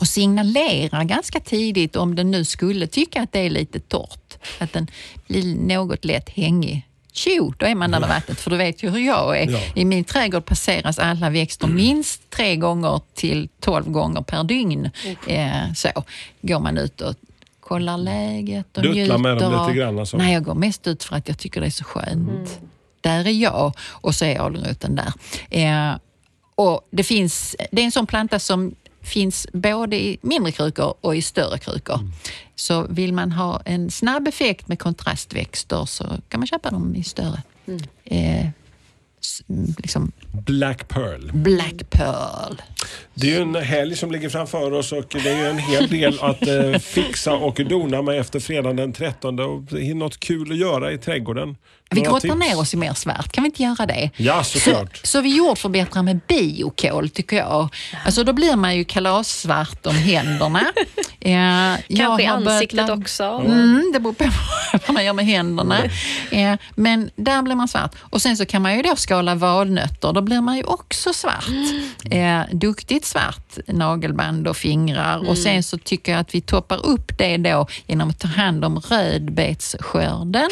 Och 0.00 0.06
signalerar 0.06 1.04
ganska 1.04 1.40
tidigt 1.40 1.96
om 1.96 2.14
den 2.14 2.30
nu 2.30 2.44
skulle 2.44 2.86
tycka 2.86 3.22
att 3.22 3.32
det 3.32 3.38
är 3.38 3.50
lite 3.50 3.80
torrt, 3.80 4.38
att 4.58 4.72
den 4.72 4.86
blir 5.26 5.54
något 5.54 6.04
lätt 6.04 6.28
hängig. 6.28 6.86
Tjo, 7.12 7.54
då 7.58 7.66
är 7.66 7.74
man 7.74 7.90
med 7.90 8.00
vattnet, 8.00 8.40
för 8.40 8.50
du 8.50 8.56
vet 8.56 8.82
ju 8.82 8.90
hur 8.90 8.98
jag 8.98 9.40
är. 9.40 9.50
Ja. 9.50 9.58
I 9.74 9.84
min 9.84 10.04
trädgård 10.04 10.44
passeras 10.44 10.98
alla 10.98 11.30
växter 11.30 11.66
minst 11.66 12.30
tre 12.30 12.56
gånger 12.56 13.00
till 13.14 13.48
tolv 13.60 13.90
gånger 13.90 14.20
per 14.22 14.44
dygn. 14.44 14.90
Eh, 15.26 15.72
så 15.76 15.88
går 16.42 16.60
man 16.60 16.78
ut 16.78 17.00
och 17.00 17.14
kollar 17.60 17.98
läget 17.98 18.76
och 18.76 18.82
Duttlar 18.82 18.94
njuter. 18.94 19.18
med 19.18 19.36
dem 19.38 19.66
lite 19.66 19.78
grann, 19.78 19.98
alltså. 19.98 20.16
Nej, 20.16 20.32
jag 20.32 20.44
går 20.44 20.54
mest 20.54 20.86
ut 20.86 21.04
för 21.04 21.16
att 21.16 21.28
jag 21.28 21.38
tycker 21.38 21.60
det 21.60 21.66
är 21.66 21.70
så 21.70 21.84
skönt. 21.84 22.60
Där 23.00 23.26
är 23.26 23.30
jag 23.30 23.72
och 23.80 24.14
så 24.14 24.24
är 24.24 24.38
alunroten 24.38 24.94
där. 24.96 25.12
Eh, 25.50 25.96
och 26.54 26.88
det, 26.90 27.04
finns, 27.04 27.56
det 27.72 27.82
är 27.82 27.84
en 27.84 27.92
sån 27.92 28.06
planta 28.06 28.38
som 28.38 28.74
finns 29.02 29.46
både 29.52 29.96
i 29.96 30.18
mindre 30.22 30.52
krukor 30.52 30.94
och 31.00 31.16
i 31.16 31.22
större 31.22 31.58
krukor. 31.58 32.00
Mm. 32.68 32.86
Så 32.86 32.92
vill 32.94 33.12
man 33.12 33.32
ha 33.32 33.62
en 33.64 33.90
snabb 33.90 34.28
effekt 34.28 34.68
med 34.68 34.78
kontrastväxter 34.78 35.84
så 35.84 36.04
kan 36.28 36.40
man 36.40 36.46
köpa 36.46 36.70
dem 36.70 36.96
i 36.96 37.02
större. 37.04 37.42
Eh, 38.04 38.46
s- 39.20 39.42
liksom 39.78 40.12
Black 40.46 40.88
Pearl. 40.88 41.30
Black 41.32 41.90
Pearl. 41.90 42.54
Det 43.14 43.26
är 43.26 43.36
ju 43.36 43.42
en 43.42 43.54
helg 43.54 43.96
som 43.96 44.10
ligger 44.12 44.28
framför 44.28 44.72
oss 44.72 44.92
och 44.92 45.04
det 45.12 45.30
är 45.30 45.38
ju 45.38 45.46
en 45.46 45.58
hel 45.58 45.88
del 45.88 46.18
att 46.20 46.46
eh, 46.46 46.72
fixa 46.72 47.32
och 47.34 47.60
dona 47.68 48.02
med 48.02 48.20
efter 48.20 48.40
fredagen 48.40 48.76
den 48.76 48.92
13. 48.92 49.38
Och 49.40 49.62
det 49.62 49.82
är 49.90 49.94
något 49.94 50.20
kul 50.20 50.52
att 50.52 50.58
göra 50.58 50.92
i 50.92 50.98
trädgården. 50.98 51.56
Vi 51.94 52.00
grottar 52.00 52.20
tips? 52.20 52.34
ner 52.36 52.58
oss 52.58 52.74
i 52.74 52.76
mer 52.76 52.94
svart, 52.94 53.32
kan 53.32 53.44
vi 53.44 53.48
inte 53.48 53.62
göra 53.62 53.86
det? 53.86 54.10
Ja, 54.16 54.44
så, 54.44 54.58
såklart. 54.58 55.00
så 55.02 55.20
vi 55.20 55.36
jordförbättrar 55.36 56.02
med 56.02 56.20
biokol 56.28 57.08
tycker 57.10 57.36
jag. 57.36 57.68
Alltså 58.04 58.24
då 58.24 58.32
blir 58.32 58.56
man 58.56 58.76
ju 58.76 58.84
kalassvart 58.84 59.86
om 59.86 59.94
händerna. 59.96 60.60
Jag 61.22 61.78
Kanske 61.88 61.92
i 61.92 62.00
har 62.02 62.16
börjat 62.16 62.46
ansiktet 62.46 62.86
lä- 62.86 62.92
också. 62.92 63.24
Mm, 63.24 63.90
det 63.92 64.00
beror 64.00 64.12
på 64.12 64.24
vad 64.86 64.94
man 64.94 65.04
gör 65.04 65.12
med 65.12 65.26
händerna. 65.26 65.78
Eh, 66.30 66.54
men 66.74 67.10
där 67.16 67.42
blir 67.42 67.54
man 67.54 67.68
svart. 67.68 67.94
Och 68.00 68.22
sen 68.22 68.36
så 68.36 68.46
kan 68.46 68.62
man 68.62 68.76
ju 68.76 68.82
då 68.82 68.96
skala 68.96 69.34
valnötter. 69.34 70.12
Då 70.12 70.20
blir 70.20 70.40
man 70.40 70.56
ju 70.56 70.64
också 70.64 71.12
svart. 71.12 71.46
Eh, 72.10 72.40
duktigt 72.52 73.04
svart 73.06 73.58
nagelband 73.66 74.48
och 74.48 74.56
fingrar. 74.56 75.28
Och 75.28 75.38
sen 75.38 75.62
så 75.62 75.78
tycker 75.78 76.12
jag 76.12 76.20
att 76.20 76.34
vi 76.34 76.40
toppar 76.40 76.86
upp 76.86 77.18
det 77.18 77.36
då 77.36 77.66
genom 77.86 78.10
att 78.10 78.18
ta 78.18 78.28
hand 78.28 78.64
om 78.64 78.78
rödbetsskörden 78.80 80.50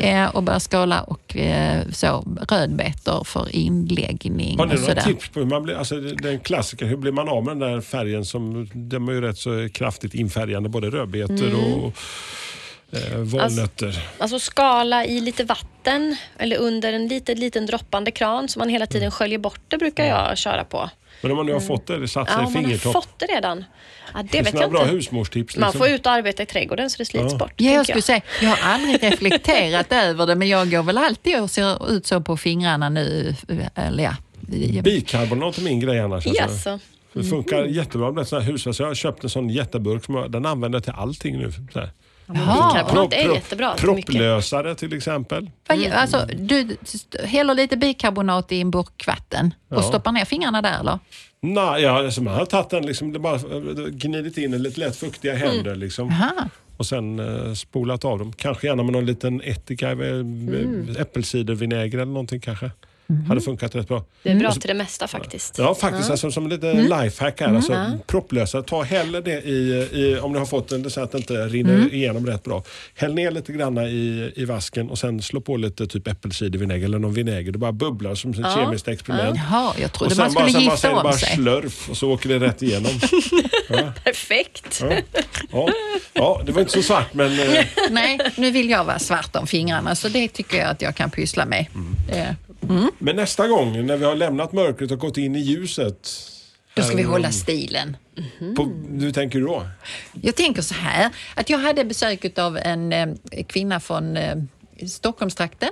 eh, 0.00 0.24
och 0.26 0.42
börja 0.42 0.60
skala 0.68 1.02
och 1.02 1.36
eh, 1.36 1.82
så 1.92 2.24
rödbetor 2.50 3.24
för 3.24 3.56
inläggning 3.56 4.58
Har 4.58 4.66
ni 4.66 4.74
några 4.74 4.86
sådär. 4.86 5.02
tips 5.02 5.28
på 5.28 5.40
hur 5.40 5.46
man 5.46 5.62
blir, 5.62 5.74
alltså 5.74 6.00
den 6.00 6.40
klassiker, 6.40 6.86
hur 6.86 6.96
blir 6.96 7.12
man 7.12 7.28
av 7.28 7.44
med 7.44 7.56
den 7.56 7.72
där 7.72 7.80
färgen 7.80 8.24
som, 8.24 8.68
den 8.74 9.08
är 9.08 9.12
ju 9.12 9.20
rätt 9.20 9.38
så 9.38 9.68
kraftigt 9.68 10.14
infärgande, 10.14 10.68
både 10.68 10.90
rödbetor 10.90 11.54
och 11.54 11.92
eh, 12.98 13.18
valnötter. 13.18 14.04
Alltså 14.18 14.38
skala 14.38 15.04
i 15.04 15.20
lite 15.20 15.44
vatten 15.44 16.16
eller 16.38 16.56
under 16.56 16.92
en 16.92 17.08
liten, 17.08 17.40
liten 17.40 17.66
droppande 17.66 18.10
kran 18.10 18.48
så 18.48 18.58
man 18.58 18.68
hela 18.68 18.86
tiden 18.86 19.10
sköljer 19.10 19.38
bort 19.38 19.60
det 19.68 19.78
brukar 19.78 20.04
jag 20.04 20.38
köra 20.38 20.64
på. 20.64 20.90
Men 21.22 21.30
om 21.30 21.36
man 21.36 21.46
nu 21.46 21.52
har 21.52 21.60
fått 21.60 21.86
det, 21.86 21.98
det 21.98 22.08
satt 22.08 22.28
sig 22.28 22.36
Ja, 22.38 22.42
i 22.42 22.46
om 22.46 22.52
man 22.52 22.62
har 22.62 22.68
fingertopp. 22.68 22.92
fått 22.92 23.18
det 23.18 23.26
redan. 23.26 23.64
Ja, 24.14 24.22
det 24.22 24.28
Det 24.32 24.42
vet 24.42 24.54
är 24.54 24.60
jag 24.60 24.70
bra 24.70 24.82
inte. 24.82 24.94
husmorstips. 24.94 25.56
Man 25.56 25.66
Liksom. 25.68 25.78
får 25.78 25.88
ut 25.88 26.06
och 26.06 26.12
arbeta 26.12 26.42
i 26.42 26.46
trädgården 26.46 26.90
så 26.90 26.98
det 26.98 27.04
slits 27.04 27.32
Ja. 27.32 27.38
bort. 27.38 27.52
Ja, 27.56 27.70
jag 27.72 27.86
skulle 27.86 28.02
säga, 28.02 28.20
jag 28.42 28.48
har 28.50 28.72
aldrig 28.72 29.02
reflekterat 29.12 29.92
över 29.92 30.26
det, 30.26 30.34
men 30.34 30.48
jag 30.48 30.70
går 30.70 30.82
väl 30.82 30.98
alltid 30.98 31.40
och 31.40 31.50
ser 31.50 31.90
ut 31.92 32.06
så 32.06 32.20
på 32.20 32.36
fingrarna 32.36 32.88
nu. 32.88 33.34
Eller 33.74 34.04
ja. 34.04 34.12
Bikarbonat 34.82 35.58
är 35.58 35.62
min 35.62 35.80
grej 35.80 36.00
annars. 36.00 36.26
alltså. 36.26 36.42
Jaså. 36.42 36.78
Det 37.12 37.24
funkar 37.24 37.64
jättebra 37.64 38.12
med 38.12 38.28
sådana 38.28 38.44
här 38.44 38.52
husvärk. 38.52 38.76
Så 38.76 38.82
Jag 38.82 38.88
har 38.88 38.94
köpt 38.94 39.24
en 39.24 39.30
sån 39.30 39.48
jätteburk 39.48 40.04
som 40.04 40.14
jag, 40.14 40.30
den 40.32 40.46
använder 40.46 40.76
jag 40.76 40.84
till 40.84 40.92
allting 40.96 41.38
nu. 41.38 41.52
Bikarbonat 42.28 43.12
är 43.12 43.34
jättebra. 43.34 43.74
Propplösare 43.74 44.74
till 44.74 44.92
exempel. 44.96 45.50
Gör- 45.76 45.90
Alltså, 45.92 46.26
du 46.36 46.76
häller 47.24 47.54
lite 47.54 47.76
bikarbonat 47.76 48.52
i 48.52 48.60
en 48.60 48.70
burk 48.70 49.06
vatten 49.06 49.54
och 49.68 49.76
Ja. 49.76 49.82
stoppar 49.82 50.12
ner 50.12 50.24
fingrarna 50.24 50.62
där 50.62 50.80
eller? 50.80 50.98
Nej, 51.40 51.82
ja, 51.82 51.90
alltså 52.04 52.22
man 52.22 52.34
har 52.34 52.44
tagit 52.46 52.70
den 52.70 52.86
liksom, 52.86 53.12
bara 53.12 53.34
eh, 53.34 53.40
gnidit 53.90 54.38
in 54.38 54.54
i 54.54 54.58
lite 54.58 54.80
lätt 54.80 54.96
fuktiga 54.96 55.34
Mm. 55.34 55.48
händer 55.48 55.74
liksom. 55.76 56.08
Aha. 56.08 56.32
Och 56.76 56.86
sen 56.86 57.18
eh, 57.18 57.52
spolat 57.54 58.04
av 58.04 58.18
dem. 58.18 58.32
Kanske 58.32 58.66
gärna 58.66 58.82
med 58.82 58.92
någon 58.92 59.06
liten 59.06 59.40
ättika, 59.40 59.90
eh, 59.90 59.96
Mm. 59.98 60.96
äppelcidervinäger 60.98 61.98
eller 61.98 62.12
någonting 62.12 62.40
kanske. 62.40 62.70
Mhm. 63.10 63.24
Hade 63.26 63.40
funkat 63.40 63.74
rätt 63.74 63.88
bra. 63.88 64.04
Det 64.22 64.30
är 64.30 64.34
bra 64.36 64.52
till 64.52 64.68
det 64.68 64.74
mesta 64.74 65.08
faktiskt. 65.08 65.58
Ja, 65.58 65.74
faktiskt. 65.74 66.10
Alltså, 66.10 66.30
som 66.30 66.48
lite 66.48 66.70
Mm. 66.70 67.02
lifehack 67.02 67.40
här. 67.40 67.54
Alltså, 67.54 67.98
propplösare, 68.06 68.62
ta 68.62 68.82
hellre 68.82 69.20
det 69.20 69.40
i, 69.42 69.88
i, 69.92 70.18
om 70.22 70.32
ni 70.32 70.38
har 70.38 70.46
fått 70.46 70.68
den 70.68 70.90
så 70.90 71.00
att 71.00 71.12
det 71.12 71.18
inte 71.18 71.46
rinner 71.46 71.74
Mm. 71.74 71.92
igenom 71.92 72.26
rätt 72.26 72.44
bra. 72.44 72.62
Häll 72.94 73.14
ner 73.14 73.30
lite 73.30 73.52
grann 73.52 73.78
i, 73.78 74.32
i 74.36 74.44
vasken 74.44 74.90
och 74.90 74.98
sen 74.98 75.22
slå 75.22 75.40
på 75.40 75.56
lite 75.56 75.86
typ 75.86 76.06
äppelcidervinäger 76.08 76.84
eller 76.84 76.98
någon 76.98 77.14
vinäger. 77.14 77.52
Det 77.52 77.58
bara 77.58 77.72
bubblar 77.72 78.14
som 78.14 78.30
ett 78.30 78.36
kemiskt 78.54 78.88
experiment. 78.88 79.36
Jaha, 79.36 79.72
jag 79.78 79.86
Och 79.86 79.92
trodde 79.92 80.14
sen 80.14 80.22
man 80.22 80.30
skulle 80.30 80.44
bara, 80.46 80.52
bara, 80.52 80.62
gifta 80.62 80.76
sen 80.76 80.94
om 80.94 81.02
bara 81.02 81.12
sig. 81.12 81.34
slurf 81.34 81.90
och 81.90 81.96
så 81.96 82.10
åker 82.12 82.28
det 82.28 82.38
rätt 82.46 82.62
igenom. 82.62 82.92
Perfekt. 84.04 84.80
Ja. 84.82 84.96
Ja. 85.52 85.68
ja, 86.12 86.42
det 86.46 86.52
var 86.52 86.60
inte 86.60 86.72
så 86.72 86.82
svart 86.82 87.14
men 87.14 87.40
eh, 87.40 87.64
Nej, 87.90 88.18
nu 88.36 88.50
vill 88.50 88.70
jag 88.70 88.84
vara 88.84 88.98
svart 88.98 89.36
om 89.36 89.46
fingrarna 89.46 89.94
så 89.94 90.08
det 90.08 90.28
tycker 90.28 90.58
jag 90.58 90.68
att 90.68 90.82
jag 90.82 90.94
kan 90.96 91.10
pyssla 91.10 91.44
med. 91.46 91.66
Mm. 91.74 92.34
Eh, 92.62 92.84
Men 92.98 93.16
nästa 93.16 93.48
gång 93.48 93.86
när 93.86 93.96
vi 93.96 94.04
har 94.04 94.14
lämnat 94.14 94.52
mörkret 94.52 94.90
och 94.90 94.98
gått 94.98 95.16
in 95.16 95.36
i 95.36 95.40
ljuset 95.40 96.08
Då 96.74 96.82
ska 96.82 96.96
vi 96.96 97.02
hålla 97.02 97.32
stilen. 97.32 97.96
På, 98.56 98.64
hur 99.00 99.12
tänker 99.12 99.38
du 99.38 99.46
då? 99.46 99.68
Jag 100.22 100.36
tänker 100.36 100.62
så 100.62 100.74
här, 100.74 101.10
att 101.34 101.50
jag 101.50 101.58
hade 101.58 101.84
besök 101.84 102.38
av 102.38 102.56
en 102.56 102.92
eh, 102.92 103.08
kvinna 103.46 103.80
från 103.80 104.16
eh, 104.16 104.36
Stockholmstrakten 104.86 105.68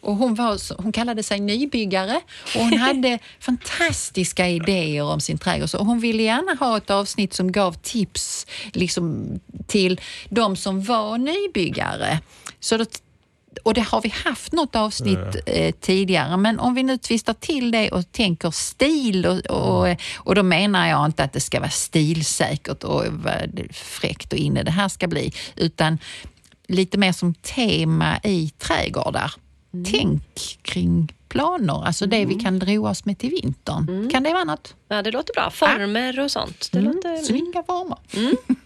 och 0.00 0.16
hon, 0.16 0.34
var, 0.34 0.82
hon 0.82 0.92
kallade 0.92 1.22
sig 1.22 1.40
nybyggare 1.40 2.20
och 2.56 2.60
hon 2.60 2.78
hade 2.78 3.18
fantastiska 3.40 4.48
idéer 4.48 5.02
om 5.02 5.20
sin 5.20 5.38
trädgård. 5.38 5.70
Så 5.70 5.78
hon 5.78 6.00
ville 6.00 6.22
gärna 6.22 6.54
ha 6.66 6.76
ett 6.76 6.90
avsnitt 6.90 7.34
som 7.34 7.52
gav 7.52 7.72
tips 7.72 8.46
liksom, 8.72 9.26
till 9.66 10.00
de 10.28 10.56
som 10.56 10.82
var 10.82 11.18
nybyggare. 11.18 12.20
Så 12.60 12.76
då, 12.76 12.84
och 13.64 13.74
det 13.74 13.80
har 13.80 14.00
vi 14.02 14.08
haft 14.08 14.52
något 14.52 14.76
avsnitt 14.76 15.18
eh, 15.46 15.74
tidigare, 15.80 16.36
men 16.36 16.60
om 16.60 16.74
vi 16.74 16.82
nu 16.82 16.98
tvistar 16.98 17.32
till 17.34 17.70
det 17.70 17.90
och 17.90 18.12
tänker 18.12 18.50
stil 18.50 19.26
och, 19.26 19.38
och, 19.46 19.96
och 20.16 20.34
då 20.34 20.42
menar 20.42 20.88
jag 20.88 21.06
inte 21.06 21.24
att 21.24 21.32
det 21.32 21.40
ska 21.40 21.60
vara 21.60 21.70
stilsäkert 21.70 22.84
och 22.84 23.04
fräckt 23.72 24.32
och 24.32 24.38
inne 24.38 24.62
det 24.62 24.70
här 24.70 24.88
ska 24.88 25.06
bli, 25.08 25.32
utan 25.56 25.98
lite 26.68 26.98
mer 26.98 27.12
som 27.12 27.34
tema 27.34 28.18
i 28.24 28.50
trädgårdar. 28.58 29.32
Tänk 29.90 30.22
kring 30.62 31.12
planer, 31.28 31.84
alltså 31.86 32.06
det 32.06 32.24
vi 32.24 32.34
kan 32.34 32.60
roa 32.60 32.90
oss 32.90 33.04
med 33.04 33.18
till 33.18 33.30
vintern. 33.30 34.10
Kan 34.10 34.22
det 34.22 34.32
vara 34.32 34.44
något? 34.44 34.74
Ja, 34.88 35.02
det 35.02 35.10
låter 35.10 35.34
bra. 35.34 35.50
Former 35.50 36.20
och 36.20 36.30
sånt. 36.30 36.68
Det, 36.72 36.78
Mm. 36.78 36.92
låter, 36.94 37.16
Snygga 37.16 37.62
former. 37.62 37.98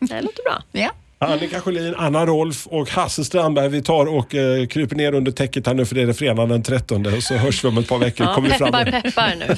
det 0.01 0.23
låter 0.23 0.43
bra. 0.45 0.63
Ja. 0.73 0.91
Annika 1.27 1.61
Sjölin, 1.61 1.95
Anna 1.97 2.27
Rolf 2.27 2.67
och 2.67 2.91
Hasse 2.91 3.25
Strandberg. 3.25 3.69
Vi 3.69 3.83
tar 3.83 4.07
och 4.07 4.35
eh, 4.35 4.67
kryper 4.67 4.97
ner 4.97 5.15
under 5.15 5.33
täcket 5.33 5.67
här 5.67 5.75
nu 5.75 5.85
för 5.87 5.95
det 5.95 6.03
är 6.03 6.07
det 6.07 6.15
fredag 6.15 6.47
den 6.47 6.63
13 6.63 7.07
och 7.07 7.23
så 7.23 7.35
hörs 7.35 7.65
vi 7.65 7.69
om 7.69 7.79
ett 7.79 7.89
par 7.89 7.99
veckor. 7.99 8.27
Ja, 8.27 8.35
Kommer 8.35 8.49
vi 8.49 8.55
fram 8.55 8.73
peppar, 8.73 8.85
med. 8.91 9.03
peppar 9.03 9.35
nu. 9.39 9.55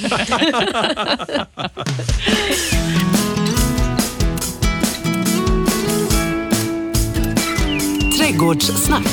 Trädgårdssnack. 8.19 9.07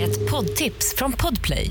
Ett 0.00 0.30
poddtips 0.30 0.94
från 0.96 1.12
Podplay. 1.12 1.70